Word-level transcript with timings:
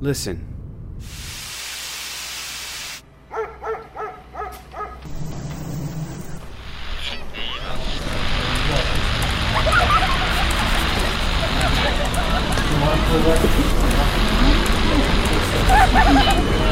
Listen. 0.00 0.46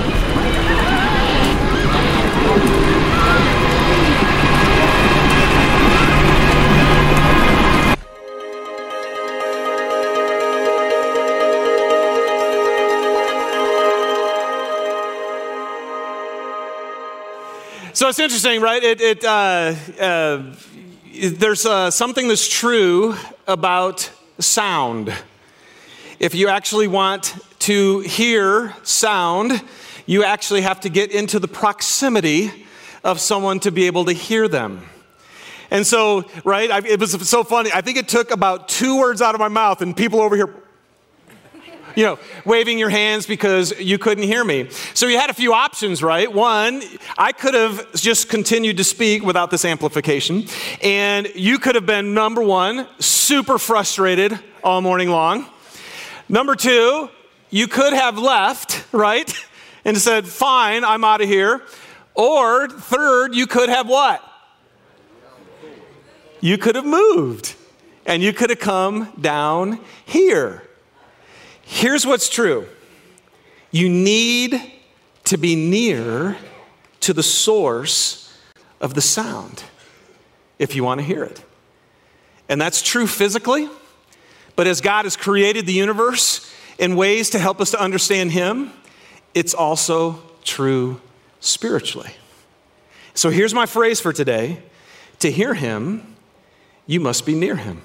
It's 18.09 18.19
interesting, 18.19 18.63
right? 18.63 18.83
It, 18.83 19.03
it, 19.03 19.23
uh, 19.23 19.75
uh, 20.01 20.55
there's 21.13 21.67
uh, 21.67 21.91
something 21.91 22.27
that's 22.27 22.49
true 22.49 23.15
about 23.47 24.11
sound. 24.39 25.13
If 26.19 26.35
you 26.35 26.49
actually 26.49 26.89
want 26.89 27.35
to 27.59 28.01
hear 28.01 28.75
sound, 28.83 29.63
you 30.07 30.25
actually 30.25 30.63
have 30.63 30.81
to 30.81 30.89
get 30.89 31.13
into 31.13 31.39
the 31.39 31.49
proximity 31.49 32.51
of 33.05 33.21
someone 33.21 33.61
to 33.61 33.71
be 33.71 33.87
able 33.87 34.07
to 34.07 34.13
hear 34.13 34.49
them. 34.49 34.87
And 35.71 35.87
so, 35.87 36.25
right, 36.45 36.71
I, 36.71 36.79
it 36.79 36.99
was 36.99 37.29
so 37.29 37.45
funny. 37.45 37.71
I 37.75 37.83
think 37.83 37.99
it 37.99 38.09
took 38.09 38.31
about 38.31 38.69
two 38.69 38.99
words 38.99 39.21
out 39.21 39.35
of 39.35 39.39
my 39.39 39.49
mouth, 39.49 39.83
and 39.83 39.95
people 39.95 40.23
over 40.23 40.35
here 40.35 40.55
you 41.97 42.05
know, 42.05 42.19
waving 42.45 42.79
your 42.79 42.91
hands 42.91 43.27
because 43.27 43.79
you 43.79 43.99
couldn't 43.99 44.25
hear 44.25 44.45
me. 44.45 44.69
So 44.95 45.07
you 45.07 45.19
had 45.19 45.31
a 45.31 45.35
few 45.35 45.53
options, 45.53 46.03
right? 46.03 46.33
One, 46.33 46.83
I 47.17 47.33
could 47.33 47.55
have 47.55 47.93
just 47.95 48.29
continued 48.29 48.77
to 48.77 48.85
speak 48.85 49.23
without 49.23 49.51
this 49.51 49.65
amplification, 49.65 50.47
and 50.83 51.29
you 51.35 51.59
could 51.59 51.75
have 51.75 51.87
been 51.87 52.15
number 52.15 52.43
one, 52.43 52.87
super 52.99 53.59
frustrated 53.59 54.39
all 54.63 54.81
morning 54.81 55.09
long. 55.11 55.47
Number 56.29 56.55
two, 56.55 57.09
you 57.51 57.67
could 57.67 57.93
have 57.93 58.19
left, 58.19 58.85
right? 58.93 59.33
And 59.85 59.97
said, 59.97 60.27
fine, 60.27 60.85
I'm 60.85 61.03
out 61.03 61.23
of 61.23 61.29
here. 61.29 61.63
Or 62.15 62.69
third, 62.69 63.35
you 63.35 63.47
could 63.47 63.71
have 63.71 63.89
what? 63.89 64.23
You 66.41 66.59
could 66.59 66.75
have 66.75 66.85
moved 66.85 67.55
and 68.05 68.23
you 68.23 68.33
could 68.33 68.51
have 68.51 68.59
come 68.59 69.13
down 69.21 69.81
here. 70.05 70.68
Here's 71.71 72.07
what's 72.07 72.31
true 72.31 72.67
you 73.71 73.91
need 73.91 74.61
to 75.25 75.37
be 75.37 75.55
near 75.55 76.39
to 77.01 77.13
the 77.13 77.23
source 77.23 78.35
of 78.81 78.95
the 78.95 79.03
sound 79.03 79.63
if 80.59 80.75
you 80.75 80.83
want 80.83 81.01
to 81.01 81.07
hear 81.07 81.23
it. 81.23 81.45
And 82.49 82.59
that's 82.59 82.81
true 82.81 83.07
physically, 83.07 83.69
but 84.57 84.67
as 84.67 84.81
God 84.81 85.05
has 85.05 85.15
created 85.15 85.67
the 85.67 85.75
universe 85.75 86.51
in 86.79 86.97
ways 86.97 87.29
to 87.31 87.39
help 87.39 87.61
us 87.61 87.71
to 87.73 87.81
understand 87.81 88.33
Him, 88.33 88.73
it's 89.35 89.53
also 89.53 90.23
true 90.45 91.03
spiritually. 91.39 92.15
So 93.13 93.29
here's 93.29 93.53
my 93.53 93.67
phrase 93.67 94.01
for 94.01 94.15
today 94.15 94.63
to 95.19 95.31
hear 95.31 95.53
Him, 95.53 96.17
you 96.87 96.99
must 96.99 97.27
be 97.27 97.35
near 97.35 97.57
Him. 97.57 97.83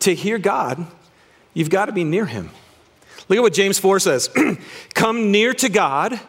To 0.00 0.14
hear 0.14 0.38
God, 0.38 0.86
You've 1.58 1.70
got 1.70 1.86
to 1.86 1.92
be 1.92 2.04
near 2.04 2.24
him. 2.24 2.50
Look 3.28 3.36
at 3.36 3.42
what 3.42 3.52
James 3.52 3.80
4 3.80 3.98
says 3.98 4.30
Come 4.94 5.32
near 5.32 5.52
to 5.54 5.68
God, 5.68 6.20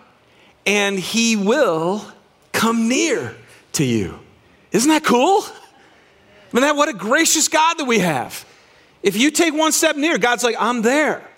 and 0.65 0.97
he 0.97 1.35
will 1.35 2.03
come 2.51 2.89
near 2.89 3.35
to 3.73 3.85
you. 3.85 4.17
Isn't 4.71 4.89
that 4.89 5.03
cool? 5.03 5.43
I 5.43 5.51
mean, 6.51 6.61
that, 6.61 6.75
what 6.75 6.89
a 6.89 6.93
gracious 6.93 7.47
God 7.47 7.75
that 7.75 7.85
we 7.85 7.99
have. 7.99 8.43
If 9.03 9.17
you 9.17 9.29
take 9.29 9.53
one 9.53 9.71
step 9.71 9.95
near, 9.95 10.17
God's 10.17 10.43
like, 10.43 10.55
I'm 10.57 10.81
there. 10.81 11.28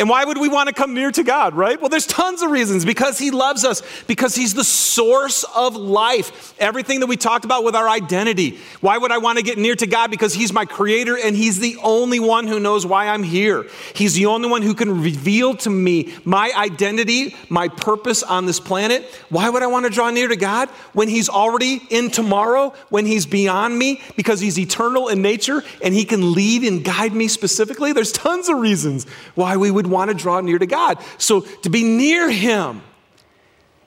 And 0.00 0.08
why 0.08 0.24
would 0.24 0.38
we 0.38 0.48
want 0.48 0.68
to 0.68 0.74
come 0.74 0.94
near 0.94 1.10
to 1.10 1.22
God, 1.22 1.52
right? 1.52 1.78
Well, 1.78 1.90
there's 1.90 2.06
tons 2.06 2.40
of 2.40 2.50
reasons. 2.50 2.86
Because 2.86 3.18
He 3.18 3.30
loves 3.30 3.66
us, 3.66 3.82
because 4.06 4.34
He's 4.34 4.54
the 4.54 4.64
source 4.64 5.44
of 5.54 5.76
life. 5.76 6.54
Everything 6.58 7.00
that 7.00 7.06
we 7.06 7.18
talked 7.18 7.44
about 7.44 7.64
with 7.64 7.76
our 7.76 7.86
identity. 7.86 8.58
Why 8.80 8.96
would 8.96 9.12
I 9.12 9.18
want 9.18 9.38
to 9.38 9.44
get 9.44 9.58
near 9.58 9.74
to 9.76 9.86
God? 9.86 10.10
Because 10.10 10.32
He's 10.32 10.54
my 10.54 10.64
creator 10.64 11.18
and 11.18 11.36
He's 11.36 11.60
the 11.60 11.76
only 11.82 12.18
one 12.18 12.46
who 12.46 12.58
knows 12.58 12.86
why 12.86 13.08
I'm 13.08 13.22
here. 13.22 13.66
He's 13.94 14.14
the 14.14 14.24
only 14.24 14.48
one 14.48 14.62
who 14.62 14.74
can 14.74 15.02
reveal 15.02 15.54
to 15.56 15.70
me 15.70 16.14
my 16.24 16.50
identity, 16.56 17.36
my 17.50 17.68
purpose 17.68 18.22
on 18.22 18.46
this 18.46 18.58
planet. 18.58 19.04
Why 19.28 19.50
would 19.50 19.62
I 19.62 19.66
want 19.66 19.84
to 19.84 19.90
draw 19.90 20.10
near 20.10 20.28
to 20.28 20.36
God 20.36 20.70
when 20.94 21.08
He's 21.08 21.28
already 21.28 21.82
in 21.90 22.10
tomorrow, 22.10 22.72
when 22.88 23.04
He's 23.04 23.26
beyond 23.26 23.78
me? 23.78 24.00
Because 24.16 24.40
He's 24.40 24.58
eternal 24.58 25.08
in 25.08 25.20
nature 25.20 25.62
and 25.84 25.92
He 25.92 26.06
can 26.06 26.32
lead 26.32 26.62
and 26.62 26.82
guide 26.82 27.12
me 27.12 27.28
specifically. 27.28 27.92
There's 27.92 28.12
tons 28.12 28.48
of 28.48 28.56
reasons 28.56 29.06
why 29.34 29.58
we 29.58 29.70
would 29.70 29.89
want 29.90 30.10
to 30.10 30.16
draw 30.16 30.40
near 30.40 30.58
to 30.58 30.66
God. 30.66 30.98
So 31.18 31.40
to 31.40 31.70
be 31.70 31.84
near 31.84 32.30
Him 32.30 32.82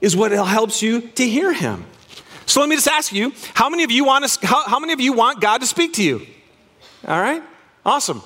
is 0.02 0.16
what 0.16 0.32
helps 0.32 0.82
you 0.82 1.02
to 1.02 1.28
hear 1.28 1.54
Him. 1.54 1.86
So 2.46 2.60
let 2.60 2.70
me 2.70 2.76
just 2.76 2.88
ask 2.88 3.14
you, 3.14 3.32
how 3.54 3.70
many 3.70 3.84
of 3.84 3.92
you 3.92 4.04
want 4.04 4.28
to, 4.28 4.46
how, 4.46 4.64
how 4.64 4.80
many 4.80 4.94
of 4.94 5.00
you 5.00 5.14
want 5.14 5.40
God 5.42 5.62
to 5.62 5.68
speak 5.68 5.94
to 5.94 6.04
you? 6.04 6.26
All 7.08 7.20
right, 7.20 7.42
awesome. 7.86 8.22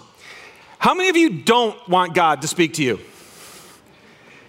How 0.79 0.93
many 0.93 1.09
of 1.09 1.17
you 1.17 1.29
don't 1.29 1.87
want 1.87 2.13
God 2.13 2.41
to 2.41 2.47
speak 2.47 2.73
to 2.75 2.83
you? 2.83 2.99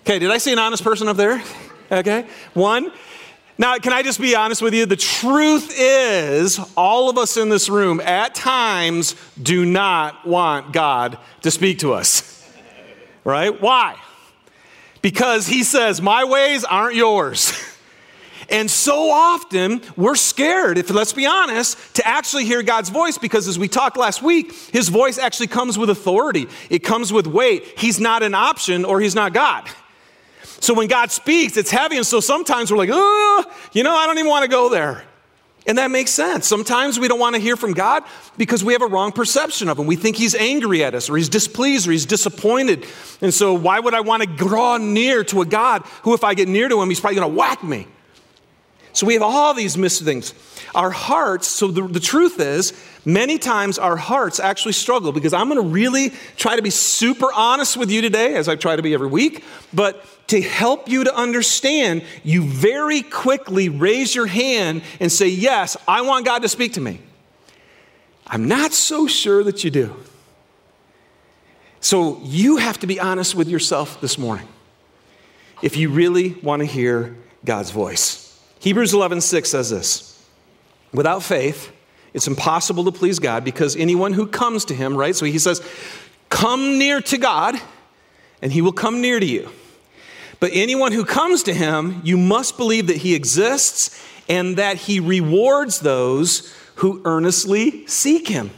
Okay, 0.00 0.19
did 0.19 0.31
I 0.31 0.39
see 0.39 0.53
an 0.53 0.59
honest 0.59 0.83
person 0.83 1.06
up 1.09 1.16
there? 1.16 1.43
Okay, 1.93 2.27
one. 2.55 2.91
Now, 3.60 3.77
can 3.78 3.93
I 3.93 4.03
just 4.03 4.21
be 4.21 4.37
honest 4.37 4.62
with 4.62 4.72
you? 4.72 4.87
The 4.87 4.97
truth 4.97 5.75
is, 5.77 6.60
all 6.77 7.10
of 7.10 7.19
us 7.19 7.37
in 7.37 7.49
this 7.49 7.69
room 7.69 8.00
at 8.00 8.34
times 8.34 9.16
do 9.43 9.66
not 9.66 10.27
want 10.27 10.72
God 10.72 11.19
to 11.43 11.50
speak 11.50 11.81
to 11.81 11.93
us 11.93 12.38
right? 13.24 13.60
Why? 13.60 13.96
Because 15.02 15.46
he 15.46 15.62
says, 15.62 16.00
My 16.00 16.24
ways 16.24 16.64
aren't 16.64 16.96
yours. 16.96 17.52
And 18.50 18.70
so 18.70 19.10
often 19.10 19.82
we're 19.96 20.16
scared, 20.16 20.78
if 20.78 20.88
let's 20.90 21.12
be 21.12 21.26
honest, 21.26 21.96
to 21.96 22.06
actually 22.06 22.46
hear 22.46 22.62
God's 22.62 22.88
voice 22.88 23.18
because 23.18 23.46
as 23.46 23.58
we 23.58 23.68
talked 23.68 23.98
last 23.98 24.22
week, 24.22 24.52
his 24.72 24.88
voice 24.88 25.18
actually 25.18 25.48
comes 25.48 25.76
with 25.76 25.90
authority. 25.90 26.46
It 26.70 26.78
comes 26.78 27.12
with 27.12 27.26
weight. 27.26 27.66
He's 27.76 28.00
not 28.00 28.22
an 28.22 28.34
option 28.34 28.86
or 28.86 29.00
he's 29.00 29.14
not 29.14 29.34
God. 29.34 29.68
So 30.60 30.72
when 30.72 30.88
God 30.88 31.10
speaks, 31.10 31.58
it's 31.58 31.70
heavy. 31.70 31.98
And 31.98 32.06
so 32.06 32.20
sometimes 32.20 32.72
we're 32.72 32.78
like, 32.78 32.90
oh, 32.90 33.44
you 33.72 33.82
know, 33.82 33.94
I 33.94 34.06
don't 34.06 34.18
even 34.18 34.30
want 34.30 34.44
to 34.44 34.50
go 34.50 34.70
there. 34.70 35.04
And 35.68 35.76
that 35.76 35.90
makes 35.90 36.10
sense. 36.10 36.46
Sometimes 36.46 36.98
we 36.98 37.08
don't 37.08 37.20
want 37.20 37.36
to 37.36 37.40
hear 37.40 37.54
from 37.54 37.74
God 37.74 38.02
because 38.38 38.64
we 38.64 38.72
have 38.72 38.80
a 38.80 38.86
wrong 38.86 39.12
perception 39.12 39.68
of 39.68 39.78
Him. 39.78 39.86
We 39.86 39.96
think 39.96 40.16
He's 40.16 40.34
angry 40.34 40.82
at 40.82 40.94
us, 40.94 41.10
or 41.10 41.16
He's 41.18 41.28
displeased, 41.28 41.86
or 41.86 41.92
He's 41.92 42.06
disappointed. 42.06 42.86
And 43.20 43.34
so, 43.34 43.52
why 43.52 43.78
would 43.78 43.92
I 43.92 44.00
want 44.00 44.22
to 44.22 44.28
draw 44.28 44.78
near 44.78 45.22
to 45.24 45.42
a 45.42 45.46
God 45.46 45.82
who, 46.02 46.14
if 46.14 46.24
I 46.24 46.32
get 46.32 46.48
near 46.48 46.70
to 46.70 46.80
Him, 46.80 46.88
He's 46.88 47.00
probably 47.00 47.16
going 47.16 47.30
to 47.30 47.36
whack 47.36 47.62
me? 47.62 47.86
So, 48.98 49.06
we 49.06 49.12
have 49.12 49.22
all 49.22 49.54
these 49.54 49.78
missed 49.78 50.03
things. 50.03 50.34
Our 50.75 50.91
hearts, 50.91 51.47
so 51.47 51.69
the, 51.69 51.86
the 51.86 52.00
truth 52.00 52.41
is, 52.41 52.72
many 53.04 53.38
times 53.38 53.78
our 53.78 53.97
hearts 53.97 54.41
actually 54.41 54.72
struggle 54.72 55.12
because 55.12 55.32
I'm 55.32 55.48
going 55.48 55.62
to 55.62 55.69
really 55.69 56.10
try 56.36 56.56
to 56.56 56.62
be 56.62 56.70
super 56.70 57.28
honest 57.32 57.76
with 57.76 57.92
you 57.92 58.03
today, 58.03 58.34
as 58.34 58.48
I 58.48 58.56
try 58.56 58.75
to 58.75 58.82
be 58.82 58.94
every 58.94 59.06
week. 59.06 59.44
But 59.72 60.04
to 60.31 60.41
help 60.41 60.88
you 60.88 61.04
to 61.04 61.14
understand, 61.14 62.03
you 62.25 62.42
very 62.42 63.03
quickly 63.03 63.69
raise 63.69 64.16
your 64.16 64.26
hand 64.26 64.82
and 64.98 65.12
say, 65.12 65.28
Yes, 65.28 65.76
I 65.86 66.00
want 66.00 66.25
God 66.26 66.42
to 66.42 66.48
speak 66.48 66.72
to 66.72 66.80
me. 66.80 66.98
I'm 68.26 68.48
not 68.48 68.72
so 68.72 69.06
sure 69.06 69.44
that 69.44 69.62
you 69.62 69.70
do. 69.70 69.94
So 71.78 72.18
you 72.24 72.56
have 72.56 72.80
to 72.80 72.89
be 72.89 72.98
honest 72.98 73.36
with 73.36 73.47
yourself 73.47 74.00
this 74.00 74.18
morning 74.18 74.48
if 75.62 75.77
you 75.77 75.89
really 75.89 76.33
want 76.42 76.62
to 76.62 76.66
hear 76.66 77.16
God's 77.45 77.71
voice. 77.71 78.28
Hebrews 78.60 78.93
11:6 78.93 79.51
says 79.51 79.71
this. 79.71 80.15
Without 80.93 81.22
faith, 81.22 81.71
it's 82.15 82.27
impossible 82.27 82.84
to 82.84 82.93
please 82.93 83.19
God 83.19 83.45
because 83.45 83.77
anyone 83.77 84.15
who 84.15 84.27
comes 84.27 84.65
to 84.66 84.75
him, 84.75 84.97
right? 84.97 85.15
So 85.15 85.27
he 85.27 85.39
says, 85.39 85.60
"Come 86.28 86.78
near 86.78 87.01
to 87.03 87.19
God, 87.19 87.60
and 88.43 88.53
he 88.53 88.63
will 88.63 88.72
come 88.72 89.01
near 89.01 89.21
to 89.21 89.27
you." 89.27 89.49
But 90.41 90.51
anyone 90.55 90.93
who 90.93 91.05
comes 91.05 91.43
to 91.45 91.55
him, 91.55 92.01
you 92.05 92.16
must 92.16 92.57
believe 92.57 92.87
that 92.87 92.99
he 92.99 93.15
exists 93.15 93.91
and 94.28 94.57
that 94.57 94.77
he 94.77 95.01
rewards 95.01 95.81
those 95.81 96.53
who 96.77 97.01
earnestly 97.05 97.84
seek 97.87 98.28
him. 98.28 98.51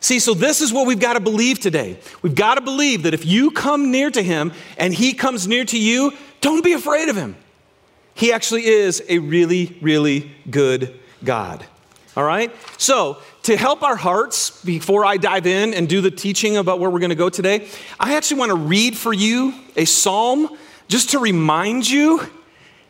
See, 0.00 0.18
so 0.18 0.34
this 0.34 0.60
is 0.60 0.72
what 0.72 0.86
we've 0.86 1.00
got 1.00 1.14
to 1.14 1.20
believe 1.20 1.58
today. 1.58 1.98
We've 2.22 2.34
got 2.34 2.54
to 2.54 2.60
believe 2.60 3.02
that 3.02 3.14
if 3.14 3.26
you 3.26 3.50
come 3.50 3.90
near 3.90 4.10
to 4.10 4.22
him 4.22 4.52
and 4.76 4.94
he 4.94 5.12
comes 5.12 5.48
near 5.48 5.64
to 5.64 5.78
you, 5.78 6.12
don't 6.40 6.62
be 6.62 6.72
afraid 6.72 7.08
of 7.08 7.16
him. 7.16 7.34
He 8.18 8.32
actually 8.32 8.66
is 8.66 9.00
a 9.08 9.20
really, 9.20 9.78
really 9.80 10.32
good 10.50 10.98
God. 11.22 11.64
All 12.16 12.24
right? 12.24 12.52
So, 12.76 13.18
to 13.44 13.56
help 13.56 13.84
our 13.84 13.94
hearts 13.94 14.60
before 14.64 15.04
I 15.04 15.18
dive 15.18 15.46
in 15.46 15.72
and 15.72 15.88
do 15.88 16.00
the 16.00 16.10
teaching 16.10 16.56
about 16.56 16.80
where 16.80 16.90
we're 16.90 16.98
going 16.98 17.10
to 17.10 17.14
go 17.14 17.28
today, 17.28 17.68
I 18.00 18.16
actually 18.16 18.40
want 18.40 18.50
to 18.50 18.56
read 18.56 18.96
for 18.96 19.12
you 19.12 19.54
a 19.76 19.84
psalm 19.84 20.48
just 20.88 21.10
to 21.10 21.20
remind 21.20 21.88
you 21.88 22.20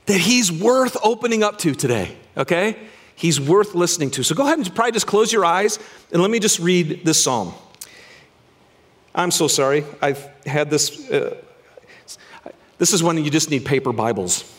that 0.07 0.19
he's 0.19 0.51
worth 0.51 0.97
opening 1.03 1.43
up 1.43 1.59
to 1.59 1.75
today, 1.75 2.17
okay? 2.35 2.79
He's 3.15 3.39
worth 3.39 3.75
listening 3.75 4.11
to. 4.13 4.23
So 4.23 4.35
go 4.35 4.45
ahead 4.45 4.57
and 4.59 4.75
probably 4.75 4.93
just 4.93 5.07
close 5.07 5.31
your 5.31 5.45
eyes 5.45 5.79
and 6.11 6.23
let 6.23 6.31
me 6.31 6.39
just 6.39 6.59
read 6.59 7.05
this 7.05 7.23
psalm. 7.23 7.53
I'm 9.15 9.31
so 9.31 9.47
sorry. 9.47 9.85
I've 10.01 10.25
had 10.47 10.71
this. 10.71 11.11
Uh, 11.11 11.37
this 12.79 12.95
is 12.95 13.03
when 13.03 13.23
you 13.23 13.31
just 13.31 13.51
need 13.51 13.67
paper 13.67 13.93
Bibles. 13.93 14.55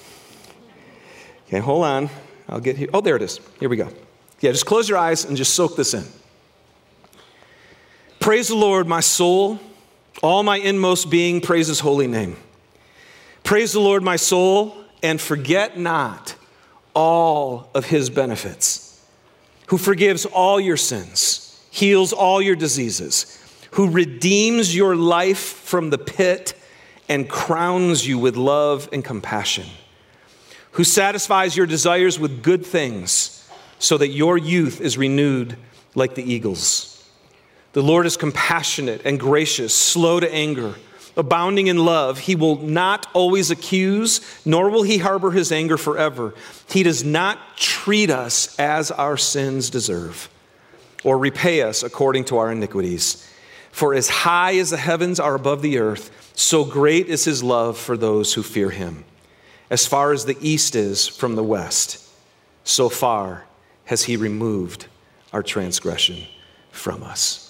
Okay, 1.49 1.59
hold 1.59 1.83
on. 1.83 2.11
I'll 2.47 2.59
get 2.59 2.77
here. 2.77 2.89
Oh, 2.93 3.01
there 3.01 3.15
it 3.15 3.23
is. 3.23 3.39
Here 3.59 3.69
we 3.69 3.75
go. 3.75 3.89
Yeah, 4.39 4.51
just 4.51 4.67
close 4.67 4.87
your 4.87 4.99
eyes 4.99 5.25
and 5.25 5.35
just 5.35 5.55
soak 5.55 5.75
this 5.75 5.95
in. 5.95 6.03
Praise 8.19 8.49
the 8.49 8.55
Lord, 8.55 8.87
my 8.87 8.99
soul. 8.99 9.59
All 10.21 10.43
my 10.43 10.57
inmost 10.57 11.09
being, 11.09 11.41
praise 11.41 11.67
his 11.67 11.79
holy 11.79 12.05
name. 12.05 12.35
Praise 13.43 13.71
the 13.71 13.79
Lord, 13.79 14.03
my 14.03 14.15
soul, 14.15 14.77
and 15.01 15.19
forget 15.19 15.75
not 15.75 16.35
all 16.93 17.71
of 17.73 17.85
his 17.85 18.11
benefits, 18.11 19.03
who 19.67 19.77
forgives 19.79 20.25
all 20.25 20.59
your 20.59 20.77
sins, 20.77 21.59
heals 21.71 22.13
all 22.13 22.41
your 22.43 22.55
diseases, 22.55 23.41
who 23.71 23.89
redeems 23.89 24.75
your 24.75 24.95
life 24.95 25.39
from 25.39 25.89
the 25.89 25.97
pit 25.97 26.53
and 27.07 27.27
crowns 27.27 28.05
you 28.05 28.19
with 28.19 28.35
love 28.35 28.87
and 28.91 29.03
compassion, 29.03 29.65
who 30.79 30.85
satisfies 30.85 31.57
your 31.57 31.65
desires 31.65 32.17
with 32.17 32.41
good 32.41 32.65
things 32.65 33.45
so 33.79 33.97
that 33.97 34.07
your 34.07 34.37
youth 34.37 34.79
is 34.79 34.97
renewed 34.97 35.57
like 35.93 36.15
the 36.15 36.23
eagles. 36.23 37.05
The 37.73 37.83
Lord 37.83 38.05
is 38.05 38.15
compassionate 38.15 39.01
and 39.03 39.19
gracious, 39.19 39.75
slow 39.75 40.21
to 40.21 40.33
anger 40.33 40.75
abounding 41.17 41.67
in 41.67 41.83
love. 41.83 42.17
He 42.17 42.33
will 42.33 42.61
not 42.61 43.07
always 43.13 43.51
accuse, 43.51 44.21
nor 44.45 44.69
will 44.69 44.83
he 44.83 44.99
harbor 44.99 45.31
his 45.31 45.51
anger 45.51 45.75
forever. 45.75 46.33
He 46.69 46.83
does 46.83 47.03
not 47.03 47.57
treat 47.57 48.09
us 48.09 48.57
as 48.57 48.89
our 48.89 49.17
sins 49.17 49.69
deserve, 49.69 50.29
or 51.03 51.17
repay 51.17 51.61
us 51.61 51.83
according 51.83 52.23
to 52.25 52.37
our 52.37 52.53
iniquities. 52.53 53.29
For 53.73 53.93
as 53.93 54.07
high 54.07 54.55
as 54.55 54.69
the 54.69 54.77
heavens 54.77 55.19
are 55.19 55.35
above 55.35 55.61
the 55.61 55.77
earth, 55.77 56.31
so 56.35 56.63
great 56.63 57.07
is 57.07 57.25
his 57.25 57.43
love 57.43 57.77
for 57.77 57.97
those 57.97 58.33
who 58.33 58.43
fear 58.43 58.69
him. 58.69 59.03
As 59.69 59.85
far 59.85 60.11
as 60.11 60.25
the 60.25 60.37
east 60.41 60.75
is 60.75 61.07
from 61.07 61.35
the 61.35 61.43
west, 61.43 62.05
so 62.63 62.89
far 62.89 63.45
has 63.85 64.03
he 64.03 64.17
removed 64.17 64.87
our 65.31 65.43
transgression 65.43 66.23
from 66.71 67.03
us. 67.03 67.45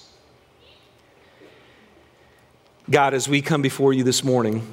God, 2.90 3.14
as 3.14 3.30
we 3.30 3.42
come 3.42 3.62
before 3.62 3.94
you 3.94 4.04
this 4.04 4.24
morning, 4.24 4.66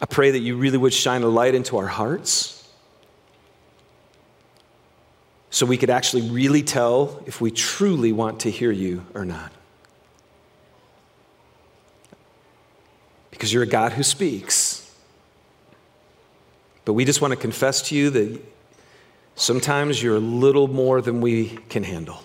I 0.00 0.06
pray 0.06 0.30
that 0.30 0.38
you 0.38 0.56
really 0.56 0.78
would 0.78 0.94
shine 0.94 1.22
a 1.22 1.28
light 1.28 1.54
into 1.54 1.76
our 1.76 1.86
hearts 1.86 2.68
so 5.50 5.66
we 5.66 5.76
could 5.76 5.90
actually 5.90 6.30
really 6.30 6.62
tell 6.62 7.22
if 7.26 7.40
we 7.40 7.50
truly 7.50 8.12
want 8.12 8.40
to 8.40 8.50
hear 8.50 8.70
you 8.70 9.04
or 9.14 9.24
not. 9.24 9.52
Because 13.38 13.52
you're 13.52 13.62
a 13.62 13.66
God 13.66 13.92
who 13.92 14.02
speaks. 14.02 14.92
But 16.84 16.94
we 16.94 17.04
just 17.04 17.20
want 17.20 17.30
to 17.30 17.36
confess 17.36 17.82
to 17.82 17.94
you 17.94 18.10
that 18.10 18.44
sometimes 19.36 20.02
you're 20.02 20.16
a 20.16 20.20
little 20.20 20.66
more 20.66 21.00
than 21.00 21.20
we 21.20 21.50
can 21.68 21.84
handle. 21.84 22.24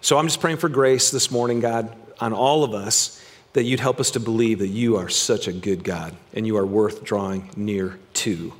So 0.00 0.16
I'm 0.16 0.28
just 0.28 0.40
praying 0.40 0.56
for 0.56 0.70
grace 0.70 1.10
this 1.10 1.30
morning, 1.30 1.60
God, 1.60 1.94
on 2.20 2.32
all 2.32 2.64
of 2.64 2.72
us, 2.72 3.22
that 3.52 3.64
you'd 3.64 3.80
help 3.80 4.00
us 4.00 4.12
to 4.12 4.20
believe 4.20 4.60
that 4.60 4.68
you 4.68 4.96
are 4.96 5.10
such 5.10 5.46
a 5.46 5.52
good 5.52 5.84
God 5.84 6.16
and 6.32 6.46
you 6.46 6.56
are 6.56 6.64
worth 6.64 7.04
drawing 7.04 7.50
near 7.54 7.98
to. 8.14 8.50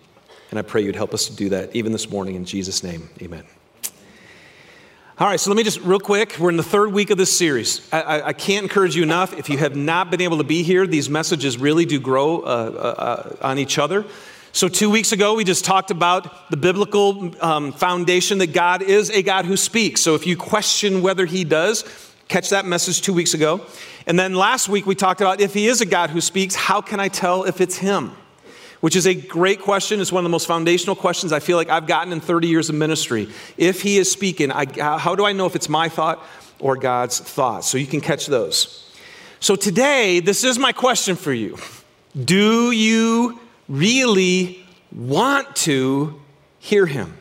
And 0.50 0.58
I 0.58 0.62
pray 0.62 0.82
you'd 0.82 0.96
help 0.96 1.14
us 1.14 1.28
to 1.28 1.34
do 1.34 1.48
that 1.48 1.74
even 1.74 1.92
this 1.92 2.10
morning 2.10 2.34
in 2.34 2.44
Jesus' 2.44 2.84
name. 2.84 3.08
Amen. 3.22 3.44
All 5.16 5.28
right, 5.28 5.38
so 5.38 5.48
let 5.48 5.56
me 5.56 5.62
just 5.62 5.80
real 5.82 6.00
quick. 6.00 6.40
We're 6.40 6.50
in 6.50 6.56
the 6.56 6.64
third 6.64 6.92
week 6.92 7.10
of 7.10 7.18
this 7.18 7.38
series. 7.38 7.88
I, 7.92 8.00
I, 8.00 8.26
I 8.28 8.32
can't 8.32 8.64
encourage 8.64 8.96
you 8.96 9.04
enough. 9.04 9.32
If 9.32 9.48
you 9.48 9.56
have 9.58 9.76
not 9.76 10.10
been 10.10 10.20
able 10.20 10.38
to 10.38 10.44
be 10.44 10.64
here, 10.64 10.88
these 10.88 11.08
messages 11.08 11.56
really 11.56 11.84
do 11.84 12.00
grow 12.00 12.40
uh, 12.40 12.42
uh, 12.42 13.02
uh 13.40 13.46
on 13.46 13.60
each 13.60 13.78
other. 13.78 14.04
So, 14.50 14.66
two 14.66 14.90
weeks 14.90 15.12
ago, 15.12 15.34
we 15.34 15.44
just 15.44 15.64
talked 15.64 15.92
about 15.92 16.50
the 16.50 16.56
biblical 16.56 17.32
um, 17.40 17.72
foundation 17.72 18.38
that 18.38 18.52
God 18.52 18.82
is 18.82 19.08
a 19.10 19.22
God 19.22 19.44
who 19.44 19.56
speaks. 19.56 20.00
So, 20.00 20.16
if 20.16 20.26
you 20.26 20.36
question 20.36 21.00
whether 21.00 21.26
He 21.26 21.44
does, 21.44 21.84
catch 22.26 22.50
that 22.50 22.66
message 22.66 23.00
two 23.00 23.14
weeks 23.14 23.34
ago. 23.34 23.64
And 24.08 24.18
then 24.18 24.34
last 24.34 24.68
week, 24.68 24.84
we 24.84 24.96
talked 24.96 25.20
about 25.20 25.40
if 25.40 25.54
He 25.54 25.68
is 25.68 25.80
a 25.80 25.86
God 25.86 26.10
who 26.10 26.20
speaks, 26.20 26.56
how 26.56 26.80
can 26.80 26.98
I 26.98 27.06
tell 27.06 27.44
if 27.44 27.60
it's 27.60 27.76
Him? 27.76 28.16
Which 28.84 28.96
is 28.96 29.06
a 29.06 29.14
great 29.14 29.62
question. 29.62 29.98
It's 29.98 30.12
one 30.12 30.20
of 30.20 30.24
the 30.24 30.28
most 30.28 30.46
foundational 30.46 30.94
questions 30.94 31.32
I 31.32 31.40
feel 31.40 31.56
like 31.56 31.70
I've 31.70 31.86
gotten 31.86 32.12
in 32.12 32.20
30 32.20 32.48
years 32.48 32.68
of 32.68 32.74
ministry. 32.74 33.30
If 33.56 33.80
He 33.80 33.96
is 33.96 34.12
speaking, 34.12 34.52
I, 34.52 34.66
how 34.98 35.14
do 35.14 35.24
I 35.24 35.32
know 35.32 35.46
if 35.46 35.56
it's 35.56 35.70
my 35.70 35.88
thought 35.88 36.22
or 36.58 36.76
God's 36.76 37.18
thought? 37.18 37.64
So, 37.64 37.78
you 37.78 37.86
can 37.86 38.02
catch 38.02 38.26
those. 38.26 38.94
So, 39.40 39.56
today, 39.56 40.20
this 40.20 40.44
is 40.44 40.58
my 40.58 40.72
question 40.72 41.16
for 41.16 41.32
you 41.32 41.56
Do 42.26 42.72
you 42.72 43.40
really 43.70 44.62
want 44.92 45.56
to 45.56 46.20
hear 46.58 46.84
him. 46.84 47.16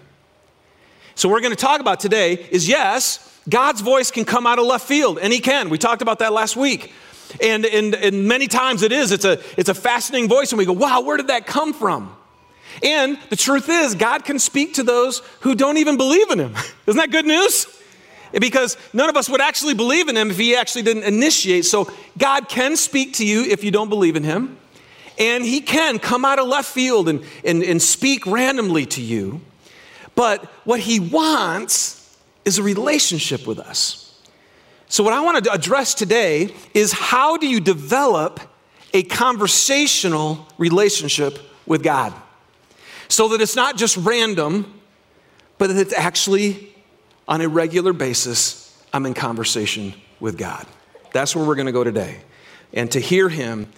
So, 1.16 1.30
what 1.30 1.36
we're 1.36 1.44
going 1.44 1.56
to 1.56 1.62
talk 1.62 1.80
about 1.80 2.02
today 2.02 2.46
is 2.52 2.68
yes, 2.68 3.40
God's 3.50 3.80
voice 3.80 4.12
can 4.12 4.26
come 4.26 4.46
out 4.46 4.60
of 4.60 4.66
left 4.66 4.86
field, 4.86 5.18
and 5.18 5.32
he 5.32 5.40
can. 5.40 5.70
We 5.70 5.78
talked 5.78 6.02
about 6.02 6.20
that 6.20 6.34
last 6.34 6.58
week. 6.58 6.92
And, 7.42 7.66
and, 7.66 7.96
and 7.96 8.28
many 8.28 8.48
times 8.48 8.82
it 8.82 8.92
is. 8.92 9.12
It's 9.12 9.26
a, 9.26 9.40
it's 9.58 9.70
a 9.70 9.74
fascinating 9.74 10.30
voice, 10.30 10.52
and 10.52 10.58
we 10.58 10.66
go, 10.66 10.74
wow, 10.74 11.02
where 11.02 11.18
did 11.18 11.28
that 11.28 11.46
come 11.46 11.74
from? 11.74 12.16
And 12.82 13.20
the 13.30 13.36
truth 13.36 13.70
is, 13.70 13.96
God 13.96 14.26
can 14.26 14.40
speak 14.40 14.76
to 14.76 14.84
those 14.84 15.20
who 15.42 15.56
don't 15.56 15.78
even 15.78 15.98
believe 15.98 16.32
in 16.32 16.40
him. 16.40 16.56
Isn't 16.88 17.00
that 17.00 17.12
good 17.12 17.26
news? 17.26 17.68
Because 18.32 18.78
none 18.94 19.10
of 19.10 19.16
us 19.16 19.30
would 19.30 19.42
actually 19.42 19.76
believe 19.76 20.10
in 20.10 20.18
him 20.18 20.32
if 20.32 20.38
he 20.38 20.56
actually 20.56 20.82
didn't 20.82 21.04
initiate. 21.04 21.66
So, 21.66 21.92
God 22.18 22.50
can 22.50 22.76
speak 22.76 23.14
to 23.14 23.26
you 23.26 23.44
if 23.44 23.64
you 23.64 23.70
don't 23.70 23.90
believe 23.90 24.16
in 24.16 24.24
him. 24.24 24.58
And 25.20 25.44
he 25.46 25.62
can 25.62 26.00
come 26.00 26.26
out 26.26 26.40
of 26.40 26.48
left 26.48 26.70
field 26.70 27.08
and, 27.08 27.24
and, 27.46 27.62
and 27.62 27.80
speak 27.80 28.26
randomly 28.26 28.88
to 28.88 29.02
you. 29.02 29.42
But 30.16 30.46
what 30.66 30.80
he 30.80 31.00
wants 31.00 32.18
is 32.46 32.58
a 32.58 32.64
relationship 32.64 33.46
with 33.48 33.60
us. 33.60 34.03
So, 34.94 35.04
what 35.04 35.14
I 35.14 35.22
want 35.22 35.44
to 35.44 35.52
address 35.52 35.96
today 35.96 36.54
is 36.76 36.92
how 36.92 37.38
do 37.38 37.48
you 37.48 37.60
develop 37.60 38.40
a 38.94 39.02
conversational 39.02 40.48
relationship 40.60 41.40
with 41.66 41.82
God? 41.82 42.14
So 43.08 43.30
that 43.30 43.42
it's 43.42 43.56
not 43.56 43.76
just 43.76 43.98
random, 43.98 44.80
but 45.58 45.70
that 45.70 45.78
it's 45.78 45.96
actually 45.96 46.76
on 47.28 47.42
a 47.42 47.48
regular 47.48 47.92
basis, 47.92 48.72
I'm 48.94 49.08
in 49.08 49.16
conversation 49.16 49.96
with 50.20 50.38
God. 50.38 50.64
That's 51.12 51.36
where 51.36 51.44
we're 51.44 51.56
going 51.56 51.66
to 51.66 51.72
go 51.72 51.84
today. 51.84 52.22
And 52.72 52.92
to 52.92 53.00
hear 53.00 53.30
Him, 53.30 53.70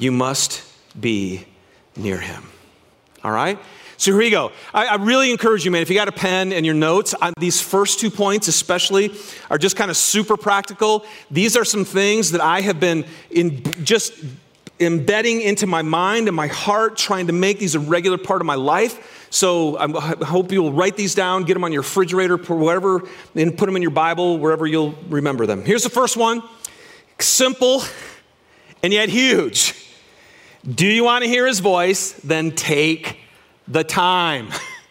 you 0.00 0.10
must 0.10 0.64
be 1.00 1.46
near 1.94 2.18
him. 2.18 2.42
All 3.22 3.30
right? 3.30 3.56
So 3.98 4.10
here 4.10 4.18
we 4.18 4.30
go. 4.30 4.52
I, 4.74 4.86
I, 4.86 4.94
really 4.96 5.30
encourage 5.30 5.64
you, 5.64 5.70
man, 5.70 5.80
if 5.80 5.88
you 5.88 5.94
got 5.94 6.08
a 6.08 6.12
pen 6.12 6.52
and 6.52 6.66
your 6.66 6.74
notes, 6.74 7.14
on 7.14 7.32
these 7.38 7.62
first 7.62 7.98
two 7.98 8.10
points 8.10 8.46
especially 8.46 9.10
are 9.50 9.56
just 9.56 9.74
kind 9.74 9.90
of 9.90 9.96
super 9.96 10.36
practical. 10.36 11.06
These 11.30 11.56
are 11.56 11.64
some 11.64 11.84
things 11.84 12.32
that 12.32 12.42
I 12.42 12.60
have 12.60 12.78
been 12.78 13.06
in 13.30 13.62
just 13.84 14.12
embedding 14.78 15.40
into 15.40 15.66
my 15.66 15.80
mind 15.80 16.28
and 16.28 16.36
my 16.36 16.48
heart, 16.48 16.98
trying 16.98 17.28
to 17.28 17.32
make 17.32 17.58
these 17.58 17.74
a 17.74 17.80
regular 17.80 18.18
part 18.18 18.42
of 18.42 18.46
my 18.46 18.54
life. 18.54 19.26
So 19.30 19.78
I 19.78 19.88
hope 20.24 20.52
you'll 20.52 20.72
write 20.72 20.96
these 20.96 21.14
down, 21.14 21.44
get 21.44 21.54
them 21.54 21.64
on 21.64 21.72
your 21.72 21.82
refrigerator, 21.82 22.36
whatever, 22.36 23.02
and 23.34 23.56
put 23.56 23.66
them 23.66 23.76
in 23.76 23.82
your 23.82 23.90
Bible, 23.90 24.38
wherever 24.38 24.66
you'll 24.66 24.94
remember 25.08 25.46
them. 25.46 25.64
Here's 25.64 25.82
the 25.82 25.90
first 25.90 26.16
one 26.16 26.42
simple 27.18 27.82
and 28.82 28.92
yet 28.92 29.08
huge. 29.08 29.74
Do 30.68 30.86
you 30.86 31.02
want 31.04 31.24
to 31.24 31.30
hear 31.30 31.46
his 31.46 31.60
voice? 31.60 32.12
Then 32.12 32.50
take 32.50 33.18
the 33.68 33.84
time. 33.84 34.48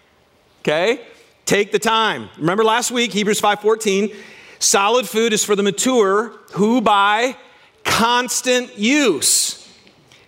okay? 0.62 1.06
Take 1.46 1.72
the 1.72 1.80
time. 1.80 2.30
Remember 2.38 2.64
last 2.64 2.92
week, 2.92 3.14
Hebrews 3.14 3.42
5:14, 3.42 4.16
solid 4.60 5.08
food 5.08 5.34
is 5.34 5.44
for 5.44 5.56
the 5.56 5.64
mature 5.64 6.34
who 6.54 6.82
by 6.82 7.38
constant 7.84 8.78
use 8.78 9.62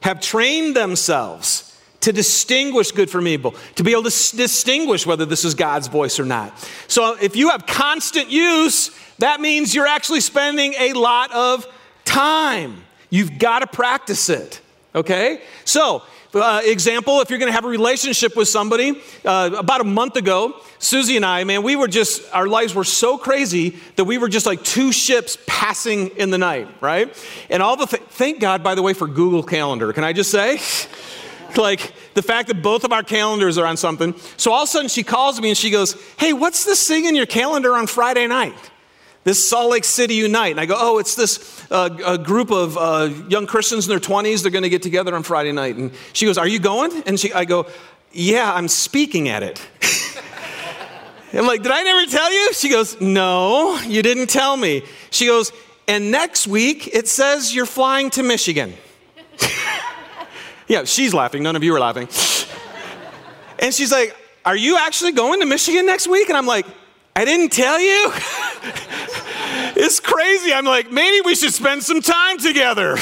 have 0.02 0.22
trained 0.22 0.76
themselves 0.76 1.64
to 2.02 2.14
distinguish 2.14 2.92
good 2.92 3.10
from 3.10 3.28
evil, 3.28 3.56
to 3.76 3.84
be 3.84 3.92
able 3.92 4.04
to 4.04 4.08
s- 4.08 4.32
distinguish 4.32 5.06
whether 5.06 5.26
this 5.26 5.44
is 5.44 5.56
God's 5.56 5.88
voice 5.88 6.20
or 6.20 6.26
not. 6.26 6.58
So 6.88 7.18
if 7.20 7.36
you 7.36 7.50
have 7.50 7.66
constant 7.66 8.30
use, 8.30 8.92
that 9.20 9.42
means 9.42 9.74
you're 9.74 9.88
actually 9.88 10.22
spending 10.22 10.74
a 10.78 10.94
lot 10.94 11.32
of 11.34 11.66
time. 12.06 12.84
You've 13.10 13.40
got 13.40 13.60
to 13.60 13.68
practice 13.68 14.30
it. 14.30 14.62
Okay? 14.94 15.42
So, 15.66 16.04
uh, 16.34 16.62
example, 16.64 17.22
if 17.22 17.30
you're 17.30 17.40
going 17.40 17.50
to 17.50 17.54
have 17.54 17.66
a 17.66 17.70
relationship 17.70 18.36
with 18.36 18.48
somebody, 18.48 19.02
uh, 19.26 19.52
about 19.58 19.82
a 19.82 19.86
month 19.86 20.16
ago, 20.16 20.60
Susie 20.80 21.16
and 21.16 21.26
I, 21.26 21.44
man, 21.44 21.64
we 21.64 21.76
were 21.76 21.88
just, 21.88 22.22
our 22.34 22.48
lives 22.48 22.76
were 22.76 22.84
so 22.84 23.18
crazy 23.18 23.78
that 23.96 24.06
we 24.06 24.18
were 24.18 24.30
just 24.30 24.46
like 24.46 24.64
two 24.64 24.92
ships 24.92 25.38
passing 25.48 26.10
in 26.18 26.30
the 26.30 26.38
night, 26.38 26.68
right? 26.82 27.16
And 27.50 27.64
all 27.64 27.78
the, 27.78 27.86
th- 27.86 28.04
thank 28.10 28.40
God, 28.40 28.64
by 28.64 28.76
the 28.76 28.82
way, 28.82 28.94
for 28.94 29.08
Google 29.08 29.44
Calendar. 29.44 29.94
Can 29.94 30.04
I 30.04 30.14
just 30.14 30.32
say? 30.32 30.60
like 31.58 31.94
the 32.14 32.22
fact 32.22 32.50
that 32.50 32.62
both 32.62 32.84
of 32.84 32.92
our 32.92 33.04
calendars 33.04 33.58
are 33.58 33.66
on 33.66 33.78
something. 33.78 34.14
So 34.36 34.52
all 34.52 34.64
of 34.64 34.70
a 34.70 34.72
sudden 34.72 34.90
she 34.90 35.04
calls 35.04 35.40
me 35.40 35.50
and 35.50 35.58
she 35.58 35.70
goes, 35.70 35.96
Hey, 36.18 36.34
what's 36.34 36.66
this 36.66 36.86
thing 36.88 37.06
in 37.06 37.16
your 37.16 37.26
calendar 37.26 37.74
on 37.74 37.88
Friday 37.88 38.28
night? 38.28 38.56
This 39.28 39.46
Salt 39.46 39.72
Lake 39.72 39.84
City 39.84 40.14
Unite. 40.14 40.52
And 40.52 40.60
I 40.62 40.66
go, 40.66 40.76
Oh, 40.78 41.00
it's 41.00 41.14
this 41.16 41.68
uh, 41.70 42.16
group 42.16 42.50
of 42.50 42.78
uh, 42.78 43.10
young 43.28 43.46
Christians 43.46 43.86
in 43.86 43.90
their 43.90 44.00
20s. 44.00 44.42
They're 44.42 44.52
going 44.52 44.64
to 44.64 44.70
get 44.70 44.82
together 44.82 45.14
on 45.14 45.24
Friday 45.24 45.52
night. 45.52 45.76
And 45.76 45.92
she 46.14 46.26
goes, 46.26 46.38
Are 46.38 46.48
you 46.48 46.60
going? 46.60 47.04
And 47.06 47.20
she, 47.20 47.34
I 47.34 47.44
go, 47.44 47.68
Yeah, 48.14 48.54
I'm 48.54 48.70
speaking 48.70 49.28
at 49.28 49.44
it. 49.44 49.62
I'm 51.34 51.46
like, 51.46 51.62
Did 51.62 51.74
I 51.74 51.84
never 51.84 52.10
tell 52.10 52.32
you? 52.32 52.54
She 52.54 52.70
goes, 52.70 53.02
No, 53.02 53.78
you 53.82 54.02
didn't 54.02 54.28
tell 54.28 54.56
me. 54.56 54.84
She 55.10 55.26
goes, 55.26 55.52
And 55.90 56.10
next 56.10 56.48
week 56.48 56.88
it 56.96 57.10
says 57.10 57.54
you're 57.54 57.66
flying 57.66 58.10
to 58.12 58.24
Michigan. 58.24 58.76
Yeah, 60.70 60.84
she's 60.84 61.14
laughing. 61.14 61.44
None 61.44 61.56
of 61.56 61.64
you 61.64 61.76
are 61.76 61.80
laughing. 61.80 62.08
And 63.60 63.74
she's 63.74 63.92
like, 63.92 64.16
Are 64.46 64.56
you 64.56 64.78
actually 64.78 65.12
going 65.12 65.42
to 65.42 65.46
Michigan 65.46 65.86
next 65.86 66.08
week? 66.08 66.30
And 66.30 66.38
I'm 66.38 66.46
like, 66.46 66.66
I 67.14 67.26
didn't 67.26 67.52
tell 67.52 67.78
you. 67.78 68.14
It's 69.80 70.00
crazy. 70.00 70.52
I'm 70.52 70.66
like, 70.66 70.92
maybe 70.92 71.22
we 71.22 71.36
should 71.36 71.54
spend 71.54 71.84
some 71.84 72.02
time 72.02 72.38
together. 72.40 72.98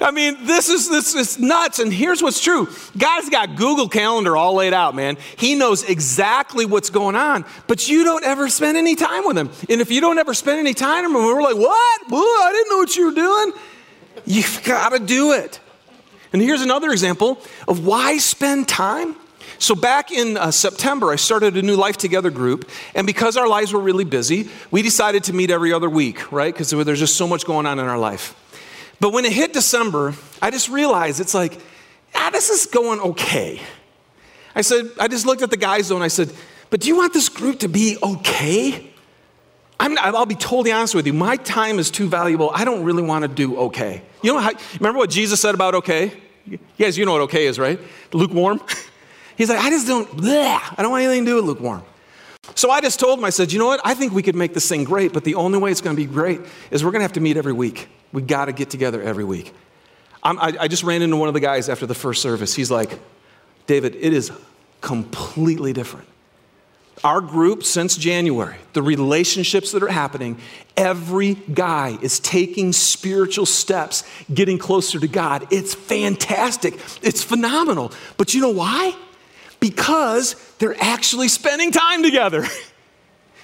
I 0.00 0.10
mean, 0.10 0.44
this 0.44 0.68
is 0.68 0.88
this 0.88 1.14
is 1.14 1.38
nuts. 1.38 1.78
And 1.78 1.92
here's 1.92 2.22
what's 2.22 2.40
true. 2.40 2.68
God's 2.96 3.28
got 3.30 3.56
Google 3.56 3.88
Calendar 3.88 4.36
all 4.36 4.54
laid 4.54 4.72
out, 4.72 4.94
man. 4.94 5.16
He 5.36 5.54
knows 5.54 5.82
exactly 5.82 6.66
what's 6.66 6.90
going 6.90 7.16
on, 7.16 7.44
but 7.66 7.88
you 7.88 8.04
don't 8.04 8.24
ever 8.24 8.48
spend 8.48 8.76
any 8.76 8.94
time 8.94 9.26
with 9.26 9.36
him. 9.36 9.50
And 9.68 9.80
if 9.80 9.90
you 9.90 10.00
don't 10.00 10.18
ever 10.18 10.34
spend 10.34 10.60
any 10.60 10.74
time 10.74 11.04
with 11.04 11.22
him, 11.22 11.24
we're 11.24 11.42
like, 11.42 11.56
what? 11.56 12.00
I 12.08 12.52
didn't 12.52 12.70
know 12.70 12.78
what 12.78 12.96
you 12.96 13.06
were 13.06 13.14
doing. 13.14 13.52
You've 14.26 14.62
got 14.64 14.90
to 14.90 14.98
do 14.98 15.32
it. 15.32 15.60
And 16.32 16.42
here's 16.42 16.62
another 16.62 16.90
example 16.90 17.40
of 17.66 17.86
why 17.86 18.18
spend 18.18 18.68
time. 18.68 19.16
So, 19.58 19.74
back 19.74 20.10
in 20.10 20.36
uh, 20.36 20.50
September, 20.50 21.10
I 21.10 21.16
started 21.16 21.56
a 21.56 21.62
new 21.62 21.76
Life 21.76 21.96
Together 21.96 22.30
group. 22.30 22.68
And 22.94 23.06
because 23.06 23.36
our 23.36 23.48
lives 23.48 23.72
were 23.72 23.80
really 23.80 24.04
busy, 24.04 24.48
we 24.70 24.82
decided 24.82 25.24
to 25.24 25.32
meet 25.32 25.50
every 25.50 25.72
other 25.72 25.88
week, 25.88 26.30
right? 26.30 26.52
Because 26.52 26.70
there's 26.70 26.98
just 26.98 27.16
so 27.16 27.26
much 27.26 27.44
going 27.46 27.66
on 27.66 27.78
in 27.78 27.86
our 27.86 27.98
life. 27.98 28.34
But 29.00 29.12
when 29.12 29.24
it 29.24 29.32
hit 29.32 29.52
December, 29.52 30.14
I 30.40 30.50
just 30.50 30.68
realized 30.68 31.20
it's 31.20 31.34
like, 31.34 31.60
ah, 32.14 32.30
this 32.32 32.50
is 32.50 32.66
going 32.66 33.00
okay. 33.00 33.60
I 34.54 34.62
said, 34.62 34.90
I 34.98 35.08
just 35.08 35.26
looked 35.26 35.42
at 35.42 35.50
the 35.50 35.56
guys 35.56 35.88
though 35.88 35.96
and 35.96 36.04
I 36.04 36.08
said, 36.08 36.32
but 36.70 36.80
do 36.80 36.88
you 36.88 36.96
want 36.96 37.12
this 37.12 37.28
group 37.28 37.60
to 37.60 37.68
be 37.68 37.98
okay? 38.02 38.90
I'm, 39.78 39.98
I'll 39.98 40.24
be 40.24 40.34
totally 40.34 40.72
honest 40.72 40.94
with 40.94 41.06
you. 41.06 41.12
My 41.12 41.36
time 41.36 41.78
is 41.78 41.90
too 41.90 42.08
valuable. 42.08 42.50
I 42.54 42.64
don't 42.64 42.82
really 42.82 43.02
want 43.02 43.22
to 43.22 43.28
do 43.28 43.58
okay. 43.58 44.02
You 44.22 44.32
know 44.32 44.40
how, 44.40 44.52
remember 44.78 44.98
what 44.98 45.10
Jesus 45.10 45.40
said 45.40 45.54
about 45.54 45.74
okay? 45.74 46.12
You 46.46 46.58
guys, 46.78 46.96
you 46.96 47.04
know 47.04 47.12
what 47.12 47.22
okay 47.22 47.46
is, 47.46 47.58
right? 47.58 47.78
Lukewarm. 48.12 48.60
He's 49.36 49.48
like, 49.48 49.58
I 49.58 49.70
just 49.70 49.86
don't, 49.86 50.08
bleh, 50.08 50.60
I 50.76 50.82
don't 50.82 50.90
want 50.90 51.04
anything 51.04 51.24
to 51.24 51.30
do 51.30 51.36
with 51.36 51.44
lukewarm. 51.44 51.82
So 52.54 52.70
I 52.70 52.80
just 52.80 53.00
told 53.00 53.18
him, 53.18 53.24
I 53.24 53.30
said, 53.30 53.52
you 53.52 53.58
know 53.58 53.66
what? 53.66 53.80
I 53.84 53.94
think 53.94 54.12
we 54.12 54.22
could 54.22 54.36
make 54.36 54.54
this 54.54 54.68
thing 54.68 54.84
great, 54.84 55.12
but 55.12 55.24
the 55.24 55.34
only 55.34 55.58
way 55.58 55.70
it's 55.70 55.80
going 55.80 55.96
to 55.96 56.00
be 56.00 56.10
great 56.10 56.40
is 56.70 56.84
we're 56.84 56.92
going 56.92 57.00
to 57.00 57.04
have 57.04 57.14
to 57.14 57.20
meet 57.20 57.36
every 57.36 57.52
week. 57.52 57.88
We 58.12 58.22
got 58.22 58.46
to 58.46 58.52
get 58.52 58.70
together 58.70 59.02
every 59.02 59.24
week. 59.24 59.52
I, 60.22 60.56
I 60.60 60.68
just 60.68 60.82
ran 60.82 61.02
into 61.02 61.16
one 61.16 61.28
of 61.28 61.34
the 61.34 61.40
guys 61.40 61.68
after 61.68 61.86
the 61.86 61.94
first 61.94 62.22
service. 62.22 62.54
He's 62.54 62.70
like, 62.70 62.98
David, 63.66 63.94
it 63.96 64.12
is 64.12 64.32
completely 64.80 65.72
different. 65.72 66.08
Our 67.04 67.20
group, 67.20 67.62
since 67.62 67.96
January, 67.96 68.56
the 68.72 68.82
relationships 68.82 69.72
that 69.72 69.82
are 69.82 69.88
happening, 69.88 70.38
every 70.76 71.34
guy 71.34 71.98
is 72.00 72.18
taking 72.20 72.72
spiritual 72.72 73.44
steps, 73.44 74.02
getting 74.32 74.58
closer 74.58 74.98
to 74.98 75.06
God. 75.06 75.46
It's 75.52 75.74
fantastic. 75.74 76.74
It's 77.02 77.22
phenomenal. 77.22 77.92
But 78.16 78.32
you 78.32 78.40
know 78.40 78.50
why? 78.50 78.96
Because 79.60 80.34
they're 80.58 80.80
actually 80.80 81.28
spending 81.28 81.72
time 81.72 82.02
together. 82.02 82.44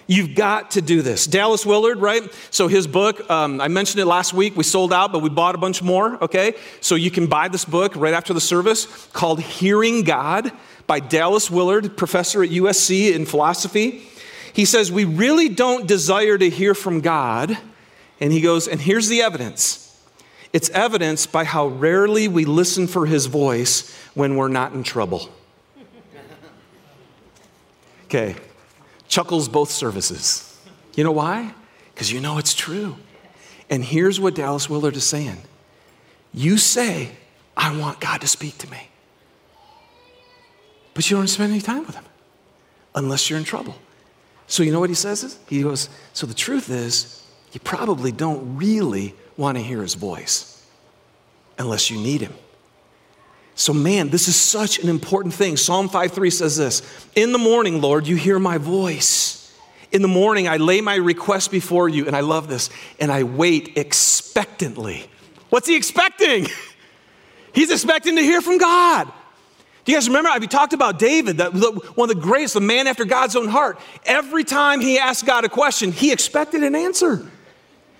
You've 0.06 0.34
got 0.34 0.72
to 0.72 0.82
do 0.82 1.00
this. 1.00 1.26
Dallas 1.26 1.64
Willard, 1.64 1.98
right? 1.98 2.22
So 2.50 2.68
his 2.68 2.86
book, 2.86 3.30
um, 3.30 3.60
I 3.60 3.68
mentioned 3.68 4.00
it 4.00 4.06
last 4.06 4.34
week. 4.34 4.56
We 4.56 4.64
sold 4.64 4.92
out, 4.92 5.12
but 5.12 5.20
we 5.20 5.30
bought 5.30 5.54
a 5.54 5.58
bunch 5.58 5.82
more, 5.82 6.22
okay? 6.22 6.54
So 6.80 6.96
you 6.96 7.10
can 7.10 7.28
buy 7.28 7.48
this 7.48 7.64
book 7.64 7.94
right 7.96 8.12
after 8.12 8.34
the 8.34 8.40
service 8.40 9.08
called 9.12 9.40
Hearing 9.40 10.02
God 10.02 10.52
by 10.86 11.00
Dallas 11.00 11.50
Willard, 11.50 11.96
professor 11.96 12.42
at 12.42 12.50
USC 12.50 13.14
in 13.14 13.24
philosophy. 13.24 14.02
He 14.52 14.64
says, 14.64 14.90
We 14.92 15.04
really 15.04 15.48
don't 15.48 15.86
desire 15.86 16.36
to 16.36 16.50
hear 16.50 16.74
from 16.74 17.00
God. 17.00 17.56
And 18.20 18.32
he 18.32 18.40
goes, 18.40 18.68
And 18.68 18.80
here's 18.80 19.08
the 19.08 19.22
evidence 19.22 19.78
it's 20.52 20.68
evidenced 20.70 21.32
by 21.32 21.44
how 21.44 21.68
rarely 21.68 22.28
we 22.28 22.44
listen 22.44 22.86
for 22.86 23.06
his 23.06 23.26
voice 23.26 23.96
when 24.14 24.36
we're 24.36 24.48
not 24.48 24.74
in 24.74 24.82
trouble. 24.82 25.30
Okay, 28.14 28.36
chuckles 29.08 29.48
both 29.48 29.70
services. 29.70 30.60
You 30.94 31.02
know 31.02 31.12
why? 31.12 31.54
Because 31.94 32.12
you 32.12 32.20
know 32.20 32.36
it's 32.36 32.52
true. 32.52 32.96
And 33.70 33.82
here's 33.82 34.20
what 34.20 34.34
Dallas 34.34 34.68
Willard 34.68 34.96
is 34.96 35.04
saying 35.04 35.38
You 36.34 36.58
say, 36.58 37.12
I 37.56 37.74
want 37.74 38.00
God 38.00 38.20
to 38.20 38.26
speak 38.26 38.58
to 38.58 38.70
me. 38.70 38.90
But 40.92 41.10
you 41.10 41.16
don't 41.16 41.26
spend 41.26 41.52
any 41.52 41.62
time 41.62 41.86
with 41.86 41.94
him 41.94 42.04
unless 42.94 43.30
you're 43.30 43.38
in 43.38 43.46
trouble. 43.46 43.76
So, 44.46 44.62
you 44.62 44.72
know 44.72 44.80
what 44.80 44.90
he 44.90 44.94
says? 44.94 45.38
He 45.48 45.62
goes, 45.62 45.88
So 46.12 46.26
the 46.26 46.34
truth 46.34 46.68
is, 46.68 47.26
you 47.52 47.60
probably 47.60 48.12
don't 48.12 48.58
really 48.58 49.14
want 49.38 49.56
to 49.56 49.64
hear 49.64 49.80
his 49.80 49.94
voice 49.94 50.66
unless 51.58 51.90
you 51.90 51.98
need 51.98 52.20
him. 52.20 52.34
So, 53.54 53.72
man, 53.72 54.08
this 54.08 54.28
is 54.28 54.36
such 54.36 54.78
an 54.78 54.88
important 54.88 55.34
thing. 55.34 55.56
Psalm 55.56 55.88
5:3 55.88 56.30
says 56.30 56.56
this 56.56 56.82
In 57.14 57.32
the 57.32 57.38
morning, 57.38 57.80
Lord, 57.80 58.06
you 58.06 58.16
hear 58.16 58.38
my 58.38 58.58
voice. 58.58 59.38
In 59.90 60.00
the 60.00 60.08
morning, 60.08 60.48
I 60.48 60.56
lay 60.56 60.80
my 60.80 60.94
request 60.94 61.50
before 61.50 61.88
you, 61.88 62.06
and 62.06 62.16
I 62.16 62.20
love 62.20 62.48
this, 62.48 62.70
and 62.98 63.12
I 63.12 63.24
wait 63.24 63.76
expectantly. 63.76 65.06
What's 65.50 65.68
he 65.68 65.76
expecting? 65.76 66.46
He's 67.54 67.70
expecting 67.70 68.16
to 68.16 68.22
hear 68.22 68.40
from 68.40 68.56
God. 68.56 69.12
Do 69.84 69.92
you 69.92 69.96
guys 69.96 70.08
remember? 70.08 70.30
We 70.40 70.46
talked 70.46 70.72
about 70.72 70.98
David, 70.98 71.36
the, 71.36 71.50
one 71.94 72.08
of 72.08 72.16
the 72.16 72.22
greatest, 72.22 72.54
the 72.54 72.60
man 72.60 72.86
after 72.86 73.04
God's 73.04 73.36
own 73.36 73.48
heart. 73.48 73.78
Every 74.06 74.44
time 74.44 74.80
he 74.80 74.98
asked 74.98 75.26
God 75.26 75.44
a 75.44 75.48
question, 75.48 75.92
he 75.92 76.12
expected 76.12 76.62
an 76.62 76.74
answer. 76.74 77.28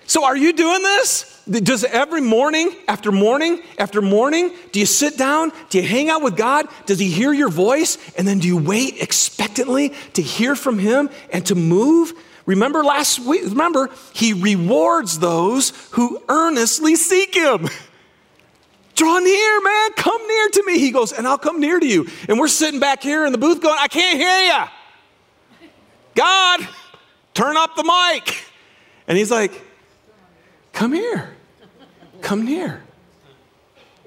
So, 0.07 0.25
are 0.25 0.37
you 0.37 0.53
doing 0.53 0.83
this? 0.83 1.32
Does 1.51 1.83
every 1.83 2.21
morning, 2.21 2.73
after 2.87 3.11
morning, 3.11 3.61
after 3.77 4.01
morning, 4.01 4.53
do 4.71 4.79
you 4.79 4.87
sit 4.87 5.19
down? 5.19 5.51
Do 5.71 5.79
you 5.81 5.87
hang 5.87 6.09
out 6.09 6.23
with 6.23 6.37
God? 6.37 6.67
Does 6.87 7.01
He 7.01 7.11
hear 7.11 7.33
your 7.33 7.49
voice? 7.49 7.99
And 8.17 8.29
then 8.29 8.39
do 8.39 8.47
you 8.47 8.57
wait 8.57 9.03
expectantly 9.03 9.93
to 10.13 10.23
hear 10.23 10.55
from 10.55 10.79
Him 10.79 11.11
and 11.33 11.45
to 11.47 11.57
move? 11.57 12.13
Remember 12.47 12.85
last 12.85 13.19
week, 13.19 13.43
remember, 13.45 13.91
He 14.15 14.33
rewards 14.33 15.19
those 15.19 15.73
who 15.93 16.23
earnestly 16.29 16.95
seek 16.95 17.35
Him. 17.35 17.69
Draw 18.95 19.19
near, 19.19 19.61
man. 19.63 19.93
Come 19.97 20.27
near 20.29 20.49
to 20.49 20.63
me. 20.65 20.79
He 20.79 20.91
goes, 20.93 21.13
and 21.13 21.27
I'll 21.27 21.39
come 21.39 21.61
near 21.61 21.81
to 21.81 21.87
you. 21.87 22.07
And 22.29 22.39
we're 22.39 22.47
sitting 22.47 22.79
back 22.79 23.03
here 23.03 23.27
in 23.27 23.33
the 23.33 23.39
booth 23.39 23.61
going, 23.61 23.79
I 23.81 23.89
can't 23.89 24.19
hear 24.19 24.55
you. 24.55 25.69
God, 26.15 26.69
turn 27.35 27.57
up 27.57 27.75
the 27.75 27.83
mic. 27.83 28.45
And 29.09 29.19
he's 29.19 29.31
like, 29.31 29.61
Come 30.73 30.93
here. 30.93 31.35
Come 32.21 32.45
near. 32.45 32.83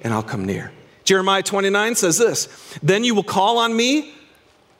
And 0.01 0.13
I'll 0.13 0.23
come 0.23 0.45
near. 0.45 0.71
Jeremiah 1.03 1.43
29 1.43 1.95
says 1.95 2.17
this 2.17 2.47
Then 2.81 3.03
you 3.03 3.15
will 3.15 3.23
call 3.23 3.59
on 3.59 3.75
me, 3.75 4.13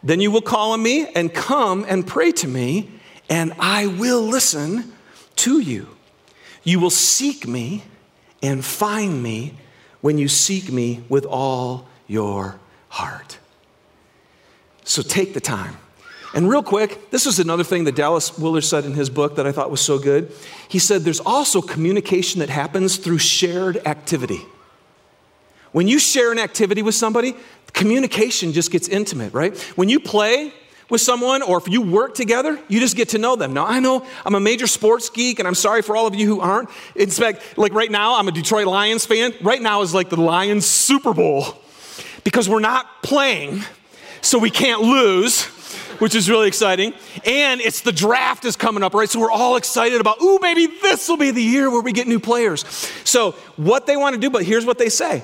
then 0.03 0.19
you 0.19 0.31
will 0.31 0.41
call 0.41 0.71
on 0.71 0.81
me 0.81 1.07
and 1.15 1.33
come 1.33 1.85
and 1.87 2.05
pray 2.05 2.31
to 2.33 2.47
me, 2.47 2.89
and 3.29 3.53
I 3.59 3.87
will 3.87 4.21
listen 4.21 4.93
to 5.37 5.59
you. 5.59 5.87
You 6.63 6.79
will 6.79 6.89
seek 6.89 7.47
me 7.47 7.83
and 8.41 8.65
find 8.65 9.21
me 9.21 9.53
when 10.01 10.17
you 10.17 10.27
seek 10.27 10.71
me 10.71 11.03
with 11.09 11.25
all 11.25 11.87
your 12.07 12.59
heart. 12.89 13.37
So 14.83 15.01
take 15.01 15.33
the 15.33 15.39
time. 15.39 15.77
And 16.35 16.49
real 16.49 16.61
quick, 16.61 17.09
this 17.11 17.25
is 17.25 17.39
another 17.39 17.63
thing 17.63 17.85
that 17.85 17.95
Dallas 17.95 18.37
Willard 18.37 18.65
said 18.65 18.83
in 18.83 18.93
his 18.93 19.09
book 19.09 19.37
that 19.37 19.47
I 19.47 19.53
thought 19.53 19.71
was 19.71 19.79
so 19.79 19.97
good. 19.97 20.31
He 20.67 20.79
said 20.79 21.01
there's 21.03 21.21
also 21.21 21.61
communication 21.61 22.39
that 22.41 22.49
happens 22.49 22.97
through 22.97 23.19
shared 23.19 23.77
activity. 23.87 24.41
When 25.71 25.87
you 25.87 25.97
share 25.97 26.33
an 26.33 26.39
activity 26.39 26.81
with 26.81 26.93
somebody, 26.93 27.35
communication 27.71 28.51
just 28.51 28.69
gets 28.69 28.89
intimate, 28.89 29.33
right? 29.33 29.57
When 29.77 29.89
you 29.89 29.99
play, 29.99 30.53
with 30.87 31.01
someone 31.01 31.41
or 31.41 31.57
if 31.57 31.67
you 31.67 31.81
work 31.81 32.13
together, 32.13 32.59
you 32.67 32.79
just 32.79 32.95
get 32.95 33.09
to 33.09 33.17
know 33.17 33.35
them. 33.35 33.53
Now, 33.53 33.65
I 33.65 33.79
know 33.79 34.05
I'm 34.23 34.35
a 34.35 34.39
major 34.39 34.67
sports 34.67 35.09
geek 35.09 35.39
and 35.39 35.47
I'm 35.47 35.55
sorry 35.55 35.81
for 35.81 35.95
all 35.95 36.05
of 36.05 36.13
you 36.13 36.27
who 36.27 36.41
aren't. 36.41 36.69
In 36.95 37.09
fact, 37.09 37.57
like 37.57 37.73
right 37.73 37.89
now, 37.89 38.19
I'm 38.19 38.27
a 38.27 38.31
Detroit 38.31 38.67
Lions 38.67 39.03
fan. 39.03 39.33
Right 39.41 39.61
now 39.61 39.81
is 39.81 39.95
like 39.95 40.09
the 40.09 40.21
Lions 40.21 40.65
Super 40.67 41.11
Bowl. 41.11 41.59
because 42.25 42.49
we're 42.49 42.59
not 42.59 43.03
playing, 43.03 43.61
so 44.21 44.37
we 44.37 44.49
can't 44.49 44.81
lose 44.81 45.47
which 45.99 46.15
is 46.15 46.29
really 46.29 46.47
exciting. 46.47 46.93
And 47.25 47.61
it's 47.61 47.81
the 47.81 47.91
draft 47.91 48.45
is 48.45 48.55
coming 48.55 48.83
up, 48.83 48.93
right? 48.93 49.09
So 49.09 49.19
we're 49.19 49.31
all 49.31 49.55
excited 49.55 50.01
about, 50.01 50.21
ooh, 50.21 50.39
maybe 50.41 50.67
this 50.67 51.07
will 51.07 51.17
be 51.17 51.31
the 51.31 51.43
year 51.43 51.69
where 51.69 51.81
we 51.81 51.91
get 51.91 52.07
new 52.07 52.19
players. 52.19 52.65
So 53.03 53.31
what 53.55 53.87
they 53.87 53.97
want 53.97 54.15
to 54.15 54.19
do, 54.19 54.29
but 54.29 54.43
here's 54.43 54.65
what 54.65 54.77
they 54.77 54.89
say. 54.89 55.23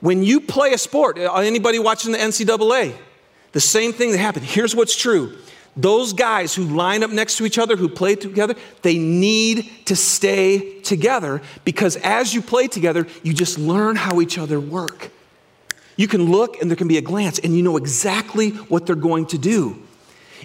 When 0.00 0.22
you 0.22 0.40
play 0.40 0.72
a 0.72 0.78
sport, 0.78 1.18
uh, 1.18 1.32
anybody 1.36 1.78
watching 1.78 2.12
the 2.12 2.18
NCAA, 2.18 2.94
the 3.52 3.60
same 3.60 3.92
thing 3.92 4.10
that 4.10 4.18
happened. 4.18 4.44
Here's 4.44 4.74
what's 4.74 4.96
true. 4.96 5.36
Those 5.76 6.12
guys 6.12 6.54
who 6.54 6.64
line 6.64 7.02
up 7.02 7.10
next 7.10 7.36
to 7.38 7.46
each 7.46 7.58
other, 7.58 7.76
who 7.76 7.88
play 7.88 8.14
together, 8.14 8.54
they 8.82 8.96
need 8.98 9.70
to 9.86 9.96
stay 9.96 10.80
together 10.80 11.42
because 11.64 11.96
as 11.96 12.32
you 12.32 12.42
play 12.42 12.68
together, 12.68 13.06
you 13.22 13.32
just 13.32 13.58
learn 13.58 13.96
how 13.96 14.20
each 14.20 14.38
other 14.38 14.60
work. 14.60 15.10
You 15.96 16.06
can 16.06 16.30
look 16.30 16.60
and 16.60 16.70
there 16.70 16.76
can 16.76 16.88
be 16.88 16.98
a 16.98 17.02
glance 17.02 17.38
and 17.38 17.56
you 17.56 17.62
know 17.62 17.76
exactly 17.76 18.50
what 18.50 18.86
they're 18.86 18.94
going 18.96 19.26
to 19.26 19.38
do. 19.38 19.83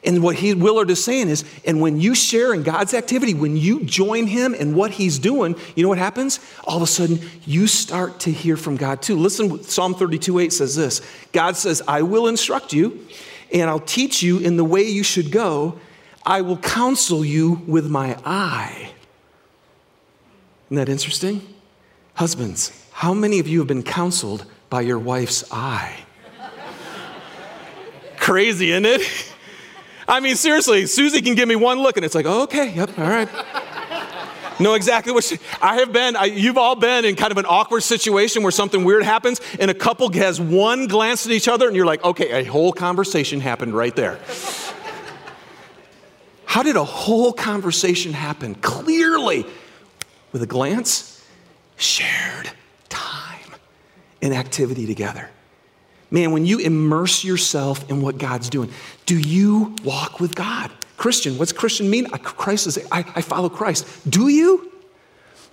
And 0.03 0.23
what 0.23 0.35
he, 0.35 0.53
Willard 0.53 0.89
is 0.89 1.03
saying 1.03 1.29
is, 1.29 1.43
and 1.65 1.81
when 1.81 1.99
you 1.99 2.15
share 2.15 2.53
in 2.53 2.63
God's 2.63 2.93
activity, 2.93 3.33
when 3.33 3.57
you 3.57 3.83
join 3.83 4.27
him 4.27 4.53
in 4.53 4.75
what 4.75 4.91
he's 4.91 5.19
doing, 5.19 5.55
you 5.75 5.83
know 5.83 5.89
what 5.89 5.97
happens? 5.97 6.39
All 6.63 6.77
of 6.77 6.83
a 6.83 6.87
sudden, 6.87 7.19
you 7.45 7.67
start 7.67 8.19
to 8.21 8.31
hear 8.31 8.55
from 8.55 8.77
God 8.77 9.01
too. 9.01 9.17
Listen, 9.17 9.61
Psalm 9.63 9.93
32 9.93 10.39
8 10.39 10.53
says 10.53 10.75
this 10.75 11.01
God 11.31 11.57
says, 11.57 11.81
I 11.87 12.01
will 12.01 12.27
instruct 12.27 12.73
you, 12.73 13.05
and 13.51 13.69
I'll 13.69 13.79
teach 13.79 14.21
you 14.21 14.39
in 14.39 14.57
the 14.57 14.65
way 14.65 14.83
you 14.83 15.03
should 15.03 15.31
go. 15.31 15.79
I 16.25 16.41
will 16.41 16.57
counsel 16.57 17.25
you 17.25 17.61
with 17.65 17.89
my 17.89 18.17
eye. 18.25 18.91
Isn't 20.67 20.75
that 20.75 20.89
interesting? 20.89 21.41
Husbands, 22.13 22.85
how 22.91 23.13
many 23.13 23.39
of 23.39 23.47
you 23.47 23.59
have 23.59 23.67
been 23.67 23.81
counseled 23.81 24.45
by 24.69 24.81
your 24.81 24.99
wife's 24.99 25.43
eye? 25.51 25.97
Crazy, 28.17 28.71
isn't 28.71 28.85
it? 28.85 29.33
I 30.09 30.19
mean, 30.21 30.35
seriously, 30.35 30.87
Susie 30.87 31.21
can 31.21 31.35
give 31.35 31.47
me 31.47 31.55
one 31.55 31.79
look 31.79 31.95
and 31.95 32.03
it's 32.03 32.15
like, 32.15 32.25
oh, 32.25 32.43
okay, 32.43 32.73
yep, 32.73 32.97
all 32.97 33.07
right. 33.07 33.29
know 34.59 34.73
exactly 34.73 35.13
what 35.13 35.23
she, 35.23 35.37
I 35.61 35.75
have 35.75 35.93
been. 35.93 36.15
I, 36.15 36.25
you've 36.25 36.57
all 36.57 36.75
been 36.75 37.05
in 37.05 37.15
kind 37.15 37.31
of 37.31 37.37
an 37.37 37.45
awkward 37.45 37.81
situation 37.81 38.41
where 38.41 38.51
something 38.51 38.83
weird 38.83 39.03
happens, 39.03 39.39
and 39.59 39.69
a 39.69 39.73
couple 39.75 40.11
has 40.13 40.41
one 40.41 40.87
glance 40.87 41.27
at 41.27 41.31
each 41.31 41.47
other, 41.47 41.67
and 41.67 41.75
you're 41.75 41.85
like, 41.85 42.03
okay, 42.03 42.41
a 42.41 42.43
whole 42.43 42.73
conversation 42.73 43.39
happened 43.39 43.75
right 43.75 43.95
there. 43.95 44.19
How 46.45 46.63
did 46.63 46.75
a 46.75 46.83
whole 46.83 47.31
conversation 47.31 48.11
happen? 48.11 48.55
Clearly, 48.55 49.45
with 50.31 50.41
a 50.41 50.47
glance, 50.47 51.23
shared 51.77 52.49
time 52.89 53.53
and 54.23 54.33
activity 54.33 54.87
together. 54.87 55.29
Man, 56.11 56.31
when 56.31 56.45
you 56.45 56.59
immerse 56.59 57.23
yourself 57.23 57.89
in 57.89 58.01
what 58.01 58.17
God's 58.17 58.49
doing, 58.49 58.71
do 59.05 59.17
you 59.17 59.75
walk 59.83 60.19
with 60.19 60.35
God? 60.35 60.71
Christian, 60.97 61.37
what's 61.37 61.53
Christian 61.53 61.89
mean? 61.89 62.07
Christ 62.09 62.67
is, 62.67 62.79
I, 62.91 62.99
I 63.15 63.21
follow 63.21 63.49
Christ. 63.49 64.09
Do 64.09 64.27
you? 64.27 64.71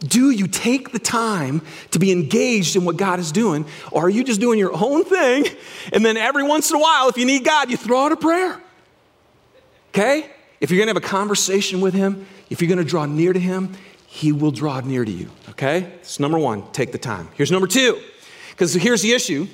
Do 0.01 0.31
you 0.31 0.47
take 0.47 0.93
the 0.93 0.99
time 0.99 1.63
to 1.93 1.99
be 1.99 2.13
engaged 2.13 2.77
in 2.77 2.85
what 2.85 2.97
God 2.97 3.19
is 3.19 3.33
doing? 3.33 3.65
Or 3.91 4.07
are 4.07 4.11
you 4.11 4.25
just 4.25 4.41
doing 4.41 4.59
your 4.59 4.73
own 4.75 5.05
thing? 5.05 5.47
And 5.93 6.05
then 6.05 6.17
every 6.19 6.43
once 6.43 6.71
in 6.71 6.77
a 6.77 6.81
while, 6.81 7.09
if 7.09 7.17
you 7.17 7.25
need 7.25 7.45
God, 7.45 7.71
you 7.71 7.77
throw 7.77 8.05
out 8.05 8.13
a 8.13 8.17
prayer. 8.17 8.61
Okay? 9.91 10.31
If 10.61 10.71
you're 10.71 10.79
gonna 10.79 10.91
have 10.91 11.03
a 11.03 11.07
conversation 11.07 11.81
with 11.81 11.95
Him, 11.95 12.27
if 12.51 12.61
you're 12.61 12.69
gonna 12.69 12.85
draw 12.85 13.07
near 13.07 13.33
to 13.33 13.41
Him, 13.41 13.73
He 14.07 14.33
will 14.33 14.51
draw 14.51 14.81
near 14.81 15.05
to 15.05 15.11
you. 15.11 15.31
Okay? 15.51 15.85
It's 16.01 16.21
number 16.21 16.39
one, 16.39 16.71
take 16.73 16.93
the 16.93 16.99
time. 16.99 17.29
Here's 17.35 17.51
number 17.51 17.67
two, 17.67 17.99
because 18.51 18.75
here's 18.75 19.01
the 19.01 19.13
issue 19.13 19.47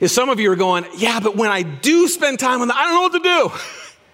is 0.00 0.12
some 0.12 0.30
of 0.30 0.40
you 0.40 0.50
are 0.50 0.56
going, 0.56 0.86
yeah, 0.96 1.20
but 1.20 1.36
when 1.36 1.50
I 1.50 1.62
do 1.62 2.08
spend 2.08 2.38
time 2.38 2.62
on 2.62 2.68
them, 2.68 2.76
I 2.76 2.84
don't 2.84 2.94
know 2.94 3.02
what 3.02 3.22
to 3.22 3.52
do. 3.52 3.60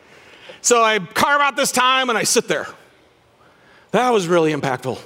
so 0.61 0.83
I 0.83 0.99
carve 0.99 1.41
out 1.41 1.57
this 1.57 1.73
time 1.73 2.11
and 2.11 2.19
I 2.19 2.25
sit 2.25 2.49
there. 2.49 2.67
That 3.93 4.11
was 4.11 4.27
really 4.27 4.53
impactful. 4.53 5.01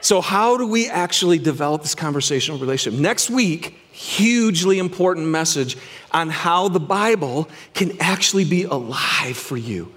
So, 0.00 0.20
how 0.20 0.56
do 0.56 0.66
we 0.66 0.88
actually 0.88 1.38
develop 1.38 1.82
this 1.82 1.94
conversational 1.94 2.58
relationship? 2.58 3.00
Next 3.00 3.30
week, 3.30 3.78
hugely 3.90 4.78
important 4.78 5.26
message 5.26 5.76
on 6.12 6.30
how 6.30 6.68
the 6.68 6.80
Bible 6.80 7.48
can 7.74 7.92
actually 8.00 8.44
be 8.44 8.62
alive 8.62 9.36
for 9.36 9.56
you. 9.56 9.92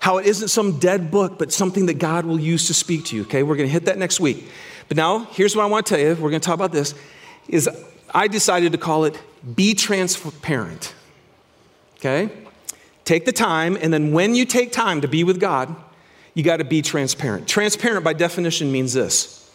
How 0.00 0.18
it 0.18 0.26
isn't 0.26 0.48
some 0.48 0.78
dead 0.78 1.10
book, 1.10 1.38
but 1.38 1.52
something 1.52 1.86
that 1.86 1.94
God 1.94 2.26
will 2.26 2.38
use 2.38 2.66
to 2.66 2.74
speak 2.74 3.06
to 3.06 3.16
you. 3.16 3.22
Okay, 3.22 3.42
we're 3.42 3.56
gonna 3.56 3.68
hit 3.68 3.86
that 3.86 3.98
next 3.98 4.20
week. 4.20 4.48
But 4.88 4.96
now, 4.96 5.24
here's 5.32 5.56
what 5.56 5.62
I 5.62 5.66
wanna 5.66 5.84
tell 5.84 5.98
you. 5.98 6.14
We're 6.14 6.30
gonna 6.30 6.40
talk 6.40 6.54
about 6.54 6.72
this. 6.72 6.94
Is 7.48 7.68
I 8.14 8.28
decided 8.28 8.72
to 8.72 8.78
call 8.78 9.04
it 9.04 9.20
Be 9.54 9.74
Transparent. 9.74 10.94
Okay? 11.96 12.30
Take 13.04 13.24
the 13.24 13.32
time, 13.32 13.76
and 13.80 13.92
then 13.92 14.12
when 14.12 14.34
you 14.34 14.44
take 14.44 14.72
time 14.72 15.00
to 15.00 15.08
be 15.08 15.24
with 15.24 15.40
God, 15.40 15.74
you 16.34 16.42
got 16.42 16.58
to 16.58 16.64
be 16.64 16.82
transparent. 16.82 17.48
Transparent, 17.48 18.04
by 18.04 18.12
definition, 18.12 18.72
means 18.72 18.92
this 18.92 19.50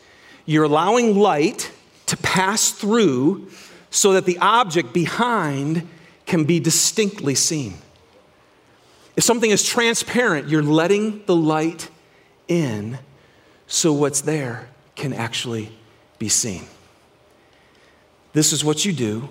you're 0.46 0.64
allowing 0.64 1.18
light 1.18 1.72
to 2.06 2.16
pass 2.18 2.72
through 2.72 3.50
so 3.90 4.14
that 4.14 4.26
the 4.26 4.38
object 4.40 4.94
behind 4.94 5.88
can 6.26 6.44
be 6.46 6.60
distinctly 6.60 7.36
seen. 7.36 7.76
If 9.16 9.24
something 9.24 9.50
is 9.50 9.64
transparent, 9.64 10.48
you're 10.48 10.64
letting 10.64 11.26
the 11.26 11.36
light 11.36 11.90
in 12.48 13.00
so 13.66 13.92
what's 13.92 14.22
there 14.22 14.70
can 14.96 15.12
actually 15.12 15.72
be 16.20 16.30
seen. 16.30 16.64
This 18.34 18.54
is 18.54 18.64
what 18.64 18.86
you 18.86 18.94
do 18.94 19.30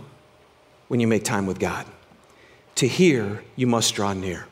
when 0.88 1.00
you 1.00 1.06
make 1.06 1.24
time 1.24 1.46
with 1.46 1.58
God. 1.58 1.86
To 2.76 2.88
hear, 2.88 3.42
you 3.56 3.66
must 3.66 3.94
draw 3.94 4.12
near. 4.12 4.46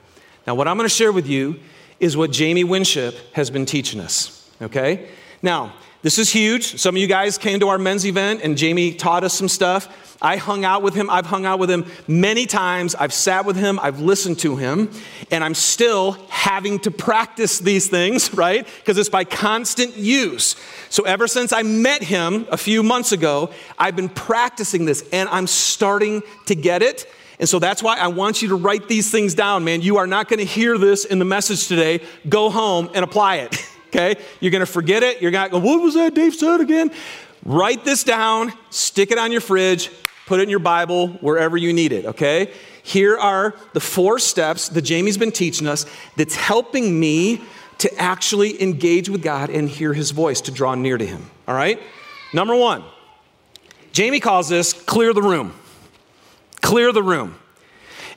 Now, 0.46 0.54
what 0.54 0.68
I'm 0.68 0.76
going 0.76 0.88
to 0.88 0.94
share 0.94 1.12
with 1.12 1.26
you 1.26 1.60
is 2.00 2.16
what 2.16 2.30
Jamie 2.30 2.64
Winship 2.64 3.14
has 3.34 3.50
been 3.50 3.66
teaching 3.66 4.00
us, 4.00 4.50
okay? 4.60 5.08
Now, 5.44 5.74
this 6.00 6.18
is 6.18 6.32
huge. 6.32 6.80
Some 6.80 6.94
of 6.94 7.02
you 7.02 7.06
guys 7.06 7.36
came 7.36 7.60
to 7.60 7.68
our 7.68 7.76
men's 7.76 8.06
event 8.06 8.40
and 8.42 8.56
Jamie 8.56 8.94
taught 8.94 9.24
us 9.24 9.34
some 9.34 9.50
stuff. 9.50 10.16
I 10.22 10.38
hung 10.38 10.64
out 10.64 10.80
with 10.80 10.94
him. 10.94 11.10
I've 11.10 11.26
hung 11.26 11.44
out 11.44 11.58
with 11.58 11.68
him 11.68 11.84
many 12.08 12.46
times. 12.46 12.94
I've 12.94 13.12
sat 13.12 13.44
with 13.44 13.56
him. 13.56 13.78
I've 13.82 14.00
listened 14.00 14.38
to 14.38 14.56
him. 14.56 14.90
And 15.30 15.44
I'm 15.44 15.52
still 15.52 16.12
having 16.30 16.78
to 16.78 16.90
practice 16.90 17.58
these 17.58 17.88
things, 17.88 18.32
right? 18.34 18.66
Because 18.78 18.96
it's 18.96 19.10
by 19.10 19.24
constant 19.24 19.98
use. 19.98 20.56
So 20.88 21.02
ever 21.02 21.26
since 21.26 21.52
I 21.52 21.62
met 21.62 22.02
him 22.02 22.46
a 22.50 22.56
few 22.56 22.82
months 22.82 23.12
ago, 23.12 23.50
I've 23.78 23.96
been 23.96 24.08
practicing 24.08 24.86
this 24.86 25.06
and 25.12 25.28
I'm 25.28 25.46
starting 25.46 26.22
to 26.46 26.54
get 26.54 26.80
it. 26.80 27.06
And 27.38 27.46
so 27.46 27.58
that's 27.58 27.82
why 27.82 27.98
I 27.98 28.06
want 28.06 28.40
you 28.40 28.48
to 28.48 28.54
write 28.54 28.88
these 28.88 29.10
things 29.10 29.34
down, 29.34 29.62
man. 29.62 29.82
You 29.82 29.98
are 29.98 30.06
not 30.06 30.28
going 30.28 30.38
to 30.38 30.46
hear 30.46 30.78
this 30.78 31.04
in 31.04 31.18
the 31.18 31.26
message 31.26 31.68
today. 31.68 32.00
Go 32.30 32.48
home 32.48 32.88
and 32.94 33.04
apply 33.04 33.36
it. 33.40 33.62
okay? 33.94 34.20
You're 34.40 34.50
going 34.50 34.60
to 34.60 34.66
forget 34.66 35.02
it. 35.02 35.22
You're 35.22 35.30
going 35.30 35.46
to 35.46 35.52
go, 35.52 35.58
what 35.58 35.80
was 35.80 35.94
that 35.94 36.14
Dave 36.14 36.34
said 36.34 36.60
again? 36.60 36.90
Write 37.44 37.84
this 37.84 38.04
down, 38.04 38.52
stick 38.70 39.10
it 39.10 39.18
on 39.18 39.30
your 39.30 39.40
fridge, 39.40 39.90
put 40.26 40.40
it 40.40 40.44
in 40.44 40.48
your 40.48 40.58
Bible, 40.58 41.08
wherever 41.08 41.56
you 41.56 41.72
need 41.72 41.92
it, 41.92 42.06
okay? 42.06 42.50
Here 42.82 43.16
are 43.18 43.54
the 43.74 43.80
four 43.80 44.18
steps 44.18 44.68
that 44.70 44.82
Jamie's 44.82 45.18
been 45.18 45.32
teaching 45.32 45.66
us 45.66 45.86
that's 46.16 46.34
helping 46.34 46.98
me 46.98 47.42
to 47.78 47.94
actually 48.00 48.62
engage 48.62 49.08
with 49.08 49.22
God 49.22 49.50
and 49.50 49.68
hear 49.68 49.92
his 49.92 50.10
voice, 50.10 50.40
to 50.42 50.50
draw 50.50 50.74
near 50.74 50.96
to 50.96 51.06
him, 51.06 51.30
all 51.46 51.54
right? 51.54 51.80
Number 52.32 52.56
one, 52.56 52.82
Jamie 53.92 54.20
calls 54.20 54.48
this 54.48 54.72
clear 54.72 55.12
the 55.12 55.22
room. 55.22 55.52
Clear 56.62 56.92
the 56.92 57.02
room. 57.02 57.34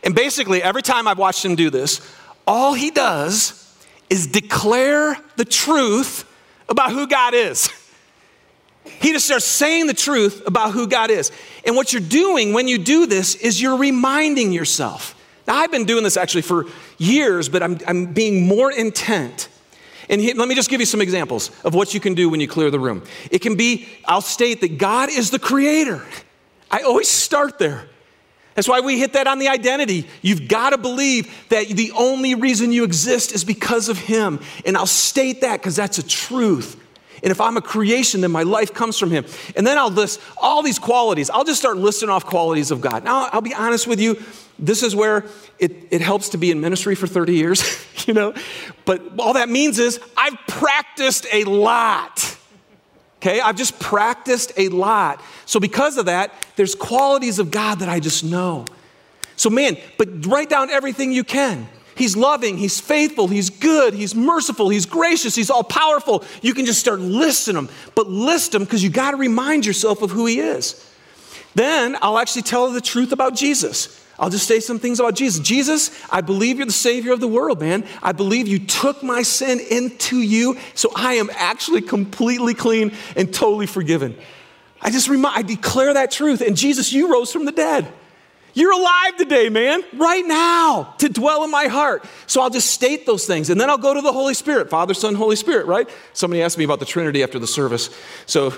And 0.04 0.16
basically, 0.16 0.63
every 0.63 0.82
time 0.82 1.08
I've 1.08 1.18
watched 1.18 1.44
him 1.44 1.56
do 1.56 1.70
this, 1.70 2.00
all 2.46 2.74
he 2.74 2.92
does 2.92 3.67
is 4.10 4.28
declare 4.28 5.17
the 5.36 5.46
truth 5.46 6.26
about 6.70 6.91
who 6.91 7.08
God 7.08 7.34
is. 7.34 7.70
He 8.86 9.12
just 9.12 9.26
starts 9.26 9.46
saying 9.46 9.88
the 9.88 9.93
truth 9.93 10.43
about 10.48 10.72
who 10.72 10.88
God 10.88 11.12
is. 11.12 11.32
And 11.65 11.76
what 11.76 11.91
you're 11.91 12.02
doing 12.02 12.54
when 12.54 12.67
you 12.67 12.78
do 12.78 13.06
this 13.06 13.36
is 13.36 13.62
you're 13.62 13.78
reminding 13.78 14.52
yourself. 14.54 15.13
Now, 15.48 15.56
I've 15.56 15.72
been 15.72 15.86
doing 15.86 16.04
this 16.04 16.17
actually 16.17 16.41
for 16.41 16.65
years, 16.98 17.50
but 17.50 17.63
I'm, 17.63 17.78
I'm 17.88 18.13
being 18.13 18.48
more 18.48 18.72
intent. 18.72 19.50
And 20.10 20.22
he, 20.22 20.34
let 20.34 20.48
me 20.48 20.56
just 20.56 20.70
give 20.70 20.80
you 20.80 20.86
some 20.86 21.02
examples 21.02 21.52
of 21.63 21.74
what 21.74 21.93
you 21.93 22.00
can 22.00 22.15
do 22.15 22.30
when 22.30 22.39
you 22.39 22.48
clear 22.48 22.72
the 22.72 22.80
room. 22.80 23.04
It 23.30 23.39
can 23.39 23.56
be, 23.56 23.88
I'll 24.06 24.22
state 24.22 24.62
that 24.62 24.78
God 24.78 25.10
is 25.10 25.32
the 25.32 25.39
creator. 25.39 26.06
I 26.72 26.82
always 26.82 27.08
start 27.10 27.60
there. 27.60 27.88
That's 28.58 28.67
why 28.67 28.80
we 28.80 28.98
hit 28.98 29.13
that 29.13 29.28
on 29.28 29.38
the 29.38 29.50
identity. 29.50 30.08
You've 30.24 30.48
got 30.48 30.72
to 30.72 30.80
believe 30.80 31.32
that 31.50 31.67
the 31.67 31.91
only 31.91 32.34
reason 32.34 32.72
you 32.72 32.84
exist 32.86 33.32
is 33.32 33.43
because 33.43 33.88
of 33.88 34.00
Him. 34.00 34.39
And 34.65 34.76
I'll 34.76 34.88
state 34.88 35.41
that 35.41 35.62
because 35.62 35.76
that's 35.76 36.00
a 36.00 36.04
truth. 36.04 36.76
And 37.22 37.30
if 37.32 37.39
I'm 37.39 37.56
a 37.56 37.62
creation, 37.62 38.22
then 38.22 38.32
my 38.32 38.41
life 38.41 38.74
comes 38.74 38.98
from 38.98 39.12
Him. 39.12 39.26
And 39.56 39.65
then 39.65 39.78
I'll 39.78 39.91
list 39.91 40.20
all 40.41 40.63
these 40.63 40.80
qualities. 40.80 41.30
I'll 41.30 41.43
just 41.43 41.60
start 41.60 41.78
listing 41.78 42.10
off 42.10 42.26
qualities 42.26 42.72
of 42.72 42.82
God. 42.82 43.04
Now, 43.04 43.30
I'll 43.32 43.41
be 43.41 43.54
honest 43.54 43.86
with 43.86 44.00
you, 44.00 44.20
this 44.58 44.82
is 44.82 44.96
where 44.96 45.26
it, 45.60 45.89
it 45.91 46.02
helps 46.02 46.30
to 46.30 46.39
be 46.39 46.50
in 46.50 46.60
ministry 46.60 46.96
for 46.96 47.06
30 47.06 47.36
years, 47.36 47.86
you 48.08 48.15
know? 48.15 48.34
But 48.86 49.20
all 49.20 49.34
that 49.34 49.50
means 49.50 49.78
is 49.78 50.00
I've 50.17 50.38
practiced 50.48 51.28
a 51.32 51.43
lot. 51.43 52.37
Okay, 53.18 53.42
I've 53.42 53.56
just 53.56 53.80
practiced 53.80 54.52
a 54.58 54.70
lot 54.70 55.24
So, 55.46 55.60
because 55.60 55.98
of 55.98 56.06
that, 56.06 56.32
there's 56.56 56.76
qualities 56.76 57.40
of 57.40 57.50
God 57.50 57.80
that 57.80 57.90
I 57.90 58.00
just 58.00 58.24
know. 58.24 58.66
So, 59.36 59.50
man, 59.50 59.78
but 59.98 60.26
write 60.26 60.50
down 60.50 60.70
everything 60.70 61.12
you 61.12 61.24
can. 61.24 61.68
He's 61.96 62.16
loving, 62.16 62.58
He's 62.58 62.80
faithful, 62.80 63.28
He's 63.28 63.50
good, 63.50 63.96
He's 63.96 64.14
merciful, 64.14 64.70
He's 64.70 64.86
gracious, 64.86 65.36
He's 65.36 65.50
all 65.50 65.64
powerful. 65.64 66.24
You 66.44 66.54
can 66.54 66.66
just 66.66 66.80
start 66.80 67.00
listing 67.00 67.56
them, 67.56 67.70
but 67.96 68.08
list 68.08 68.52
them 68.52 68.64
because 68.64 68.84
you 68.84 68.92
got 68.92 69.12
to 69.12 69.18
remind 69.18 69.66
yourself 69.66 70.04
of 70.04 70.12
who 70.12 70.28
He 70.28 70.40
is. 70.40 70.84
Then 71.56 71.98
I'll 72.04 72.20
actually 72.20 72.44
tell 72.44 72.70
the 72.72 72.82
truth 72.82 73.12
about 73.12 73.36
Jesus. 73.36 74.06
I'll 74.20 74.30
just 74.30 74.48
say 74.48 74.60
some 74.60 74.80
things 74.80 75.00
about 75.00 75.16
Jesus. 75.16 75.46
Jesus, 75.46 75.92
I 76.10 76.22
believe 76.22 76.58
you're 76.58 76.66
the 76.66 76.72
Savior 76.72 77.14
of 77.14 77.20
the 77.20 77.28
world, 77.28 77.60
man. 77.60 77.86
I 78.02 78.14
believe 78.14 78.48
you 78.48 78.60
took 78.60 79.04
my 79.04 79.22
sin 79.22 79.60
into 79.60 80.18
you, 80.18 80.58
so 80.74 80.92
I 80.96 81.16
am 81.16 81.30
actually 81.34 81.82
completely 81.82 82.56
clean 82.56 82.94
and 83.16 83.32
totally 83.32 83.68
forgiven. 83.68 84.18
I 84.82 84.90
just 84.90 85.08
remind, 85.08 85.38
I 85.38 85.42
declare 85.44 85.94
that 85.94 86.12
truth. 86.12 86.42
And 86.42 86.58
Jesus, 86.58 86.92
you 86.94 87.12
rose 87.12 87.32
from 87.32 87.46
the 87.46 87.52
dead. 87.52 87.92
You're 88.54 88.74
alive 88.74 89.18
today, 89.18 89.50
man, 89.50 89.84
right 89.94 90.26
now, 90.26 90.96
to 90.98 91.10
dwell 91.10 91.44
in 91.44 91.52
my 91.52 91.66
heart. 91.66 92.04
So 92.26 92.42
I'll 92.42 92.50
just 92.50 92.72
state 92.72 93.06
those 93.06 93.28
things. 93.28 93.52
And 93.52 93.62
then 93.62 93.70
I'll 93.70 93.78
go 93.78 93.94
to 93.94 94.02
the 94.02 94.12
Holy 94.12 94.34
Spirit 94.34 94.72
Father, 94.72 94.96
Son, 94.96 95.14
Holy 95.14 95.36
Spirit, 95.36 95.68
right? 95.68 95.88
Somebody 96.14 96.42
asked 96.42 96.58
me 96.58 96.64
about 96.64 96.80
the 96.80 96.86
Trinity 96.86 97.22
after 97.22 97.38
the 97.38 97.46
service. 97.46 97.92
So 98.26 98.54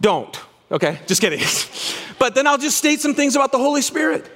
don't, 0.00 0.40
okay? 0.70 1.00
Just 1.08 1.20
kidding. 1.20 1.40
but 2.20 2.36
then 2.36 2.46
I'll 2.46 2.58
just 2.58 2.78
state 2.78 3.00
some 3.00 3.14
things 3.14 3.34
about 3.34 3.50
the 3.50 3.58
Holy 3.58 3.82
Spirit. 3.82 4.30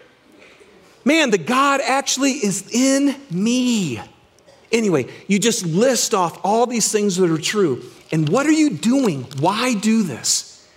Man, 1.05 1.31
the 1.31 1.39
God 1.39 1.81
actually 1.81 2.33
is 2.33 2.71
in 2.71 3.17
me. 3.31 4.01
Anyway, 4.71 5.09
you 5.27 5.39
just 5.39 5.65
list 5.65 6.15
off 6.15 6.39
all 6.45 6.67
these 6.67 6.93
things 6.93 7.17
that 7.17 7.31
are 7.31 7.39
true. 7.39 7.83
And 8.13 8.29
what 8.29 8.47
are 8.47 8.53
you 8.53 8.71
doing? 8.71 9.25
Why 9.41 9.75
do 9.75 10.03
this? 10.03 10.69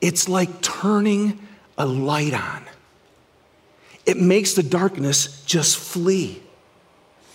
It's 0.00 0.28
like 0.28 0.62
turning 0.62 1.38
a 1.76 1.86
light 1.86 2.34
on 2.34 2.64
it 4.04 4.16
makes 4.16 4.54
the 4.54 4.62
darkness 4.62 5.44
just 5.44 5.76
flee. 5.76 6.42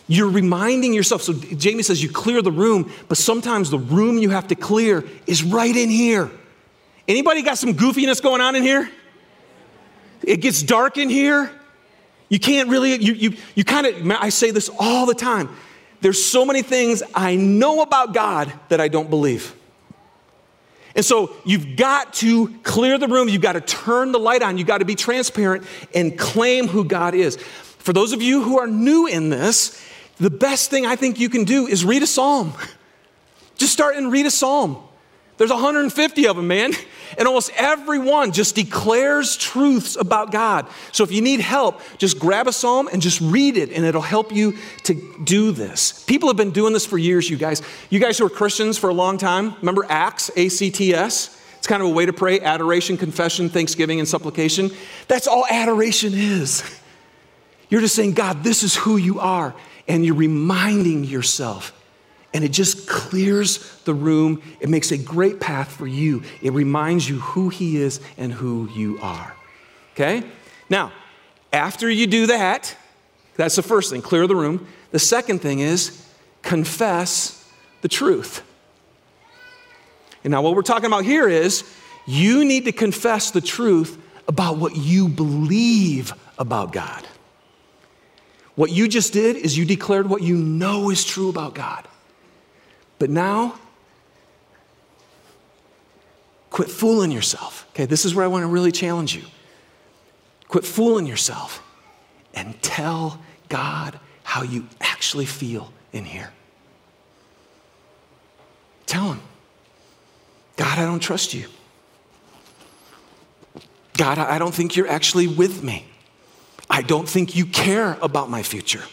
You're 0.07 0.29
reminding 0.29 0.93
yourself. 0.93 1.21
So 1.21 1.33
Jamie 1.33 1.83
says 1.83 2.01
you 2.01 2.09
clear 2.09 2.41
the 2.41 2.51
room, 2.51 2.91
but 3.07 3.17
sometimes 3.17 3.69
the 3.69 3.79
room 3.79 4.17
you 4.17 4.29
have 4.29 4.47
to 4.47 4.55
clear 4.55 5.03
is 5.25 5.43
right 5.43 5.75
in 5.75 5.89
here. 5.89 6.29
Anybody 7.07 7.41
got 7.41 7.57
some 7.57 7.73
goofiness 7.73 8.21
going 8.21 8.41
on 8.41 8.55
in 8.55 8.63
here? 8.63 8.89
It 10.23 10.37
gets 10.37 10.61
dark 10.63 10.97
in 10.97 11.09
here. 11.09 11.51
You 12.29 12.39
can't 12.39 12.69
really, 12.69 12.95
you, 12.95 13.13
you, 13.13 13.37
you 13.55 13.63
kind 13.63 13.87
of, 13.87 14.11
I 14.11 14.29
say 14.29 14.51
this 14.51 14.69
all 14.79 15.05
the 15.05 15.13
time. 15.13 15.49
There's 16.01 16.23
so 16.23 16.45
many 16.45 16.61
things 16.61 17.01
I 17.15 17.35
know 17.35 17.81
about 17.81 18.13
God 18.13 18.51
that 18.69 18.79
I 18.79 18.87
don't 18.87 19.09
believe. 19.09 19.55
And 20.95 21.05
so 21.05 21.35
you've 21.45 21.75
got 21.75 22.13
to 22.15 22.49
clear 22.63 22.97
the 22.97 23.07
room. 23.07 23.29
You've 23.29 23.41
got 23.41 23.53
to 23.53 23.61
turn 23.61 24.11
the 24.11 24.19
light 24.19 24.41
on. 24.41 24.57
You've 24.57 24.67
got 24.67 24.79
to 24.79 24.85
be 24.85 24.95
transparent 24.95 25.63
and 25.93 26.17
claim 26.17 26.67
who 26.67 26.83
God 26.83 27.13
is. 27.13 27.37
For 27.37 27.93
those 27.93 28.13
of 28.13 28.21
you 28.21 28.41
who 28.41 28.59
are 28.59 28.67
new 28.67 29.05
in 29.05 29.29
this, 29.29 29.81
the 30.17 30.31
best 30.31 30.69
thing 30.69 30.85
I 30.85 30.95
think 30.95 31.19
you 31.19 31.29
can 31.29 31.43
do 31.43 31.67
is 31.67 31.85
read 31.85 32.03
a 32.03 32.07
psalm. 32.07 32.53
Just 33.57 33.73
start 33.73 33.95
and 33.95 34.11
read 34.11 34.25
a 34.25 34.31
psalm. 34.31 34.86
There's 35.37 35.51
150 35.51 36.27
of 36.27 36.35
them, 36.35 36.47
man. 36.47 36.73
And 37.17 37.27
almost 37.27 37.51
everyone 37.55 38.31
just 38.31 38.55
declares 38.55 39.37
truths 39.37 39.95
about 39.95 40.31
God. 40.31 40.67
So 40.91 41.03
if 41.03 41.11
you 41.11 41.21
need 41.21 41.39
help, 41.39 41.79
just 41.97 42.19
grab 42.19 42.47
a 42.47 42.53
psalm 42.53 42.89
and 42.91 43.01
just 43.01 43.21
read 43.21 43.55
it, 43.55 43.71
and 43.71 43.85
it'll 43.85 44.01
help 44.01 44.31
you 44.31 44.57
to 44.83 45.15
do 45.23 45.51
this. 45.51 46.03
People 46.05 46.27
have 46.29 46.37
been 46.37 46.51
doing 46.51 46.73
this 46.73 46.85
for 46.85 46.97
years, 46.97 47.29
you 47.29 47.37
guys. 47.37 47.61
You 47.89 47.99
guys 47.99 48.17
who 48.17 48.25
are 48.25 48.29
Christians 48.29 48.77
for 48.77 48.89
a 48.89 48.93
long 48.93 49.17
time, 49.17 49.55
remember 49.59 49.85
Acts, 49.87 50.31
A 50.35 50.49
C 50.49 50.69
T 50.71 50.93
S? 50.93 51.39
It's 51.57 51.67
kind 51.67 51.81
of 51.81 51.89
a 51.89 51.91
way 51.91 52.05
to 52.05 52.13
pray 52.13 52.39
adoration, 52.39 52.97
confession, 52.97 53.49
thanksgiving, 53.49 53.99
and 53.99 54.07
supplication. 54.07 54.71
That's 55.07 55.27
all 55.27 55.45
adoration 55.49 56.13
is. 56.13 56.63
You're 57.69 57.81
just 57.81 57.95
saying, 57.95 58.13
God, 58.13 58.43
this 58.43 58.63
is 58.63 58.75
who 58.75 58.97
you 58.97 59.19
are. 59.19 59.53
And 59.87 60.05
you're 60.05 60.15
reminding 60.15 61.03
yourself 61.03 61.76
and 62.33 62.43
it 62.43 62.49
just 62.49 62.87
clears 62.87 63.79
the 63.85 63.93
room. 63.93 64.41
It 64.59 64.69
makes 64.69 64.91
a 64.91 64.97
great 64.97 65.39
path 65.39 65.71
for 65.71 65.87
you. 65.87 66.23
It 66.41 66.53
reminds 66.53 67.07
you 67.09 67.19
who 67.19 67.49
He 67.49 67.77
is 67.77 67.99
and 68.17 68.31
who 68.31 68.69
you 68.73 68.99
are. 69.01 69.35
Okay? 69.93 70.23
Now, 70.69 70.91
after 71.51 71.89
you 71.89 72.07
do 72.07 72.27
that, 72.27 72.75
that's 73.35 73.55
the 73.55 73.63
first 73.63 73.91
thing, 73.91 74.01
clear 74.01 74.27
the 74.27 74.35
room. 74.35 74.67
The 74.91 74.99
second 74.99 75.39
thing 75.39 75.59
is 75.59 76.05
confess 76.41 77.49
the 77.81 77.87
truth. 77.87 78.43
And 80.23 80.31
now, 80.31 80.41
what 80.41 80.55
we're 80.55 80.61
talking 80.61 80.87
about 80.87 81.05
here 81.05 81.29
is 81.29 81.63
you 82.05 82.43
need 82.43 82.65
to 82.65 82.71
confess 82.71 83.31
the 83.31 83.41
truth 83.41 83.97
about 84.27 84.57
what 84.57 84.75
you 84.75 85.07
believe 85.07 86.13
about 86.37 86.73
God. 86.73 87.07
What 88.55 88.71
you 88.71 88.87
just 88.87 89.13
did 89.13 89.35
is 89.35 89.57
you 89.57 89.65
declared 89.65 90.09
what 90.09 90.21
you 90.21 90.35
know 90.35 90.89
is 90.89 91.05
true 91.05 91.29
about 91.29 91.53
God. 91.53 91.87
But 92.99 93.09
now, 93.09 93.59
quit 96.49 96.69
fooling 96.69 97.11
yourself. 97.11 97.67
Okay, 97.71 97.85
this 97.85 98.05
is 98.05 98.15
where 98.15 98.25
I 98.25 98.27
want 98.27 98.43
to 98.43 98.47
really 98.47 98.71
challenge 98.71 99.15
you. 99.15 99.23
Quit 100.47 100.65
fooling 100.65 101.05
yourself 101.05 101.61
and 102.33 102.59
tell 102.61 103.19
God 103.49 103.99
how 104.23 104.43
you 104.43 104.67
actually 104.81 105.25
feel 105.25 105.71
in 105.93 106.05
here. 106.05 106.31
Tell 108.85 109.11
Him, 109.11 109.21
God, 110.55 110.79
I 110.79 110.85
don't 110.85 110.99
trust 110.99 111.33
you. 111.33 111.47
God, 113.97 114.17
I 114.17 114.37
don't 114.37 114.53
think 114.53 114.75
you're 114.75 114.87
actually 114.87 115.27
with 115.27 115.63
me. 115.63 115.85
I 116.69 116.81
don't 116.81 117.07
think 117.07 117.35
you 117.35 117.45
care 117.45 117.97
about 118.01 118.29
my 118.29 118.43
future. 118.43 118.83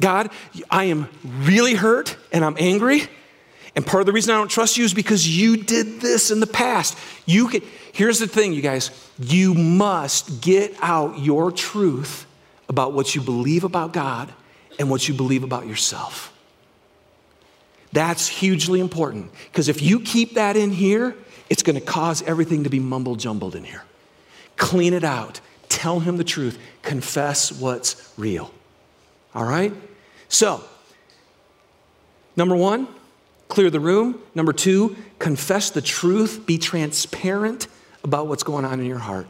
God, 0.00 0.30
I 0.70 0.84
am 0.84 1.08
really 1.24 1.74
hurt 1.74 2.16
and 2.32 2.44
I'm 2.44 2.56
angry. 2.58 3.02
And 3.74 3.86
part 3.86 4.00
of 4.00 4.06
the 4.06 4.12
reason 4.12 4.34
I 4.34 4.38
don't 4.38 4.50
trust 4.50 4.76
you 4.76 4.84
is 4.84 4.94
because 4.94 5.28
you 5.28 5.56
did 5.56 6.00
this 6.00 6.30
in 6.30 6.40
the 6.40 6.46
past. 6.46 6.98
You 7.26 7.48
can, 7.48 7.62
here's 7.92 8.18
the 8.18 8.26
thing, 8.26 8.52
you 8.52 8.62
guys. 8.62 8.90
You 9.18 9.54
must 9.54 10.40
get 10.40 10.74
out 10.80 11.18
your 11.18 11.52
truth 11.52 12.26
about 12.68 12.92
what 12.92 13.14
you 13.14 13.20
believe 13.20 13.64
about 13.64 13.92
God 13.92 14.32
and 14.78 14.90
what 14.90 15.08
you 15.08 15.14
believe 15.14 15.42
about 15.42 15.66
yourself. 15.66 16.32
That's 17.92 18.28
hugely 18.28 18.80
important 18.80 19.30
because 19.50 19.68
if 19.68 19.80
you 19.80 20.00
keep 20.00 20.34
that 20.34 20.56
in 20.56 20.70
here, 20.70 21.16
it's 21.48 21.62
going 21.62 21.78
to 21.78 21.84
cause 21.84 22.22
everything 22.22 22.64
to 22.64 22.70
be 22.70 22.78
mumble 22.78 23.16
jumbled 23.16 23.56
in 23.56 23.64
here. 23.64 23.82
Clean 24.56 24.92
it 24.92 25.04
out. 25.04 25.40
Tell 25.68 26.00
him 26.00 26.16
the 26.16 26.24
truth. 26.24 26.58
Confess 26.82 27.52
what's 27.52 28.12
real. 28.16 28.52
All 29.34 29.44
right? 29.44 29.72
So, 30.28 30.62
number 32.36 32.54
one, 32.54 32.88
clear 33.48 33.70
the 33.70 33.80
room. 33.80 34.20
Number 34.34 34.52
two, 34.52 34.96
confess 35.18 35.70
the 35.70 35.80
truth, 35.80 36.46
be 36.46 36.58
transparent 36.58 37.66
about 38.04 38.26
what's 38.26 38.42
going 38.42 38.64
on 38.64 38.80
in 38.80 38.86
your 38.86 38.98
heart. 38.98 39.26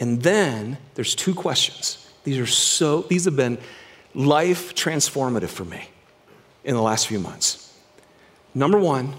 And 0.00 0.22
then 0.22 0.78
there's 0.94 1.14
two 1.14 1.34
questions. 1.34 2.10
These 2.24 2.38
are 2.38 2.46
so, 2.46 3.02
these 3.02 3.24
have 3.24 3.36
been 3.36 3.58
life 4.14 4.74
transformative 4.74 5.48
for 5.48 5.64
me 5.64 5.88
in 6.64 6.74
the 6.74 6.82
last 6.82 7.06
few 7.06 7.18
months. 7.18 7.72
Number 8.54 8.78
one, 8.78 9.14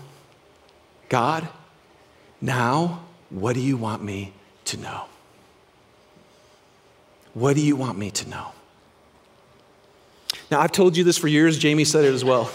God, 1.10 1.48
now 2.42 3.04
what 3.30 3.54
do 3.54 3.62
you 3.62 3.78
want 3.78 4.04
me 4.04 4.34
to 4.66 4.78
know? 4.78 5.06
What 7.34 7.56
do 7.56 7.62
you 7.62 7.76
want 7.76 7.98
me 7.98 8.12
to 8.12 8.30
know? 8.30 8.52
Now, 10.52 10.60
I've 10.62 10.72
told 10.72 10.96
you 10.96 11.04
this 11.04 11.18
for 11.18 11.28
years. 11.28 11.58
Jamie 11.58 11.86
said 11.86 12.06
it 12.06 12.14
as 12.14 12.24
well. 12.24 12.52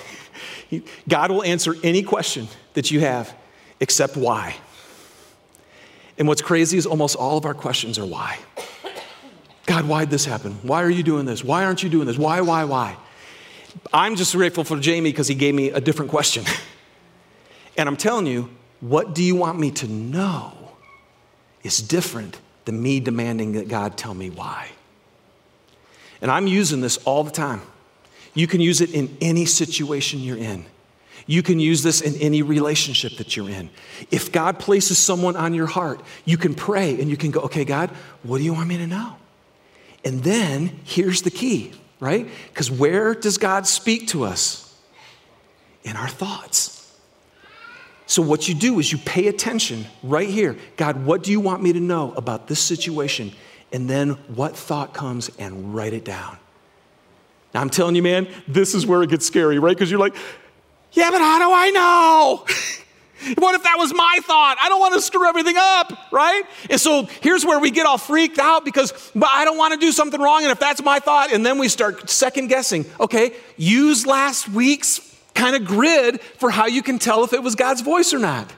God 1.09 1.31
will 1.31 1.43
answer 1.43 1.75
any 1.83 2.03
question 2.03 2.49
that 2.75 2.91
you 2.91 3.01
have 3.01 3.35
except 3.81 4.17
why. 4.17 4.57
And 6.19 6.29
what's 6.29 6.43
crazy 6.43 6.79
is 6.79 6.87
almost 6.87 7.17
all 7.17 7.39
of 7.39 7.45
our 7.45 7.55
questions 7.55 7.99
are 7.99 8.07
why. 8.07 8.39
God, 9.67 9.87
why'd 9.87 10.11
this 10.11 10.25
happen? 10.25 10.53
Why 10.63 10.83
are 10.83 10.91
you 10.91 11.03
doing 11.03 11.27
this? 11.27 11.43
Why 11.43 11.65
aren't 11.65 11.83
you 11.83 11.89
doing 11.89 12.07
this? 12.07 12.19
Why, 12.19 12.41
why, 12.41 12.65
why? 12.65 12.97
I'm 13.93 14.17
just 14.17 14.35
grateful 14.35 14.65
for 14.65 14.79
Jamie 14.79 15.11
because 15.11 15.29
he 15.29 15.35
gave 15.35 15.55
me 15.55 15.71
a 15.71 15.81
different 15.81 16.11
question. 16.11 16.45
and 17.77 17.89
I'm 17.89 17.97
telling 17.97 18.27
you, 18.27 18.51
what 18.81 19.15
do 19.15 19.23
you 19.23 19.37
want 19.37 19.59
me 19.59 19.71
to 19.73 19.89
know 19.89 20.53
is 21.63 21.79
different 21.79 22.39
than 22.65 22.83
me 22.83 23.01
demanding 23.01 23.53
that 23.53 23.69
God 23.69 23.97
tell 23.97 24.15
me 24.15 24.31
why. 24.31 24.71
And 26.23 26.31
I'm 26.31 26.47
using 26.47 26.81
this 26.81 26.99
all 26.99 27.25
the 27.25 27.31
time. 27.31 27.63
You 28.35 28.47
can 28.47 28.61
use 28.61 28.81
it 28.81 28.93
in 28.93 29.17
any 29.21 29.45
situation 29.45 30.21
you're 30.21 30.37
in. 30.37 30.65
You 31.27 31.43
can 31.43 31.61
use 31.61 31.83
this 31.83 32.01
in 32.01 32.17
any 32.17 32.43
relationship 32.43 33.17
that 33.19 33.37
you're 33.37 33.51
in. 33.51 33.71
If 34.11 34.33
God 34.33 34.59
places 34.59 34.99
someone 34.99 35.37
on 35.37 35.55
your 35.55 35.67
heart, 35.67 36.01
you 36.25 36.37
can 36.37 36.55
pray 36.55 37.01
and 37.01 37.11
you 37.11 37.17
can 37.17 37.31
go, 37.31 37.41
okay, 37.43 37.65
God, 37.65 37.91
what 38.23 38.39
do 38.39 38.45
you 38.45 38.55
want 38.55 38.69
me 38.69 38.79
to 38.79 38.87
know? 38.87 39.17
And 40.05 40.23
then 40.23 40.81
here's 40.85 41.23
the 41.23 41.31
key, 41.31 41.73
right? 41.99 42.29
Because 42.49 42.71
where 42.71 43.15
does 43.15 43.39
God 43.39 43.67
speak 43.67 44.09
to 44.09 44.25
us? 44.25 44.67
In 45.85 45.97
our 45.97 46.09
thoughts. 46.09 46.77
So, 48.07 48.23
what 48.23 48.49
you 48.49 48.55
do 48.55 48.81
is 48.81 48.91
you 48.91 48.99
pay 48.99 49.29
attention 49.29 49.87
right 50.03 50.29
here. 50.29 50.57
God, 50.77 51.07
what 51.07 51.23
do 51.23 51.31
you 51.31 51.39
want 51.39 51.63
me 51.63 51.73
to 51.73 51.81
know 51.81 52.13
about 52.17 52.49
this 52.49 52.59
situation? 52.59 53.33
And 53.73 53.89
then 53.89 54.11
what 54.35 54.57
thought 54.57 54.93
comes 54.93 55.31
and 55.39 55.75
write 55.75 55.93
it 55.93 56.05
down. 56.05 56.37
Now, 57.55 57.61
I'm 57.61 57.71
telling 57.71 57.97
you, 57.97 58.03
man, 58.03 58.29
this 58.47 58.75
is 58.75 58.87
where 58.87 59.03
it 59.03 59.11
gets 59.11 59.27
scary, 59.27 59.59
right? 59.59 59.77
Because 59.77 59.91
you're 59.91 60.01
like, 60.01 60.15
yeah, 60.93 61.11
but 61.11 61.21
how 61.21 61.39
do 61.39 61.53
I 61.53 61.71
know? 61.71 62.47
What 63.37 63.55
if 63.55 63.63
that 63.65 63.77
was 63.77 63.93
my 63.93 64.19
thought? 64.23 64.57
I 64.63 64.71
don't 64.71 64.81
want 64.81 64.95
to 64.95 65.03
screw 65.03 65.29
everything 65.29 65.57
up, 65.59 65.93
right? 66.11 66.43
And 66.71 66.81
so 66.81 67.03
here's 67.21 67.45
where 67.45 67.59
we 67.59 67.71
get 67.71 67.85
all 67.85 67.99
freaked 67.99 68.39
out 68.39 68.65
because 68.65 68.93
but 69.15 69.29
I 69.31 69.45
don't 69.45 69.59
want 69.59 69.75
to 69.75 69.79
do 69.79 69.93
something 69.93 70.19
wrong. 70.19 70.43
And 70.43 70.51
if 70.51 70.59
that's 70.59 70.83
my 70.83 71.01
thought, 71.01 71.31
and 71.31 71.45
then 71.45 71.59
we 71.59 71.69
start 71.69 72.09
second 72.09 72.47
guessing. 72.47 72.87
Okay, 72.99 73.35
use 73.59 74.07
last 74.07 74.49
week's 74.49 75.01
kind 75.35 75.55
of 75.55 75.67
grid 75.67 76.23
for 76.39 76.51
how 76.51 76.67
you 76.67 76.83
can 76.83 76.99
tell 76.99 77.23
if 77.23 77.35
it 77.35 77.43
was 77.43 77.55
God's 77.55 77.83
voice 77.83 78.15
or 78.15 78.19
not. 78.19 78.51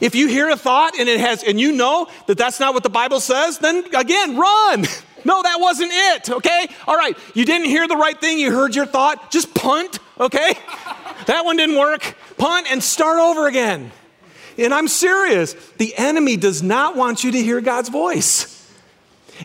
If 0.00 0.14
you 0.14 0.28
hear 0.28 0.48
a 0.48 0.56
thought 0.56 0.98
and 0.98 1.08
it 1.08 1.20
has, 1.20 1.42
and 1.42 1.60
you 1.60 1.72
know 1.72 2.08
that 2.26 2.38
that's 2.38 2.60
not 2.60 2.74
what 2.74 2.82
the 2.82 2.88
Bible 2.88 3.20
says, 3.20 3.58
then 3.58 3.84
again, 3.94 4.36
run. 4.36 4.86
No, 5.24 5.42
that 5.42 5.60
wasn't 5.60 5.92
it, 5.92 6.30
okay? 6.30 6.68
All 6.86 6.96
right, 6.96 7.16
you 7.34 7.44
didn't 7.44 7.68
hear 7.68 7.86
the 7.86 7.96
right 7.96 8.18
thing, 8.20 8.38
you 8.38 8.52
heard 8.52 8.74
your 8.74 8.86
thought, 8.86 9.30
just 9.30 9.54
punt, 9.54 9.98
okay? 10.18 10.54
That 11.26 11.44
one 11.44 11.56
didn't 11.56 11.76
work. 11.76 12.16
Punt 12.36 12.66
and 12.70 12.82
start 12.82 13.18
over 13.18 13.46
again. 13.46 13.92
And 14.58 14.74
I'm 14.74 14.88
serious. 14.88 15.54
The 15.78 15.94
enemy 15.96 16.36
does 16.36 16.62
not 16.62 16.96
want 16.96 17.24
you 17.24 17.32
to 17.32 17.42
hear 17.42 17.60
God's 17.60 17.88
voice. 17.88 18.48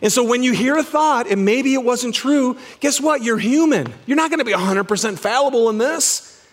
And 0.02 0.12
so 0.12 0.22
when 0.22 0.42
you 0.42 0.52
hear 0.52 0.76
a 0.76 0.82
thought 0.82 1.28
and 1.28 1.44
maybe 1.44 1.74
it 1.74 1.82
wasn't 1.82 2.14
true, 2.14 2.58
guess 2.80 3.00
what? 3.00 3.22
You're 3.22 3.38
human. 3.38 3.92
You're 4.06 4.16
not 4.16 4.30
going 4.30 4.38
to 4.38 4.44
be 4.44 4.52
100% 4.52 5.18
fallible 5.18 5.70
in 5.70 5.78
this. 5.78 6.46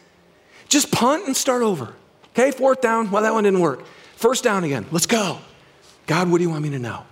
Just 0.69 0.91
punt 0.91 1.27
and 1.27 1.35
start 1.35 1.61
over. 1.61 1.93
Okay, 2.29 2.51
fourth 2.51 2.81
down. 2.81 3.11
Well, 3.11 3.23
that 3.23 3.33
one 3.33 3.43
didn't 3.43 3.59
work. 3.59 3.83
First 4.15 4.43
down 4.43 4.63
again. 4.63 4.85
Let's 4.91 5.05
go. 5.05 5.39
God, 6.07 6.29
what 6.29 6.37
do 6.37 6.43
you 6.43 6.49
want 6.49 6.63
me 6.63 6.69
to 6.71 6.79
know? 6.79 7.03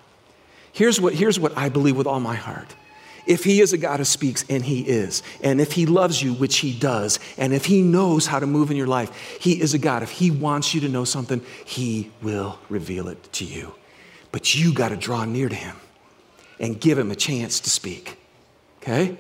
Here's 0.74 1.00
what, 1.00 1.14
here's 1.14 1.40
what 1.40 1.56
I 1.58 1.70
believe 1.70 1.96
with 1.96 2.08
all 2.08 2.20
my 2.20 2.36
heart. 2.36 2.76
If 3.26 3.46
he 3.46 3.62
is 3.62 3.72
a 3.72 3.78
God 3.78 4.00
who 4.00 4.06
speaks, 4.06 4.44
and 4.50 4.66
he 4.66 4.82
is, 4.82 5.24
and 5.42 5.62
if 5.62 5.72
he 5.72 5.86
loves 5.86 6.22
you, 6.22 6.34
which 6.34 6.58
he 6.58 6.74
does, 6.74 7.20
and 7.38 7.54
if 7.54 7.66
he 7.66 7.82
knows 7.82 8.28
how 8.28 8.40
to 8.40 8.46
move 8.46 8.70
in 8.70 8.76
your 8.76 8.88
life, 8.88 9.38
he 9.40 9.62
is 9.62 9.74
a 9.74 9.78
God. 9.78 10.04
If 10.04 10.12
he 10.12 10.30
wants 10.30 10.74
you 10.74 10.82
to 10.82 10.90
know 10.90 11.06
something, 11.06 11.42
he 11.64 12.12
will 12.22 12.60
reveal 12.68 13.08
it 13.08 13.32
to 13.34 13.46
you. 13.46 13.74
But 14.34 14.56
you 14.56 14.74
got 14.74 14.90
to 14.90 14.98
draw 14.98 15.24
near 15.24 15.48
to 15.48 15.56
him 15.56 15.78
and 16.60 16.82
give 16.82 16.98
him 16.98 17.12
a 17.12 17.16
chance 17.16 17.62
to 17.62 17.70
speak. 17.70 18.18
Okay? 18.82 19.16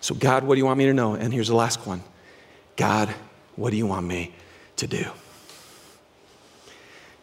So, 0.00 0.14
God, 0.14 0.44
what 0.44 0.54
do 0.54 0.58
you 0.58 0.66
want 0.66 0.78
me 0.78 0.86
to 0.86 0.94
know? 0.94 1.14
And 1.14 1.32
here's 1.32 1.48
the 1.48 1.56
last 1.56 1.84
one 1.84 2.02
God, 2.76 3.08
what 3.56 3.70
do 3.70 3.76
you 3.76 3.86
want 3.86 4.06
me 4.06 4.34
to 4.76 4.86
do? 4.86 5.04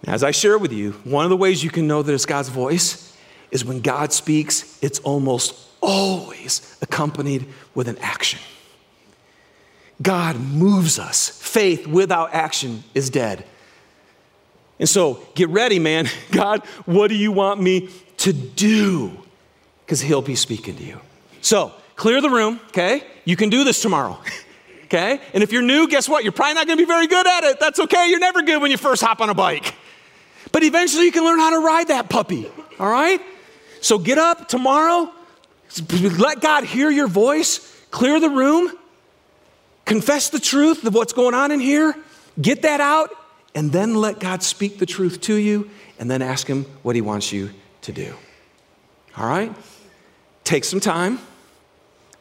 Now, 0.06 0.14
as 0.14 0.24
I 0.24 0.32
share 0.32 0.58
with 0.58 0.74
you, 0.74 0.94
one 1.04 1.24
of 1.24 1.30
the 1.30 1.38
ways 1.38 1.64
you 1.64 1.70
can 1.70 1.88
know 1.88 2.02
that 2.02 2.14
it's 2.14 2.26
God's 2.26 2.50
voice 2.50 3.09
is 3.52 3.66
when 3.66 3.82
God 3.82 4.14
speaks, 4.14 4.82
it's 4.82 5.00
almost 5.00 5.56
always 5.82 6.78
accompanied 6.82 7.48
with 7.74 7.88
an 7.88 7.98
action. 8.00 8.40
God 10.02 10.40
moves 10.40 10.98
us. 11.00 11.30
Faith 11.30 11.88
without 11.88 12.34
action 12.34 12.84
is 12.94 13.10
dead. 13.10 13.46
And 14.80 14.88
so 14.88 15.22
get 15.36 15.50
ready, 15.50 15.80
man. 15.80 16.08
God, 16.32 16.66
what 16.86 17.10
do 17.10 17.16
you 17.16 17.32
want 17.32 17.62
me 17.62 17.90
to 18.18 18.34
do? 18.34 19.12
Because 19.86 20.00
He'll 20.00 20.22
be 20.22 20.36
speaking 20.36 20.76
to 20.78 20.84
you. 20.84 21.00
So 21.42 21.74
clear 21.96 22.22
the 22.22 22.30
room, 22.30 22.60
okay? 22.68 23.04
You 23.26 23.36
can 23.36 23.50
do 23.50 23.64
this 23.64 23.82
tomorrow, 23.82 24.20
okay? 24.86 25.20
And 25.34 25.44
if 25.44 25.52
you're 25.52 25.62
new, 25.62 25.88
guess 25.88 26.08
what? 26.08 26.24
You're 26.24 26.32
probably 26.32 26.54
not 26.54 26.68
gonna 26.68 26.78
be 26.78 26.86
very 26.86 27.08
good 27.08 27.28
at 27.28 27.44
it. 27.44 27.60
That's 27.60 27.80
okay. 27.80 28.10
You're 28.10 28.20
never 28.20 28.42
good 28.42 28.62
when 28.62 28.72
you 28.72 28.78
first 28.78 29.02
hop 29.02 29.20
on 29.20 29.30
a 29.30 29.34
bike. 29.34 29.76
But 30.52 30.64
eventually 30.64 31.06
you 31.06 31.12
can 31.12 31.24
learn 31.24 31.40
how 31.40 31.52
to 31.52 31.60
ride 31.60 31.90
that 31.90 32.10
puppy, 32.10 32.50
all 32.80 32.90
right? 32.90 33.22
So 33.82 33.98
get 33.98 34.18
up 34.18 34.48
tomorrow, 34.48 35.12
let 36.18 36.42
God 36.42 36.64
hear 36.64 36.90
your 36.90 37.08
voice, 37.08 37.60
clear 37.92 38.20
the 38.20 38.30
room, 38.30 38.72
confess 39.86 40.30
the 40.30 40.40
truth 40.40 40.84
of 40.86 40.94
what's 40.94 41.14
going 41.14 41.34
on 41.34 41.52
in 41.52 41.60
here, 41.60 41.96
get 42.42 42.64
that 42.64 42.82
out, 42.82 43.12
and 43.56 43.72
then 43.72 43.96
let 43.96 44.20
God 44.20 44.44
speak 44.44 44.80
the 44.80 44.86
truth 44.86 45.22
to 45.22 45.36
you, 45.36 45.70
and 45.98 46.10
then 46.10 46.22
ask 46.22 46.48
Him 46.48 46.66
what 46.84 46.96
He 46.96 47.02
wants 47.02 47.32
you 47.32 47.52
to 47.82 47.92
do. 47.92 48.14
All 49.18 49.28
right? 49.28 49.54
Take 50.44 50.64
some 50.64 50.80
time. 50.80 51.20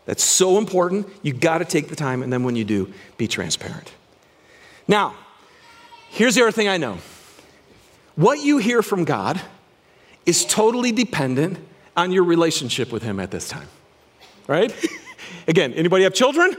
That's 0.05 0.25
so 0.25 0.57
important. 0.59 1.07
You 1.23 1.35
got 1.35 1.59
to 1.59 1.65
take 1.65 1.89
the 1.89 1.97
time, 1.97 2.23
and 2.23 2.33
then 2.33 2.45
when 2.45 2.57
you 2.57 2.65
do, 2.65 2.93
be 3.19 3.29
transparent. 3.29 3.93
Now, 4.87 5.15
here's 6.09 6.35
the 6.35 6.43
other 6.43 6.53
thing 6.53 6.69
I 6.69 6.79
know 6.79 6.99
what 8.17 8.41
you 8.41 8.59
hear 8.59 8.83
from 8.83 9.05
God 9.05 9.41
is 10.29 10.45
totally 10.45 10.93
dependent 10.93 11.59
on 11.97 12.13
your 12.13 12.23
relationship 12.23 12.93
with 12.93 13.03
him 13.03 13.19
at 13.19 13.31
this 13.31 13.49
time. 13.49 13.67
Right? 14.47 14.73
Again, 15.49 15.73
anybody 15.73 16.05
have 16.05 16.13
children? 16.13 16.55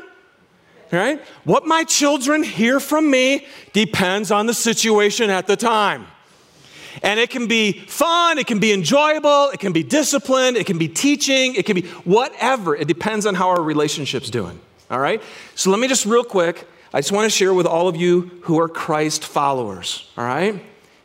Right? 0.91 1.21
What 1.43 1.67
my 1.67 1.84
children 1.84 2.41
hear 2.41 2.79
from 2.79 3.12
me 3.12 3.45
depends 3.71 4.32
on 4.32 4.47
the 4.47 4.55
situation 4.55 5.29
at 5.29 5.45
the 5.45 5.55
time. 5.55 6.08
And 7.03 7.19
it 7.19 7.29
can 7.29 7.47
be 7.47 7.73
fun, 7.73 8.39
it 8.39 8.47
can 8.47 8.58
be 8.58 8.73
enjoyable, 8.73 9.49
it 9.51 9.60
can 9.60 9.71
be 9.71 9.84
disciplined, 9.84 10.58
it 10.58 10.65
can 10.65 10.79
be 10.79 10.88
teaching, 10.88 11.53
it 11.53 11.67
can 11.67 11.75
be 11.75 11.84
whatever. 12.03 12.75
It 12.75 12.88
depends 12.88 13.27
on 13.27 13.36
how 13.36 13.49
our 13.49 13.62
relationship's 13.62 14.32
doing. 14.32 14.60
All 14.89 14.99
right? 14.99 15.21
So 15.53 15.69
let 15.69 15.79
me 15.79 15.88
just 15.88 16.08
real 16.08 16.23
quick, 16.23 16.67
I 16.91 17.01
just 17.01 17.12
want 17.12 17.25
to 17.25 17.29
share 17.29 17.53
with 17.53 17.67
all 17.67 17.88
of 17.88 17.95
you 17.95 18.32
who 18.45 18.60
are 18.60 18.67
Christ 18.67 19.23
followers. 19.23 20.10
All 20.17 20.25
right? 20.25 20.60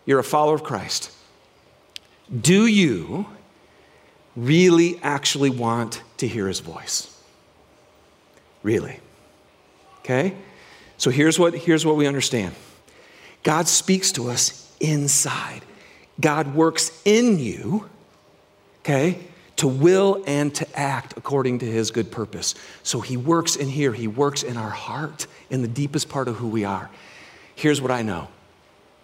You're 0.07 0.19
a 0.19 0.25
follower 0.25 0.55
of 0.55 0.65
Christ. 0.65 1.14
Do 2.29 2.67
you 2.67 3.27
really 4.37 4.99
actually 5.03 5.51
want 5.51 6.03
to 6.19 6.29
hear 6.29 6.49
his 6.49 6.61
voice. 6.61 7.11
Really. 8.63 9.01
Okay? 10.01 10.35
So 10.97 11.11
here's 11.11 11.39
what, 11.39 11.55
here's 11.55 11.85
what 11.85 11.97
we 11.97 12.07
understand 12.07 12.55
God 13.43 13.69
speaks 13.69 14.13
to 14.13 14.31
us 14.31 14.73
inside, 14.81 15.63
God 16.21 16.55
works 16.55 17.03
in 17.05 17.39
you, 17.39 17.89
okay, 18.81 19.19
to 19.57 19.69
will 19.69 20.23
and 20.27 20.55
to 20.55 20.79
act 20.79 21.15
according 21.17 21.61
to 21.61 21.67
his 21.67 21.91
good 21.91 22.11
purpose. 22.11 22.55
So 22.83 23.01
he 23.01 23.17
works 23.17 23.57
in 23.57 23.69
here, 23.69 23.93
he 23.93 24.09
works 24.09 24.43
in 24.43 24.57
our 24.57 24.71
heart, 24.71 25.27
in 25.51 25.63
the 25.63 25.69
deepest 25.69 26.09
part 26.09 26.27
of 26.27 26.37
who 26.37 26.49
we 26.49 26.65
are. 26.65 26.91
Here's 27.55 27.81
what 27.81 27.91
I 27.91 28.03
know 28.03 28.29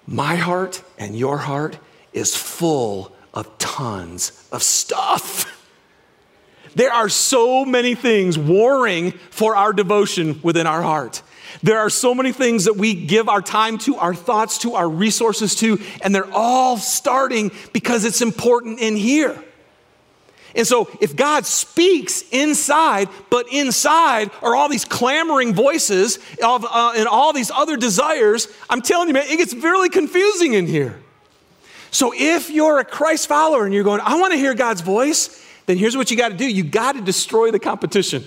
my 0.06 0.35
heart 0.35 0.83
and 0.98 1.16
your 1.16 1.38
heart 1.38 1.78
is 2.12 2.35
full 2.35 3.12
of 3.33 3.59
tons 3.59 4.49
of 4.53 4.62
stuff. 4.62 5.57
There 6.75 6.92
are 6.92 7.09
so 7.09 7.64
many 7.64 7.94
things 7.94 8.38
warring 8.38 9.12
for 9.31 9.57
our 9.57 9.73
devotion 9.73 10.40
within 10.42 10.66
our 10.66 10.83
heart. 10.83 11.23
There 11.62 11.79
are 11.79 11.90
so 11.90 12.14
many 12.14 12.33
things 12.33 12.64
that 12.64 12.77
we 12.77 12.94
give 12.94 13.29
our 13.29 13.42
time 13.42 13.79
to, 13.79 13.96
our 13.96 14.14
thoughts 14.14 14.59
to, 14.59 14.75
our 14.75 14.88
resources 14.88 15.55
to, 15.57 15.81
and 16.03 16.14
they're 16.14 16.33
all 16.33 16.77
starting 16.77 17.51
because 17.73 18.05
it's 18.05 18.23
important 18.23 18.79
in 18.79 18.96
here. 18.96 19.42
And 20.55 20.66
so, 20.66 20.90
if 21.01 21.14
God 21.14 21.46
speaks 21.46 22.23
inside, 22.33 23.09
but 23.31 23.46
inside 23.53 24.31
are 24.42 24.57
all 24.57 24.68
these 24.68 24.85
clamoring 24.85 25.55
voices 25.55 26.18
of, 26.42 26.64
uh, 26.68 26.92
and 26.96 27.07
all 27.07 27.33
these 27.33 27.53
other 27.53 27.77
desires, 27.77 28.49
I'm 28.68 28.81
telling 28.81 29.09
you, 29.09 29.14
man, 29.14 29.27
it 29.29 29.37
gets 29.37 29.55
really 29.55 29.88
confusing 29.88 30.55
in 30.55 30.66
here. 30.66 31.01
So 31.90 32.12
if 32.14 32.50
you're 32.50 32.79
a 32.79 32.85
Christ 32.85 33.26
follower 33.26 33.64
and 33.64 33.74
you're 33.74 33.85
going, 33.85 34.00
I 34.00 34.18
want 34.18 34.33
to 34.33 34.38
hear 34.38 34.55
God's 34.55 34.81
voice, 34.81 35.44
then 35.66 35.76
here's 35.76 35.96
what 35.96 36.11
you 36.11 36.16
got 36.16 36.31
to 36.31 36.37
do 36.37 36.48
you 36.48 36.64
got 36.64 36.94
to 36.96 37.00
destroy 37.00 37.50
the 37.50 37.59
competition. 37.59 38.24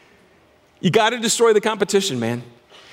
you 0.80 0.90
got 0.90 1.10
to 1.10 1.18
destroy 1.18 1.52
the 1.52 1.60
competition, 1.60 2.18
man. 2.18 2.42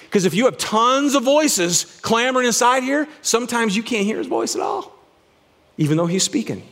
Because 0.06 0.26
if 0.26 0.34
you 0.34 0.46
have 0.46 0.58
tons 0.58 1.16
of 1.16 1.24
voices 1.24 2.00
clamoring 2.02 2.48
inside 2.48 2.84
here, 2.84 3.08
sometimes 3.22 3.76
you 3.76 3.84
can't 3.84 4.06
hear 4.06 4.18
his 4.18 4.28
voice 4.28 4.56
at 4.56 4.62
all, 4.62 4.94
even 5.78 5.98
though 5.98 6.06
he's 6.06 6.24
speaking. 6.24 6.64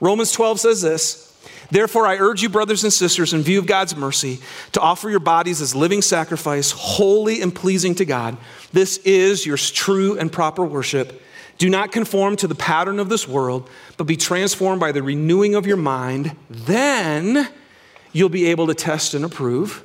Romans 0.00 0.32
12 0.32 0.60
says 0.60 0.82
this 0.82 1.34
Therefore, 1.70 2.06
I 2.06 2.18
urge 2.18 2.42
you, 2.42 2.48
brothers 2.48 2.84
and 2.84 2.92
sisters, 2.92 3.32
in 3.32 3.42
view 3.42 3.58
of 3.58 3.66
God's 3.66 3.96
mercy, 3.96 4.40
to 4.72 4.80
offer 4.80 5.08
your 5.08 5.20
bodies 5.20 5.60
as 5.60 5.74
living 5.74 6.02
sacrifice, 6.02 6.70
holy 6.72 7.40
and 7.40 7.54
pleasing 7.54 7.94
to 7.96 8.04
God. 8.04 8.36
This 8.72 8.98
is 8.98 9.46
your 9.46 9.56
true 9.56 10.18
and 10.18 10.30
proper 10.30 10.64
worship. 10.64 11.22
Do 11.58 11.70
not 11.70 11.92
conform 11.92 12.36
to 12.36 12.48
the 12.48 12.54
pattern 12.54 12.98
of 12.98 13.08
this 13.08 13.28
world, 13.28 13.68
but 13.96 14.04
be 14.04 14.16
transformed 14.16 14.80
by 14.80 14.92
the 14.92 15.02
renewing 15.02 15.54
of 15.54 15.66
your 15.66 15.76
mind. 15.76 16.36
Then 16.50 17.48
you'll 18.12 18.28
be 18.28 18.46
able 18.46 18.66
to 18.66 18.74
test 18.74 19.14
and 19.14 19.24
approve, 19.24 19.84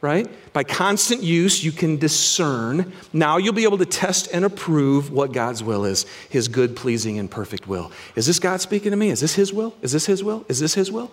right? 0.00 0.28
By 0.52 0.64
constant 0.64 1.22
use, 1.22 1.64
you 1.64 1.72
can 1.72 1.96
discern. 1.96 2.92
Now 3.12 3.36
you'll 3.36 3.52
be 3.52 3.64
able 3.64 3.78
to 3.78 3.86
test 3.86 4.28
and 4.32 4.44
approve 4.44 5.10
what 5.10 5.32
God's 5.32 5.62
will 5.62 5.84
is 5.84 6.06
his 6.28 6.48
good, 6.48 6.76
pleasing, 6.76 7.18
and 7.18 7.30
perfect 7.30 7.66
will. 7.66 7.90
Is 8.14 8.26
this 8.26 8.38
God 8.38 8.60
speaking 8.60 8.92
to 8.92 8.96
me? 8.96 9.10
Is 9.10 9.20
this 9.20 9.34
his 9.34 9.52
will? 9.52 9.74
Is 9.82 9.92
this 9.92 10.06
his 10.06 10.22
will? 10.22 10.44
Is 10.48 10.60
this 10.60 10.74
his 10.74 10.92
will? 10.92 11.10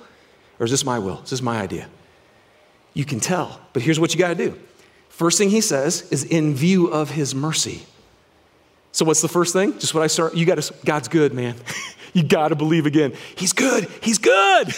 Or 0.59 0.65
is 0.65 0.71
this 0.71 0.85
my 0.85 0.99
will? 0.99 1.21
Is 1.23 1.31
this 1.31 1.41
my 1.41 1.59
idea? 1.59 1.89
You 2.93 3.05
can 3.05 3.19
tell, 3.19 3.59
but 3.73 3.81
here's 3.81 3.99
what 3.99 4.13
you 4.13 4.19
got 4.19 4.29
to 4.29 4.35
do. 4.35 4.57
First 5.09 5.37
thing 5.37 5.49
he 5.49 5.61
says 5.61 6.09
is 6.11 6.23
in 6.23 6.55
view 6.55 6.87
of 6.87 7.11
his 7.11 7.33
mercy. 7.35 7.85
So 8.95 9.03
what's 9.03 9.21
the 9.21 9.27
first 9.27 9.51
thing? 9.51 9.77
Just 9.77 9.93
what 9.93 10.03
I 10.03 10.07
start. 10.07 10.35
You 10.35 10.45
got 10.45 10.61
to. 10.61 10.73
God's 10.85 11.09
good, 11.09 11.33
man. 11.33 11.55
you 12.13 12.23
got 12.23 12.47
to 12.47 12.55
believe 12.55 12.85
again. 12.85 13.11
He's 13.35 13.51
good. 13.51 13.89
He's 14.01 14.17
good. 14.17 14.73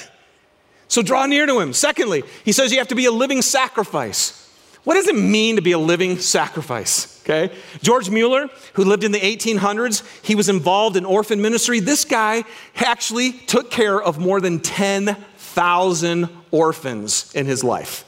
So 0.87 1.03
draw 1.03 1.27
near 1.27 1.45
to 1.45 1.59
him. 1.59 1.71
Secondly, 1.71 2.23
he 2.43 2.51
says 2.51 2.71
you 2.71 2.79
have 2.79 2.87
to 2.87 2.95
be 2.95 3.05
a 3.05 3.11
living 3.11 3.43
sacrifice. 3.43 4.43
What 4.85 4.95
does 4.95 5.07
it 5.07 5.13
mean 5.13 5.57
to 5.57 5.61
be 5.61 5.71
a 5.73 5.77
living 5.77 6.17
sacrifice? 6.17 7.21
Okay? 7.21 7.53
George 7.83 8.09
Mueller, 8.09 8.49
who 8.73 8.85
lived 8.85 9.03
in 9.03 9.11
the 9.11 9.19
1800s, 9.19 10.01
he 10.23 10.33
was 10.33 10.49
involved 10.49 10.97
in 10.97 11.05
orphan 11.05 11.39
ministry. 11.39 11.79
This 11.79 12.03
guy 12.03 12.43
actually 12.77 13.33
took 13.33 13.69
care 13.69 14.01
of 14.01 14.17
more 14.17 14.41
than 14.41 14.61
10,000 14.61 16.29
orphans 16.49 17.35
in 17.35 17.45
his 17.45 17.63
life. 17.63 18.03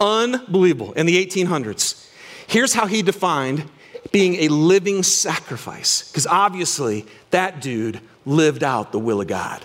Unbelievable. 0.00 0.94
In 0.94 1.04
the 1.04 1.22
1800s. 1.22 2.08
Here's 2.46 2.72
how 2.72 2.86
he 2.86 3.02
defined 3.02 3.68
being 4.10 4.36
a 4.36 4.48
living 4.48 5.02
sacrifice, 5.02 6.10
because 6.10 6.26
obviously 6.26 7.04
that 7.30 7.60
dude 7.60 8.00
lived 8.24 8.64
out 8.64 8.92
the 8.92 8.98
will 8.98 9.20
of 9.20 9.26
God. 9.26 9.64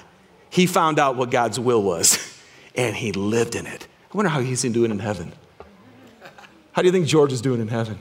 He 0.49 0.65
found 0.65 0.99
out 0.99 1.15
what 1.15 1.31
God's 1.31 1.59
will 1.59 1.81
was, 1.81 2.19
and 2.75 2.95
he 2.95 3.11
lived 3.11 3.55
in 3.55 3.65
it. 3.65 3.87
I 4.13 4.17
wonder 4.17 4.29
how 4.29 4.41
he's 4.41 4.61
doing 4.61 4.91
in 4.91 4.99
heaven. 4.99 5.33
How 6.73 6.81
do 6.81 6.87
you 6.87 6.91
think 6.91 7.07
George 7.07 7.31
is 7.31 7.41
doing 7.41 7.61
in 7.61 7.67
heaven? 7.67 7.99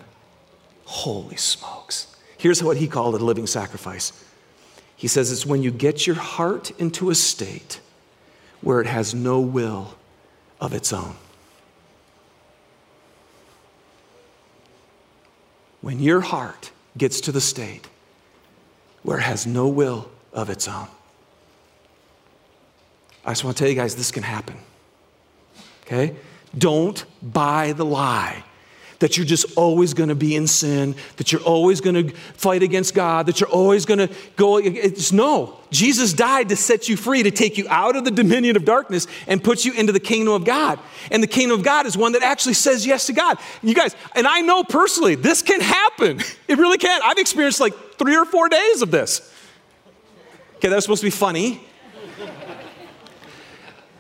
Holy 0.85 1.37
smokes. 1.37 2.15
Here's 2.37 2.63
what 2.63 2.77
he 2.77 2.89
called 2.89 3.15
a 3.15 3.19
living 3.19 3.47
sacrifice. 3.47 4.13
He 4.97 5.09
says 5.09 5.33
it's 5.33 5.47
when 5.47 5.63
you 5.63 5.71
get 5.71 6.07
your 6.07 6.17
heart 6.17 6.71
into 6.79 7.11
a 7.11 7.15
state 7.15 7.81
where 8.61 8.81
it 8.81 8.87
has 8.87 9.15
no 9.15 9.41
will 9.41 9.97
of 10.61 10.75
its 10.75 10.93
own. 10.93 11.17
When 15.83 16.01
your 16.01 16.21
heart 16.21 16.71
gets 16.97 17.21
to 17.23 17.33
the 17.33 17.41
state 17.41 17.89
where 19.03 19.19
it 19.19 19.23
has 19.23 19.47
no 19.47 19.69
will 19.69 20.09
of 20.33 20.49
its 20.49 20.69
own. 20.69 20.89
I 23.25 23.33
just 23.33 23.45
want 23.45 23.57
to 23.57 23.63
tell 23.63 23.69
you 23.69 23.77
guys 23.77 23.95
this 23.95 24.11
can 24.11 24.23
happen. 24.23 24.57
Okay? 25.85 26.17
Don't 26.57 27.05
buy 27.23 27.73
the 27.73 27.85
lie 27.85 28.45
that 29.03 29.17
you're 29.17 29.27
just 29.27 29.57
always 29.57 29.95
going 29.95 30.11
to 30.11 30.15
be 30.15 30.37
in 30.37 30.47
sin, 30.47 30.95
that 31.17 31.33
you're 31.33 31.43
always 31.43 31.81
going 31.81 31.97
to 31.97 32.15
fight 32.15 32.63
against 32.63 32.95
God, 32.95 33.27
that 33.27 33.41
you're 33.41 33.51
always 33.51 33.85
going 33.85 33.99
to 33.99 34.09
go. 34.37 34.59
It's 34.59 35.11
no. 35.11 35.59
Jesus 35.73 36.13
died 36.13 36.51
to 36.51 36.57
set 36.57 36.89
you 36.89 36.97
free, 36.97 37.25
to 37.25 37.33
take 37.33 37.59
you 37.59 37.67
out 37.69 37.97
of 37.97 38.05
the 38.05 38.13
dominion 38.13 38.55
of 38.55 38.65
darkness 38.65 39.09
and 39.27 39.43
put 39.43 39.65
you 39.65 39.73
into 39.73 39.93
the 39.93 39.99
kingdom 39.99 40.33
of 40.35 40.45
God. 40.45 40.79
And 41.11 41.21
the 41.21 41.27
kingdom 41.27 41.59
of 41.59 41.65
God 41.65 41.85
is 41.87 41.97
one 41.97 42.13
that 42.13 42.23
actually 42.23 42.55
says 42.55 42.87
yes 42.87 43.07
to 43.07 43.13
God. 43.13 43.39
You 43.61 43.75
guys, 43.75 43.97
and 44.15 44.25
I 44.25 44.41
know 44.41 44.63
personally, 44.63 45.17
this 45.17 45.43
can 45.43 45.61
happen. 45.61 46.21
It 46.49 46.59
really 46.59 46.77
can. 46.77 47.01
I've 47.03 47.19
experienced 47.19 47.61
like 47.61 47.73
three 47.95 48.15
or 48.15 48.27
four 48.27 48.49
days 48.51 48.83
of 48.83 48.91
this. 48.91 49.33
Okay, 50.57 50.69
that 50.69 50.75
was 50.75 50.85
supposed 50.85 51.01
to 51.01 51.07
be 51.07 51.11
funny. 51.11 51.63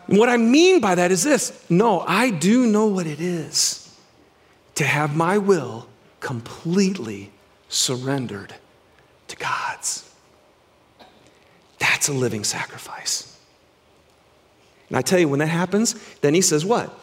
What 0.07 0.29
I 0.29 0.37
mean 0.37 0.81
by 0.81 0.97
that 0.97 1.11
is 1.11 1.23
this 1.23 1.65
no, 1.71 2.01
I 2.01 2.31
do 2.31 2.67
know 2.67 2.89
what 2.89 3.07
it 3.07 3.21
is 3.21 3.82
to 4.77 4.85
have 4.85 5.17
my 5.17 5.39
will 5.39 5.87
completely 6.21 7.31
surrendered 7.69 8.55
to 9.29 9.37
God's. 9.37 10.09
That's 11.79 12.09
a 12.09 12.13
living 12.13 12.45
sacrifice. 12.45 13.39
And 14.89 14.97
I 14.97 15.03
tell 15.03 15.19
you, 15.19 15.29
when 15.29 15.39
that 15.41 15.49
happens, 15.49 15.95
then 16.21 16.35
he 16.35 16.41
says, 16.41 16.65
What? 16.65 16.97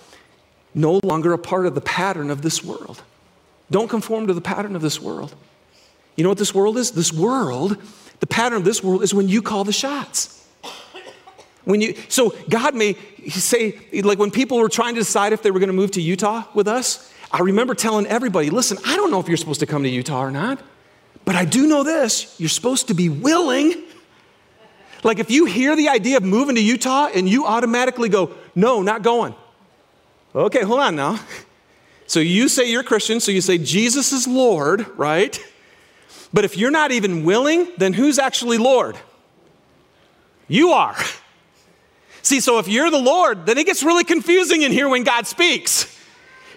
No 0.76 1.00
longer 1.04 1.34
a 1.34 1.38
part 1.38 1.66
of 1.66 1.76
the 1.76 1.82
pattern 1.82 2.30
of 2.30 2.44
this 2.44 2.64
world. 2.64 3.02
Don't 3.72 3.90
conform 3.90 4.28
to 4.28 4.34
the 4.34 4.42
pattern 4.42 4.76
of 4.76 4.82
this 4.82 5.02
world. 5.02 5.34
You 6.16 6.24
know 6.24 6.30
what 6.30 6.38
this 6.38 6.54
world 6.54 6.78
is? 6.78 6.92
This 6.92 7.12
world, 7.12 7.78
the 8.20 8.28
pattern 8.28 8.58
of 8.58 8.64
this 8.64 8.84
world 8.84 9.04
is 9.04 9.14
when 9.14 9.28
you 9.28 9.42
call 9.42 9.64
the 9.64 9.74
shots. 9.74 10.48
When 11.66 11.82
you, 11.82 11.96
so 12.08 12.36
God 12.50 12.74
may 12.74 12.96
say, 13.28 13.80
like 14.02 14.18
when 14.18 14.32
people 14.32 14.58
were 14.58 14.70
trying 14.70 14.96
to 14.96 15.02
decide 15.02 15.34
if 15.34 15.42
they 15.44 15.52
were 15.52 15.60
going 15.60 15.68
to 15.68 15.74
move 15.74 15.92
to 15.92 16.02
Utah 16.02 16.46
with 16.54 16.68
us, 16.68 17.14
I 17.32 17.42
remember 17.42 17.76
telling 17.76 18.08
everybody, 18.08 18.50
listen, 18.50 18.78
I 18.86 18.96
don't 18.96 19.12
know 19.12 19.20
if 19.20 19.28
you're 19.28 19.38
supposed 19.38 19.60
to 19.60 19.66
come 19.66 19.84
to 19.84 19.90
Utah 19.90 20.22
or 20.22 20.32
not, 20.32 20.62
but 21.26 21.36
I 21.36 21.46
do 21.46 21.68
know 21.68 21.84
this 21.84 22.36
you're 22.40 22.50
supposed 22.50 22.88
to 22.88 22.94
be 22.94 23.10
willing. 23.10 23.74
Like 25.04 25.20
if 25.20 25.30
you 25.32 25.46
hear 25.46 25.76
the 25.76 25.90
idea 25.90 26.18
of 26.18 26.24
moving 26.24 26.56
to 26.56 26.62
Utah 26.62 27.10
and 27.14 27.30
you 27.30 27.46
automatically 27.46 28.10
go, 28.10 28.34
no, 28.56 28.82
not 28.82 29.04
going. 29.04 29.36
Okay, 30.36 30.64
hold 30.64 30.80
on 30.80 30.96
now. 30.96 31.20
So 32.08 32.20
you 32.20 32.50
say 32.50 32.72
you're 32.72 32.82
Christian, 32.82 33.20
so 33.20 33.32
you 33.32 33.40
say 33.40 33.60
Jesus 33.60 34.12
is 34.12 34.28
Lord, 34.28 34.88
right? 34.98 35.40
But 36.34 36.44
if 36.44 36.58
you're 36.58 36.72
not 36.72 36.92
even 36.92 37.24
willing, 37.24 37.68
then 37.78 37.94
who's 37.94 38.18
actually 38.18 38.58
Lord? 38.58 38.98
You 40.48 40.72
are. 40.72 40.96
See, 42.24 42.40
so 42.40 42.58
if 42.58 42.68
you're 42.68 42.90
the 42.90 42.98
Lord, 42.98 43.46
then 43.46 43.60
it 43.60 43.68
gets 43.68 43.84
really 43.84 44.04
confusing 44.04 44.64
in 44.64 44.72
here 44.72 44.90
when 44.90 45.04
God 45.04 45.28
speaks. 45.28 45.89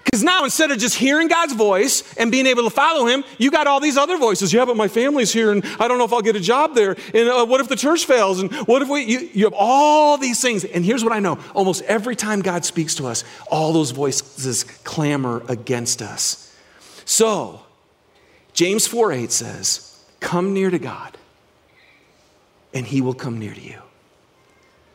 Because 0.05 0.23
now 0.23 0.45
instead 0.45 0.71
of 0.71 0.79
just 0.79 0.97
hearing 0.97 1.29
God's 1.29 1.55
voice 1.55 2.15
and 2.17 2.31
being 2.31 2.47
able 2.47 2.65
to 2.65 2.71
follow 2.71 3.07
Him, 3.07 3.25
you 3.39 3.51
got 3.51 3.67
all 3.67 3.81
these 3.81 3.97
other 3.97 4.19
voices. 4.19 4.53
Yeah, 4.53 4.65
but 4.65 4.77
my 4.77 4.89
family's 4.89 5.33
here 5.33 5.53
and 5.53 5.65
I 5.79 5.89
don't 5.89 5.99
know 5.99 6.05
if 6.05 6.13
I'll 6.13 6.23
get 6.23 6.37
a 6.37 6.41
job 6.41 6.75
there. 6.75 6.97
And 7.15 7.29
uh, 7.29 7.47
what 7.47 7.61
if 7.61 7.69
the 7.69 7.77
church 7.77 8.05
fails? 8.05 8.41
And 8.41 8.53
what 8.67 8.83
if 8.83 8.89
we, 8.89 9.05
you, 9.05 9.31
you 9.33 9.45
have 9.45 9.55
all 9.57 10.19
these 10.19 10.41
things. 10.41 10.65
And 10.65 10.85
here's 10.85 11.05
what 11.05 11.13
I 11.13 11.21
know 11.21 11.39
almost 11.55 11.83
every 11.83 12.17
time 12.17 12.41
God 12.41 12.65
speaks 12.65 12.95
to 12.97 13.07
us, 13.07 13.25
all 13.51 13.73
those 13.73 13.93
voices 13.93 14.65
clamor 14.85 15.43
against 15.49 16.03
us. 16.03 16.55
So, 17.05 17.61
James 18.53 18.87
4 18.87 19.13
8 19.13 19.33
says, 19.33 20.05
Come 20.21 20.53
near 20.53 20.71
to 20.71 20.79
God, 20.79 21.17
and 22.75 22.87
He 22.87 23.01
will 23.01 23.15
come 23.15 23.39
near 23.39 23.55
to 23.55 23.61
you. 23.61 23.81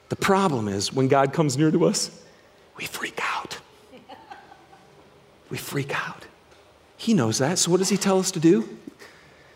The 0.10 0.16
problem 0.16 0.68
is 0.68 0.94
when 0.94 1.08
God 1.08 1.34
comes 1.34 1.58
near 1.58 1.72
to 1.72 1.86
us, 1.86 2.12
we 2.78 2.86
freak 2.86 3.20
out 3.22 3.27
we 5.50 5.58
freak 5.58 5.96
out. 5.96 6.26
He 6.98 7.14
knows 7.14 7.38
that. 7.38 7.60
So, 7.60 7.72
what 7.72 7.78
does 7.78 7.90
he 7.90 7.98
tell 7.98 8.20
us 8.20 8.32
to 8.32 8.40
do? 8.40 8.78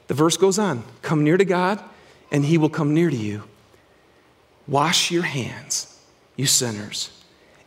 The 0.08 0.14
verse 0.14 0.38
goes 0.38 0.60
on 0.60 0.84
Come 1.02 1.24
near 1.24 1.38
to 1.38 1.46
God, 1.46 1.82
and 2.32 2.46
he 2.46 2.58
will 2.58 2.70
come 2.70 2.94
near 2.94 3.10
to 3.10 3.16
you. 3.16 3.44
Wash 4.68 5.12
your 5.12 5.24
hands, 5.24 6.00
you 6.36 6.46
sinners, 6.46 7.24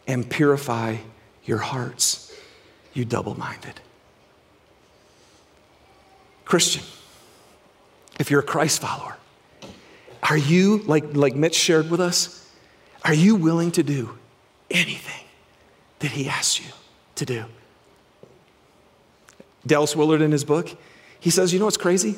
and 0.07 0.29
purify 0.29 0.97
your 1.45 1.59
hearts, 1.59 2.35
you 2.93 3.05
double 3.05 3.39
minded. 3.39 3.81
Christian, 6.45 6.85
if 8.21 8.31
you're 8.31 8.41
a 8.41 8.45
Christ 8.45 8.81
follower, 8.81 9.17
are 10.23 10.39
you, 10.39 10.79
like, 10.87 11.15
like 11.15 11.35
Mitch 11.35 11.55
shared 11.55 11.91
with 11.91 12.01
us, 12.01 12.51
are 13.05 13.15
you 13.15 13.35
willing 13.37 13.71
to 13.73 13.83
do 13.83 14.17
anything 14.71 15.25
that 15.99 16.13
he 16.13 16.29
asks 16.29 16.61
you 16.61 16.73
to 17.17 17.27
do? 17.27 17.45
Dallas 19.66 19.96
Willard 19.96 20.22
in 20.22 20.33
his 20.33 20.44
book, 20.44 20.70
he 21.20 21.31
says, 21.31 21.53
you 21.53 21.59
know 21.59 21.64
what's 21.64 21.77
crazy? 21.77 22.16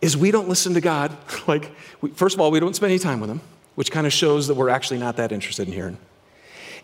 Is 0.00 0.16
we 0.16 0.30
don't 0.30 0.48
listen 0.48 0.74
to 0.74 0.80
God. 0.80 1.16
Like, 1.46 1.70
we, 2.02 2.10
first 2.10 2.34
of 2.34 2.40
all, 2.40 2.50
we 2.50 2.60
don't 2.60 2.76
spend 2.76 2.90
any 2.90 2.98
time 2.98 3.20
with 3.20 3.30
him, 3.30 3.40
which 3.74 3.90
kind 3.90 4.06
of 4.06 4.12
shows 4.12 4.48
that 4.48 4.54
we're 4.54 4.68
actually 4.68 4.98
not 4.98 5.16
that 5.16 5.32
interested 5.32 5.66
in 5.66 5.72
hearing. 5.72 5.96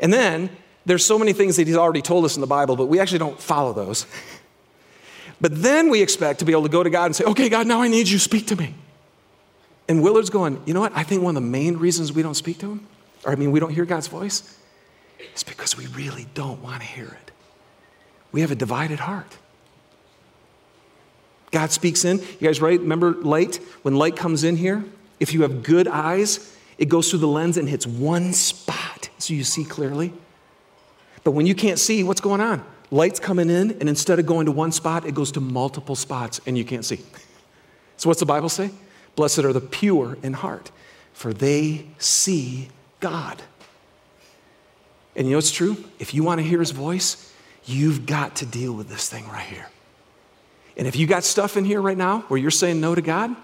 And 0.00 0.12
then 0.12 0.50
there's 0.87 1.05
so 1.05 1.18
many 1.18 1.33
things 1.33 1.57
that 1.57 1.66
he's 1.66 1.77
already 1.77 2.03
told 2.03 2.24
us 2.24 2.37
in 2.37 2.40
the 2.40 2.46
Bible, 2.46 2.77
but 2.77 2.87
we 2.87 3.00
actually 3.00 3.18
don't 3.18 3.40
follow 3.40 3.72
those. 3.72 4.07
But 5.40 5.61
then 5.62 5.90
we 5.90 6.00
expect 6.00 6.38
to 6.38 6.44
be 6.44 6.53
able 6.53 6.62
to 6.62 6.68
go 6.68 6.83
to 6.83 6.88
God 6.88 7.07
and 7.07 7.16
say, 7.16 7.24
okay, 7.24 7.48
God, 7.48 7.66
now 7.66 7.83
I 7.83 7.88
need 7.88 8.09
you, 8.09 8.18
speak 8.18 8.46
to 8.46 8.57
me. 8.57 8.74
And 9.88 10.03
Willard's 10.03 10.31
going, 10.31 10.62
you 10.64 10.72
know 10.72 10.81
what? 10.81 10.96
I 10.96 11.03
think 11.03 11.22
one 11.22 11.37
of 11.37 11.42
the 11.42 11.48
main 11.48 11.77
reasons 11.77 12.12
we 12.12 12.22
don't 12.22 12.35
speak 12.35 12.59
to 12.61 12.70
him, 12.70 12.87
or 13.24 13.33
I 13.33 13.35
mean, 13.35 13.50
we 13.50 13.61
don't 13.61 13.72
hear 13.72 13.85
God's 13.85 14.09
voice, 14.09 14.59
is 15.35 15.42
because 15.42 15.77
we 15.77 15.87
really 15.88 16.27
don't 16.35 16.62
want 16.62 16.81
to 16.81 16.87
hear 16.87 17.09
it. 17.09 17.31
We 18.33 18.40
have 18.40 18.50
a 18.50 18.55
divided 18.55 19.00
heart. 19.00 19.37
God 21.55 21.71
speaks 21.71 22.05
in. 22.05 22.19
You 22.19 22.49
guys, 22.49 22.61
right? 22.61 22.81
Remember 22.81 23.12
light? 23.12 23.61
When 23.83 23.95
light 23.95 24.17
comes 24.17 24.43
in 24.43 24.57
here, 24.57 24.85
if 25.21 25.33
you 25.33 25.43
have 25.43 25.62
good 25.62 25.87
eyes, 25.87 26.53
it 26.79 26.89
goes 26.89 27.09
through 27.09 27.20
the 27.20 27.28
lens 27.28 27.57
and 27.57 27.68
hits 27.68 27.87
one 27.87 28.33
spot 28.33 29.09
so 29.18 29.35
you 29.35 29.45
see 29.45 29.64
clearly. 29.64 30.12
But 31.22 31.31
when 31.31 31.47
you 31.47 31.55
can't 31.55 31.78
see, 31.78 32.03
what's 32.03 32.20
going 32.20 32.41
on? 32.41 32.64
Light's 32.91 33.20
coming 33.20 33.51
in, 33.51 33.70
and 33.78 33.89
instead 33.89 34.18
of 34.18 34.26
going 34.26 34.47
to 34.47 34.53
one 34.53 34.72
spot, 34.72 35.07
it 35.07 35.14
goes 35.14 35.31
to 35.33 35.41
multiple 35.41 35.95
spots 35.95 36.41
and 36.45 36.59
you 36.59 36.64
can't 36.64 36.85
see. 36.85 36.99
So, 37.99 38.09
what's 38.09 38.20
the 38.20 38.26
Bible 38.26 38.49
say? 38.49 38.72
Blessed 39.14 39.39
are 39.45 39.53
the 39.53 39.61
pure 39.61 40.18
in 40.24 40.33
heart, 40.33 40.72
for 41.12 41.33
they 41.33 41.87
see 41.99 42.68
God. 42.99 43.41
And 45.14 45.28
you 45.28 45.35
know 45.35 45.39
what's 45.39 45.53
true? 45.53 45.76
If 46.01 46.14
you 46.14 46.24
want 46.24 46.41
to 46.41 46.45
hear 46.45 46.59
his 46.59 46.72
voice, 46.72 47.33
you've 47.64 48.07
got 48.07 48.35
to 48.37 48.47
deal 48.47 48.72
with 48.72 48.89
this 48.89 49.09
thing 49.09 49.28
right 49.28 49.47
here. 49.47 49.68
And 50.77 50.87
if 50.87 50.97
you 50.97 51.07
got 51.07 51.25
stuff 51.25 51.57
in 51.57 51.64
here 51.64 51.81
right 51.81 51.97
now 51.97 52.20
where 52.29 52.39
you're 52.39 52.51
saying 52.51 52.81
no 52.81 52.95
to 52.95 53.03
God, 53.03 53.35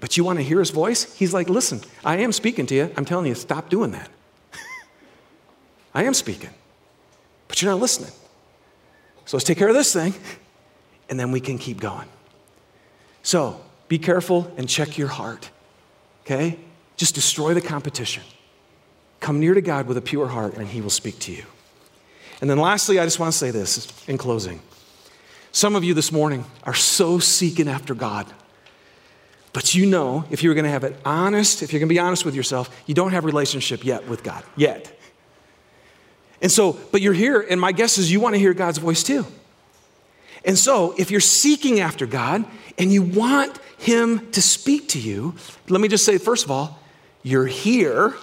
but 0.00 0.16
you 0.16 0.24
want 0.24 0.38
to 0.38 0.42
hear 0.42 0.58
his 0.58 0.70
voice, 0.70 1.14
he's 1.14 1.32
like, 1.32 1.48
listen, 1.48 1.80
I 2.04 2.18
am 2.18 2.32
speaking 2.32 2.66
to 2.66 2.74
you. 2.74 2.92
I'm 2.96 3.04
telling 3.04 3.26
you, 3.26 3.34
stop 3.34 3.70
doing 3.70 3.92
that. 3.92 4.10
I 5.94 6.04
am 6.04 6.14
speaking, 6.14 6.50
but 7.48 7.62
you're 7.62 7.70
not 7.70 7.80
listening. 7.80 8.10
So 9.24 9.36
let's 9.36 9.44
take 9.44 9.58
care 9.58 9.68
of 9.68 9.74
this 9.74 9.92
thing, 9.92 10.14
and 11.08 11.18
then 11.18 11.30
we 11.32 11.40
can 11.40 11.58
keep 11.58 11.80
going. 11.80 12.08
So, 13.22 13.60
be 13.88 13.98
careful 13.98 14.52
and 14.56 14.68
check 14.68 14.98
your 14.98 15.08
heart. 15.08 15.50
Okay? 16.22 16.58
Just 16.96 17.14
destroy 17.14 17.54
the 17.54 17.60
competition. 17.60 18.22
Come 19.20 19.40
near 19.40 19.54
to 19.54 19.62
God 19.62 19.86
with 19.86 19.96
a 19.96 20.02
pure 20.02 20.28
heart, 20.28 20.54
and 20.54 20.68
He 20.68 20.80
will 20.80 20.90
speak 20.90 21.18
to 21.20 21.32
you. 21.32 21.44
And 22.40 22.50
then 22.50 22.58
lastly, 22.58 22.98
I 22.98 23.04
just 23.04 23.18
want 23.18 23.32
to 23.32 23.38
say 23.38 23.50
this 23.50 23.90
in 24.08 24.18
closing. 24.18 24.60
Some 25.54 25.76
of 25.76 25.84
you 25.84 25.94
this 25.94 26.10
morning 26.10 26.44
are 26.64 26.74
so 26.74 27.20
seeking 27.20 27.68
after 27.68 27.94
God. 27.94 28.26
But 29.52 29.72
you 29.72 29.86
know, 29.86 30.24
if 30.28 30.42
you're 30.42 30.52
going 30.52 30.64
to 30.64 30.70
have 30.70 30.82
it 30.82 30.96
honest, 31.04 31.62
if 31.62 31.72
you're 31.72 31.78
going 31.78 31.88
to 31.88 31.94
be 31.94 32.00
honest 32.00 32.24
with 32.24 32.34
yourself, 32.34 32.68
you 32.86 32.94
don't 32.94 33.12
have 33.12 33.22
a 33.22 33.28
relationship 33.28 33.84
yet 33.84 34.08
with 34.08 34.24
God, 34.24 34.42
yet. 34.56 34.98
And 36.42 36.50
so, 36.50 36.76
but 36.90 37.02
you're 37.02 37.12
here, 37.12 37.40
and 37.40 37.60
my 37.60 37.70
guess 37.70 37.98
is 37.98 38.10
you 38.10 38.18
want 38.18 38.34
to 38.34 38.40
hear 38.40 38.52
God's 38.52 38.78
voice 38.78 39.04
too. 39.04 39.24
And 40.44 40.58
so, 40.58 40.92
if 40.98 41.12
you're 41.12 41.20
seeking 41.20 41.78
after 41.78 42.04
God 42.04 42.44
and 42.76 42.92
you 42.92 43.02
want 43.02 43.56
Him 43.78 44.32
to 44.32 44.42
speak 44.42 44.88
to 44.88 44.98
you, 44.98 45.36
let 45.68 45.80
me 45.80 45.86
just 45.86 46.04
say, 46.04 46.18
first 46.18 46.44
of 46.44 46.50
all, 46.50 46.80
you're 47.22 47.46
here. 47.46 48.16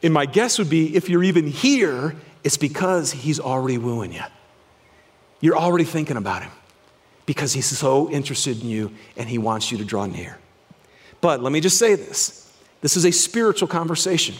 And 0.00 0.14
my 0.14 0.26
guess 0.26 0.60
would 0.60 0.70
be 0.70 0.94
if 0.94 1.08
you're 1.08 1.24
even 1.24 1.48
here, 1.48 2.14
it's 2.44 2.56
because 2.56 3.10
He's 3.10 3.40
already 3.40 3.78
wooing 3.78 4.12
you. 4.12 4.22
You're 5.40 5.56
already 5.56 5.84
thinking 5.84 6.16
about 6.16 6.42
Him 6.42 6.52
because 7.30 7.52
he's 7.52 7.66
so 7.66 8.10
interested 8.10 8.60
in 8.60 8.68
you 8.68 8.90
and 9.16 9.28
he 9.28 9.38
wants 9.38 9.70
you 9.70 9.78
to 9.78 9.84
draw 9.84 10.04
near. 10.04 10.36
But 11.20 11.40
let 11.40 11.52
me 11.52 11.60
just 11.60 11.78
say 11.78 11.94
this 11.94 12.52
this 12.80 12.96
is 12.96 13.04
a 13.04 13.12
spiritual 13.12 13.68
conversation. 13.68 14.34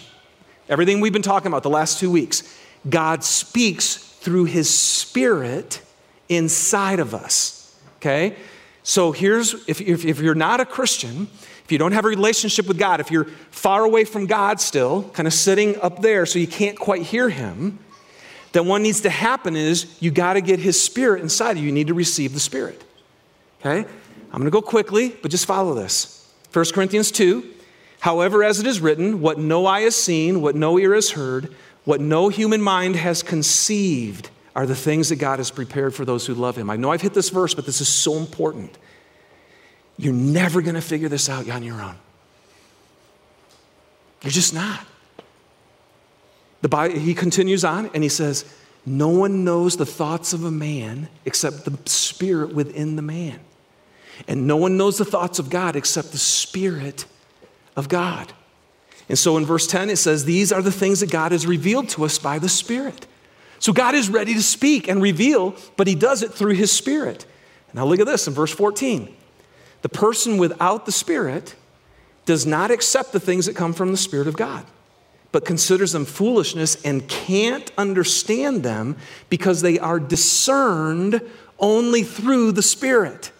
Everything 0.69 1.01
we've 1.01 1.13
been 1.13 1.23
talking 1.23 1.47
about 1.47 1.63
the 1.63 1.71
last 1.71 2.01
two 2.01 2.11
weeks, 2.11 2.43
God 2.89 3.23
speaks 3.23 3.95
through 3.97 4.47
his 4.47 4.69
spirit 4.69 5.83
inside 6.29 6.99
of 6.99 7.15
us. 7.15 7.79
Okay? 7.99 8.35
So 8.83 9.13
here's 9.13 9.55
if, 9.69 9.81
if, 9.81 10.05
if 10.05 10.19
you're 10.19 10.35
not 10.35 10.59
a 10.59 10.67
Christian, 10.67 11.29
if 11.65 11.71
you 11.71 11.79
don't 11.79 11.93
have 11.93 12.05
a 12.05 12.09
relationship 12.09 12.67
with 12.67 12.77
God, 12.77 12.99
if 12.99 13.09
you're 13.13 13.27
far 13.53 13.85
away 13.85 14.05
from 14.05 14.27
God 14.27 14.61
still, 14.61 15.05
kind 15.11 15.29
of 15.29 15.33
sitting 15.33 15.81
up 15.81 16.03
there 16.03 16.27
so 16.27 16.41
you 16.41 16.49
can't 16.49 16.77
quite 16.77 17.03
hear 17.03 17.29
him, 17.29 17.79
then 18.53 18.67
what 18.67 18.83
needs 18.83 19.03
to 19.03 19.11
happen 19.11 19.57
is 19.57 19.97
you 20.01 20.11
got 20.11 20.35
to 20.35 20.41
get 20.41 20.59
his 20.59 20.81
spirit 20.81 21.23
inside 21.23 21.53
of 21.53 21.59
you. 21.59 21.65
You 21.65 21.73
need 21.73 21.87
to 21.87 21.95
receive 21.95 22.35
the 22.35 22.41
spirit. 22.41 22.83
Okay? 23.61 23.89
I'm 24.33 24.39
going 24.39 24.45
to 24.45 24.51
go 24.51 24.63
quickly, 24.63 25.11
but 25.23 25.31
just 25.31 25.47
follow 25.47 25.75
this. 25.75 26.33
1 26.53 26.65
Corinthians 26.73 27.11
2 27.11 27.55
However, 28.01 28.43
as 28.43 28.59
it 28.59 28.67
is 28.67 28.81
written, 28.81 29.21
what 29.21 29.39
no 29.39 29.67
eye 29.67 29.83
has 29.83 29.95
seen, 29.95 30.41
what 30.41 30.57
no 30.57 30.79
ear 30.79 30.95
has 30.95 31.11
heard, 31.11 31.55
what 31.85 32.01
no 32.01 32.31
human 32.31 32.63
mind 32.63 32.97
has 32.97 33.23
conceived 33.23 34.31
are 34.57 34.67
the 34.67 34.75
things 34.75 35.11
that 35.11 35.17
God 35.17 35.39
has 35.39 35.51
prepared 35.51 35.95
for 35.95 36.05
those 36.05 36.27
who 36.27 36.35
love 36.35 36.57
him. 36.57 36.71
I 36.71 36.77
know 36.77 36.91
I've 36.91 37.03
hit 37.03 37.15
this 37.15 37.29
verse, 37.29 37.55
but 37.55 37.67
this 37.67 37.81
is 37.81 37.89
so 37.89 38.15
important. 38.15 38.77
You're 39.99 40.15
never 40.15 40.63
going 40.63 40.75
to 40.75 40.81
figure 40.81 41.11
this 41.11 41.29
out 41.29 41.49
on 41.49 41.63
your 41.63 41.81
own. 41.81 41.97
You're 44.23 44.31
just 44.31 44.55
not. 44.55 44.87
The 46.63 46.69
Bible, 46.69 46.99
he 46.99 47.15
continues 47.15 47.65
on 47.65 47.91
and 47.95 48.03
he 48.03 48.09
says, 48.09 48.45
No 48.85 49.09
one 49.09 49.45
knows 49.45 49.77
the 49.77 49.87
thoughts 49.87 50.33
of 50.33 50.45
a 50.45 50.51
man 50.51 51.09
except 51.25 51.65
the 51.65 51.79
spirit 51.89 52.55
within 52.55 52.97
the 52.97 53.03
man. 53.03 53.41
And 54.29 54.47
no 54.47 54.57
one 54.57 54.77
knows 54.77 54.99
the 54.99 55.05
thoughts 55.05 55.39
of 55.39 55.49
God 55.49 55.77
except 55.77 56.13
the 56.13 56.19
spirit 56.19 57.07
of 57.77 57.89
God. 57.89 58.33
And 59.09 59.19
so 59.19 59.37
in 59.37 59.45
verse 59.45 59.67
10, 59.67 59.91
it 59.91 59.97
says, 59.97 60.25
These 60.25 60.53
are 60.53 60.63
the 60.63 60.71
things 60.71 61.01
that 61.01 61.11
God 61.11 61.33
has 61.33 61.47
revealed 61.47 61.89
to 61.91 62.05
us 62.05 62.19
by 62.19 62.39
the 62.39 62.49
Spirit. 62.49 63.07
So 63.59 63.73
God 63.73 63.95
is 63.95 64.09
ready 64.09 64.35
to 64.35 64.43
speak 64.43 64.89
and 64.89 65.03
reveal, 65.03 65.57
but 65.77 65.87
He 65.87 65.97
does 65.97 66.23
it 66.23 66.33
through 66.33 66.55
His 66.55 66.71
Spirit. 66.71 67.27
Now 67.75 67.87
look 67.87 67.99
at 68.01 68.07
this 68.07 68.29
in 68.29 68.35
verse 68.35 68.53
14. 68.53 69.13
The 69.83 69.89
person 69.89 70.39
without 70.39 70.87
the 70.87 70.93
Spirit 70.93 71.57
does 72.25 72.47
not 72.47 72.71
accept 72.71 73.13
the 73.13 73.19
things 73.19 73.47
that 73.47 73.57
come 73.57 73.73
from 73.73 73.91
the 73.91 73.97
Spirit 73.97 74.29
of 74.29 74.37
God 74.37 74.65
but 75.33 75.45
considers 75.45 75.93
them 75.93 76.05
foolishness 76.05 76.83
and 76.85 77.09
can't 77.09 77.70
understand 77.78 78.62
them 78.62 78.97
because 79.28 79.62
they 79.62 79.78
are 79.78 80.01
discerned 80.01 81.22
only 81.59 82.03
through 82.03 82.53
the 82.53 82.62
Spirit. 82.62 83.33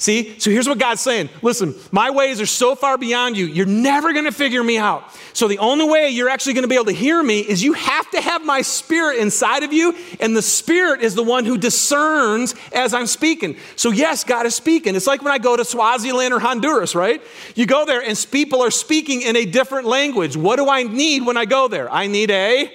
See? 0.00 0.38
So 0.38 0.52
here's 0.52 0.68
what 0.68 0.78
God's 0.78 1.00
saying 1.00 1.28
Listen, 1.42 1.74
my 1.90 2.10
ways 2.10 2.40
are 2.40 2.46
so 2.46 2.76
far 2.76 2.96
beyond 2.96 3.36
you, 3.36 3.46
you're 3.46 3.66
never 3.66 4.12
going 4.12 4.26
to 4.26 4.32
figure 4.32 4.62
me 4.62 4.78
out. 4.78 5.04
So 5.32 5.48
the 5.48 5.58
only 5.58 5.88
way 5.88 6.08
you're 6.10 6.28
actually 6.28 6.54
going 6.54 6.62
to 6.62 6.68
be 6.68 6.76
able 6.76 6.86
to 6.86 6.92
hear 6.92 7.20
me 7.20 7.40
is 7.40 7.64
you 7.64 7.72
have 7.72 8.08
to 8.12 8.20
have 8.20 8.44
my 8.44 8.62
spirit 8.62 9.18
inside 9.18 9.64
of 9.64 9.72
you, 9.72 9.96
and 10.20 10.36
the 10.36 10.42
spirit 10.42 11.02
is 11.02 11.16
the 11.16 11.22
one 11.24 11.44
who 11.44 11.58
discerns 11.58 12.54
as 12.72 12.94
I'm 12.94 13.08
speaking. 13.08 13.56
So, 13.74 13.90
yes, 13.90 14.22
God 14.22 14.46
is 14.46 14.54
speaking. 14.54 14.94
It's 14.94 15.08
like 15.08 15.22
when 15.22 15.32
I 15.32 15.38
go 15.38 15.56
to 15.56 15.64
Swaziland 15.64 16.32
or 16.32 16.38
Honduras, 16.38 16.94
right? 16.94 17.20
You 17.56 17.66
go 17.66 17.84
there 17.84 18.00
and 18.00 18.26
people 18.30 18.62
are 18.62 18.70
speaking 18.70 19.22
in 19.22 19.34
a 19.34 19.44
different 19.44 19.86
language. 19.86 20.36
What 20.36 20.56
do 20.56 20.68
I 20.68 20.84
need 20.84 21.26
when 21.26 21.36
I 21.36 21.44
go 21.44 21.66
there? 21.66 21.92
I 21.92 22.06
need 22.06 22.30
a 22.30 22.72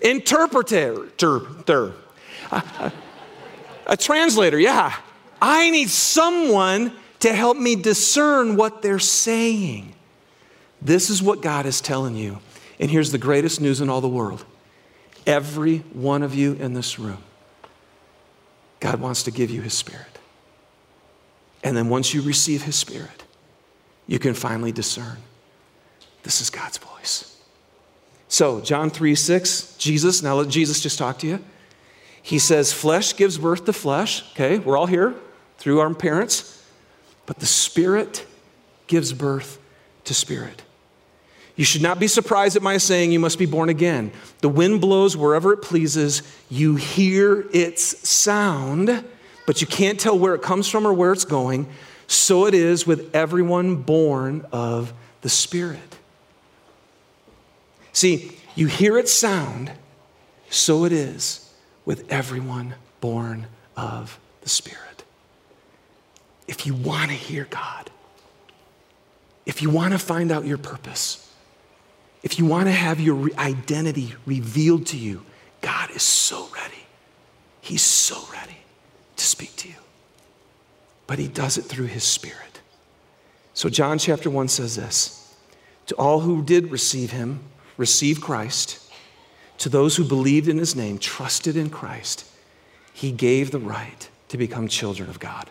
interpreter, 0.00 1.08
a, 2.52 2.92
a 3.86 3.96
translator, 3.96 4.60
yeah. 4.60 4.94
I 5.40 5.70
need 5.70 5.90
someone 5.90 6.92
to 7.20 7.32
help 7.32 7.56
me 7.56 7.76
discern 7.76 8.56
what 8.56 8.82
they're 8.82 8.98
saying. 8.98 9.94
This 10.80 11.10
is 11.10 11.22
what 11.22 11.42
God 11.42 11.66
is 11.66 11.80
telling 11.80 12.16
you. 12.16 12.38
And 12.78 12.90
here's 12.90 13.10
the 13.10 13.18
greatest 13.18 13.60
news 13.60 13.80
in 13.80 13.88
all 13.88 14.00
the 14.00 14.08
world 14.08 14.44
every 15.26 15.78
one 15.92 16.22
of 16.22 16.34
you 16.34 16.52
in 16.54 16.72
this 16.74 16.98
room, 16.98 17.22
God 18.80 19.00
wants 19.00 19.24
to 19.24 19.30
give 19.30 19.50
you 19.50 19.60
His 19.60 19.74
Spirit. 19.74 20.06
And 21.64 21.76
then 21.76 21.88
once 21.88 22.14
you 22.14 22.22
receive 22.22 22.62
His 22.62 22.76
Spirit, 22.76 23.24
you 24.06 24.18
can 24.18 24.34
finally 24.34 24.72
discern 24.72 25.16
this 26.22 26.40
is 26.40 26.50
God's 26.50 26.78
voice. 26.78 27.36
So, 28.28 28.60
John 28.60 28.90
3 28.90 29.14
6, 29.14 29.76
Jesus, 29.78 30.22
now 30.22 30.34
let 30.34 30.48
Jesus 30.48 30.80
just 30.80 30.98
talk 30.98 31.18
to 31.20 31.26
you. 31.26 31.44
He 32.22 32.38
says, 32.38 32.72
Flesh 32.72 33.16
gives 33.16 33.38
birth 33.38 33.64
to 33.66 33.72
flesh. 33.72 34.24
Okay, 34.32 34.58
we're 34.58 34.76
all 34.76 34.86
here 34.86 35.14
through 35.66 35.80
our 35.80 35.92
parents, 35.92 36.64
but 37.26 37.40
the 37.40 37.44
Spirit 37.44 38.24
gives 38.86 39.12
birth 39.12 39.58
to 40.04 40.14
spirit. 40.14 40.62
You 41.56 41.64
should 41.64 41.82
not 41.82 41.98
be 41.98 42.06
surprised 42.06 42.54
at 42.54 42.62
my 42.62 42.76
saying 42.76 43.10
you 43.10 43.18
must 43.18 43.36
be 43.36 43.46
born 43.46 43.68
again. 43.68 44.12
The 44.42 44.48
wind 44.48 44.80
blows 44.80 45.16
wherever 45.16 45.52
it 45.52 45.62
pleases. 45.62 46.22
You 46.48 46.76
hear 46.76 47.48
its 47.52 48.08
sound, 48.08 49.04
but 49.44 49.60
you 49.60 49.66
can't 49.66 49.98
tell 49.98 50.16
where 50.16 50.36
it 50.36 50.42
comes 50.42 50.68
from 50.68 50.86
or 50.86 50.92
where 50.92 51.10
it's 51.10 51.24
going. 51.24 51.66
So 52.06 52.46
it 52.46 52.54
is 52.54 52.86
with 52.86 53.12
everyone 53.12 53.74
born 53.74 54.46
of 54.52 54.92
the 55.22 55.28
Spirit. 55.28 55.96
See, 57.92 58.38
you 58.54 58.68
hear 58.68 58.98
its 58.98 59.12
sound, 59.12 59.72
so 60.48 60.84
it 60.84 60.92
is 60.92 61.52
with 61.84 62.08
everyone 62.08 62.74
born 63.00 63.48
of 63.76 64.20
the 64.42 64.48
Spirit 64.48 64.85
if 66.48 66.66
you 66.66 66.74
want 66.74 67.10
to 67.10 67.16
hear 67.16 67.46
God, 67.50 67.90
if 69.44 69.62
you 69.62 69.70
want 69.70 69.92
to 69.92 69.98
find 69.98 70.30
out 70.30 70.44
your 70.44 70.58
purpose, 70.58 71.32
if 72.22 72.38
you 72.38 72.44
want 72.44 72.66
to 72.66 72.72
have 72.72 73.00
your 73.00 73.30
identity 73.38 74.14
revealed 74.24 74.86
to 74.86 74.96
you, 74.96 75.24
God 75.60 75.90
is 75.90 76.02
so 76.02 76.48
ready. 76.54 76.74
He's 77.60 77.82
so 77.82 78.16
ready 78.32 78.58
to 79.16 79.24
speak 79.24 79.54
to 79.56 79.68
you. 79.68 79.74
But 81.06 81.18
he 81.18 81.28
does 81.28 81.56
it 81.58 81.62
through 81.62 81.86
his 81.86 82.04
spirit. 82.04 82.60
So, 83.54 83.68
John 83.68 83.98
chapter 83.98 84.28
1 84.28 84.48
says 84.48 84.76
this 84.76 85.34
To 85.86 85.94
all 85.94 86.20
who 86.20 86.42
did 86.42 86.70
receive 86.70 87.12
him, 87.12 87.40
receive 87.76 88.20
Christ, 88.20 88.80
to 89.58 89.68
those 89.68 89.96
who 89.96 90.04
believed 90.04 90.48
in 90.48 90.58
his 90.58 90.76
name, 90.76 90.98
trusted 90.98 91.56
in 91.56 91.70
Christ, 91.70 92.24
he 92.92 93.10
gave 93.12 93.50
the 93.50 93.58
right 93.58 94.08
to 94.28 94.36
become 94.36 94.68
children 94.68 95.08
of 95.08 95.18
God 95.18 95.48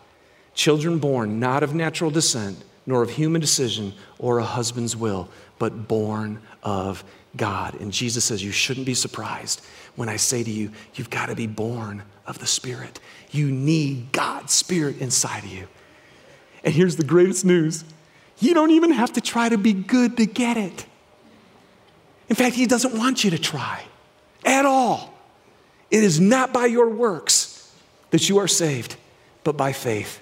Children 0.56 1.00
born 1.00 1.40
not 1.40 1.62
of 1.62 1.76
natural 1.76 2.10
descent, 2.10 2.64
nor 2.86 3.04
of 3.04 3.12
human 3.12 3.42
decision 3.42 3.94
or 4.18 4.40
a 4.40 4.44
husband's 4.44 4.96
will, 4.96 5.30
but 5.60 5.88
born 5.88 6.42
of 6.64 7.04
God. 7.36 7.80
And 7.80 7.92
Jesus 7.92 8.26
says, 8.26 8.44
You 8.44 8.52
shouldn't 8.52 8.86
be 8.86 8.94
surprised 8.94 9.62
when 9.96 10.10
I 10.10 10.16
say 10.16 10.44
to 10.44 10.50
you, 10.50 10.72
You've 10.96 11.10
got 11.10 11.28
to 11.28 11.36
be 11.36 11.48
born 11.48 12.04
of 12.26 12.40
the 12.40 12.48
Spirit. 12.48 13.00
You 13.32 13.52
need 13.52 14.12
God's 14.12 14.54
Spirit 14.54 15.00
inside 15.00 15.44
of 15.44 15.52
you. 15.52 15.68
And 16.64 16.74
here's 16.74 16.96
the 16.96 17.04
greatest 17.04 17.46
news 17.46 17.84
you 18.40 18.54
don't 18.54 18.72
even 18.72 18.92
have 18.92 19.14
to 19.14 19.22
try 19.22 19.48
to 19.50 19.58
be 19.58 19.74
good 19.74 20.18
to 20.18 20.26
get 20.26 20.58
it. 20.58 20.86
In 22.30 22.36
fact, 22.36 22.56
He 22.56 22.66
doesn't 22.66 22.98
want 22.98 23.24
you 23.24 23.32
to 23.32 23.38
try 23.38 23.84
at 24.46 24.66
all. 24.66 25.14
It 25.92 26.04
is 26.04 26.20
not 26.20 26.52
by 26.54 26.66
your 26.66 26.90
works 26.90 27.72
that 28.12 28.30
you 28.30 28.38
are 28.38 28.48
saved, 28.48 28.96
but 29.44 29.56
by 29.56 29.72
faith. 29.72 30.22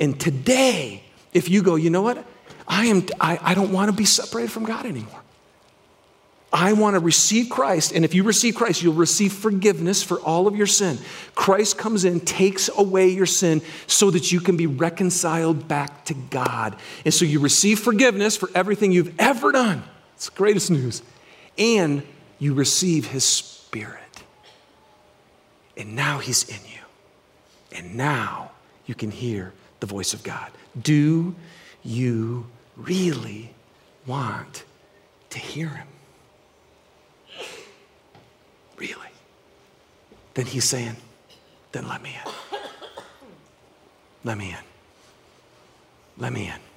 And 0.00 0.18
today, 0.18 1.02
if 1.32 1.48
you 1.48 1.62
go, 1.62 1.76
you 1.76 1.90
know 1.90 2.02
what? 2.02 2.24
I, 2.66 2.86
am, 2.86 3.06
I, 3.20 3.38
I 3.42 3.54
don't 3.54 3.72
want 3.72 3.90
to 3.90 3.96
be 3.96 4.04
separated 4.04 4.50
from 4.50 4.64
God 4.64 4.86
anymore. 4.86 5.20
I 6.52 6.74
want 6.74 6.94
to 6.94 7.00
receive 7.00 7.48
Christ. 7.48 7.92
And 7.92 8.04
if 8.04 8.14
you 8.14 8.24
receive 8.24 8.54
Christ, 8.54 8.82
you'll 8.82 8.92
receive 8.92 9.32
forgiveness 9.32 10.02
for 10.02 10.20
all 10.20 10.46
of 10.46 10.54
your 10.54 10.66
sin. 10.66 10.98
Christ 11.34 11.78
comes 11.78 12.04
in, 12.04 12.20
takes 12.20 12.68
away 12.68 13.08
your 13.08 13.26
sin 13.26 13.62
so 13.86 14.10
that 14.10 14.30
you 14.30 14.40
can 14.40 14.58
be 14.58 14.66
reconciled 14.66 15.66
back 15.66 16.04
to 16.06 16.14
God. 16.14 16.76
And 17.06 17.14
so 17.14 17.24
you 17.24 17.40
receive 17.40 17.78
forgiveness 17.78 18.36
for 18.36 18.50
everything 18.54 18.92
you've 18.92 19.14
ever 19.18 19.50
done. 19.50 19.82
It's 20.14 20.28
the 20.28 20.36
greatest 20.36 20.70
news. 20.70 21.02
And 21.56 22.02
you 22.38 22.52
receive 22.52 23.06
his 23.06 23.24
spirit. 23.24 23.98
And 25.76 25.96
now 25.96 26.18
he's 26.18 26.44
in 26.44 26.60
you. 26.66 26.80
And 27.74 27.96
now 27.96 28.50
you 28.84 28.94
can 28.94 29.10
hear 29.10 29.54
the 29.82 29.86
voice 29.86 30.14
of 30.14 30.22
God. 30.22 30.52
Do 30.80 31.34
you 31.82 32.46
really 32.76 33.52
want 34.06 34.62
to 35.30 35.40
hear 35.40 35.68
him? 35.68 35.88
Really? 38.76 39.12
Then 40.34 40.46
he's 40.46 40.64
saying, 40.64 40.96
then 41.72 41.88
let 41.88 42.00
me 42.00 42.16
in. 42.24 42.58
Let 44.22 44.38
me 44.38 44.50
in. 44.50 44.64
Let 46.16 46.32
me 46.32 46.46
in. 46.46 46.71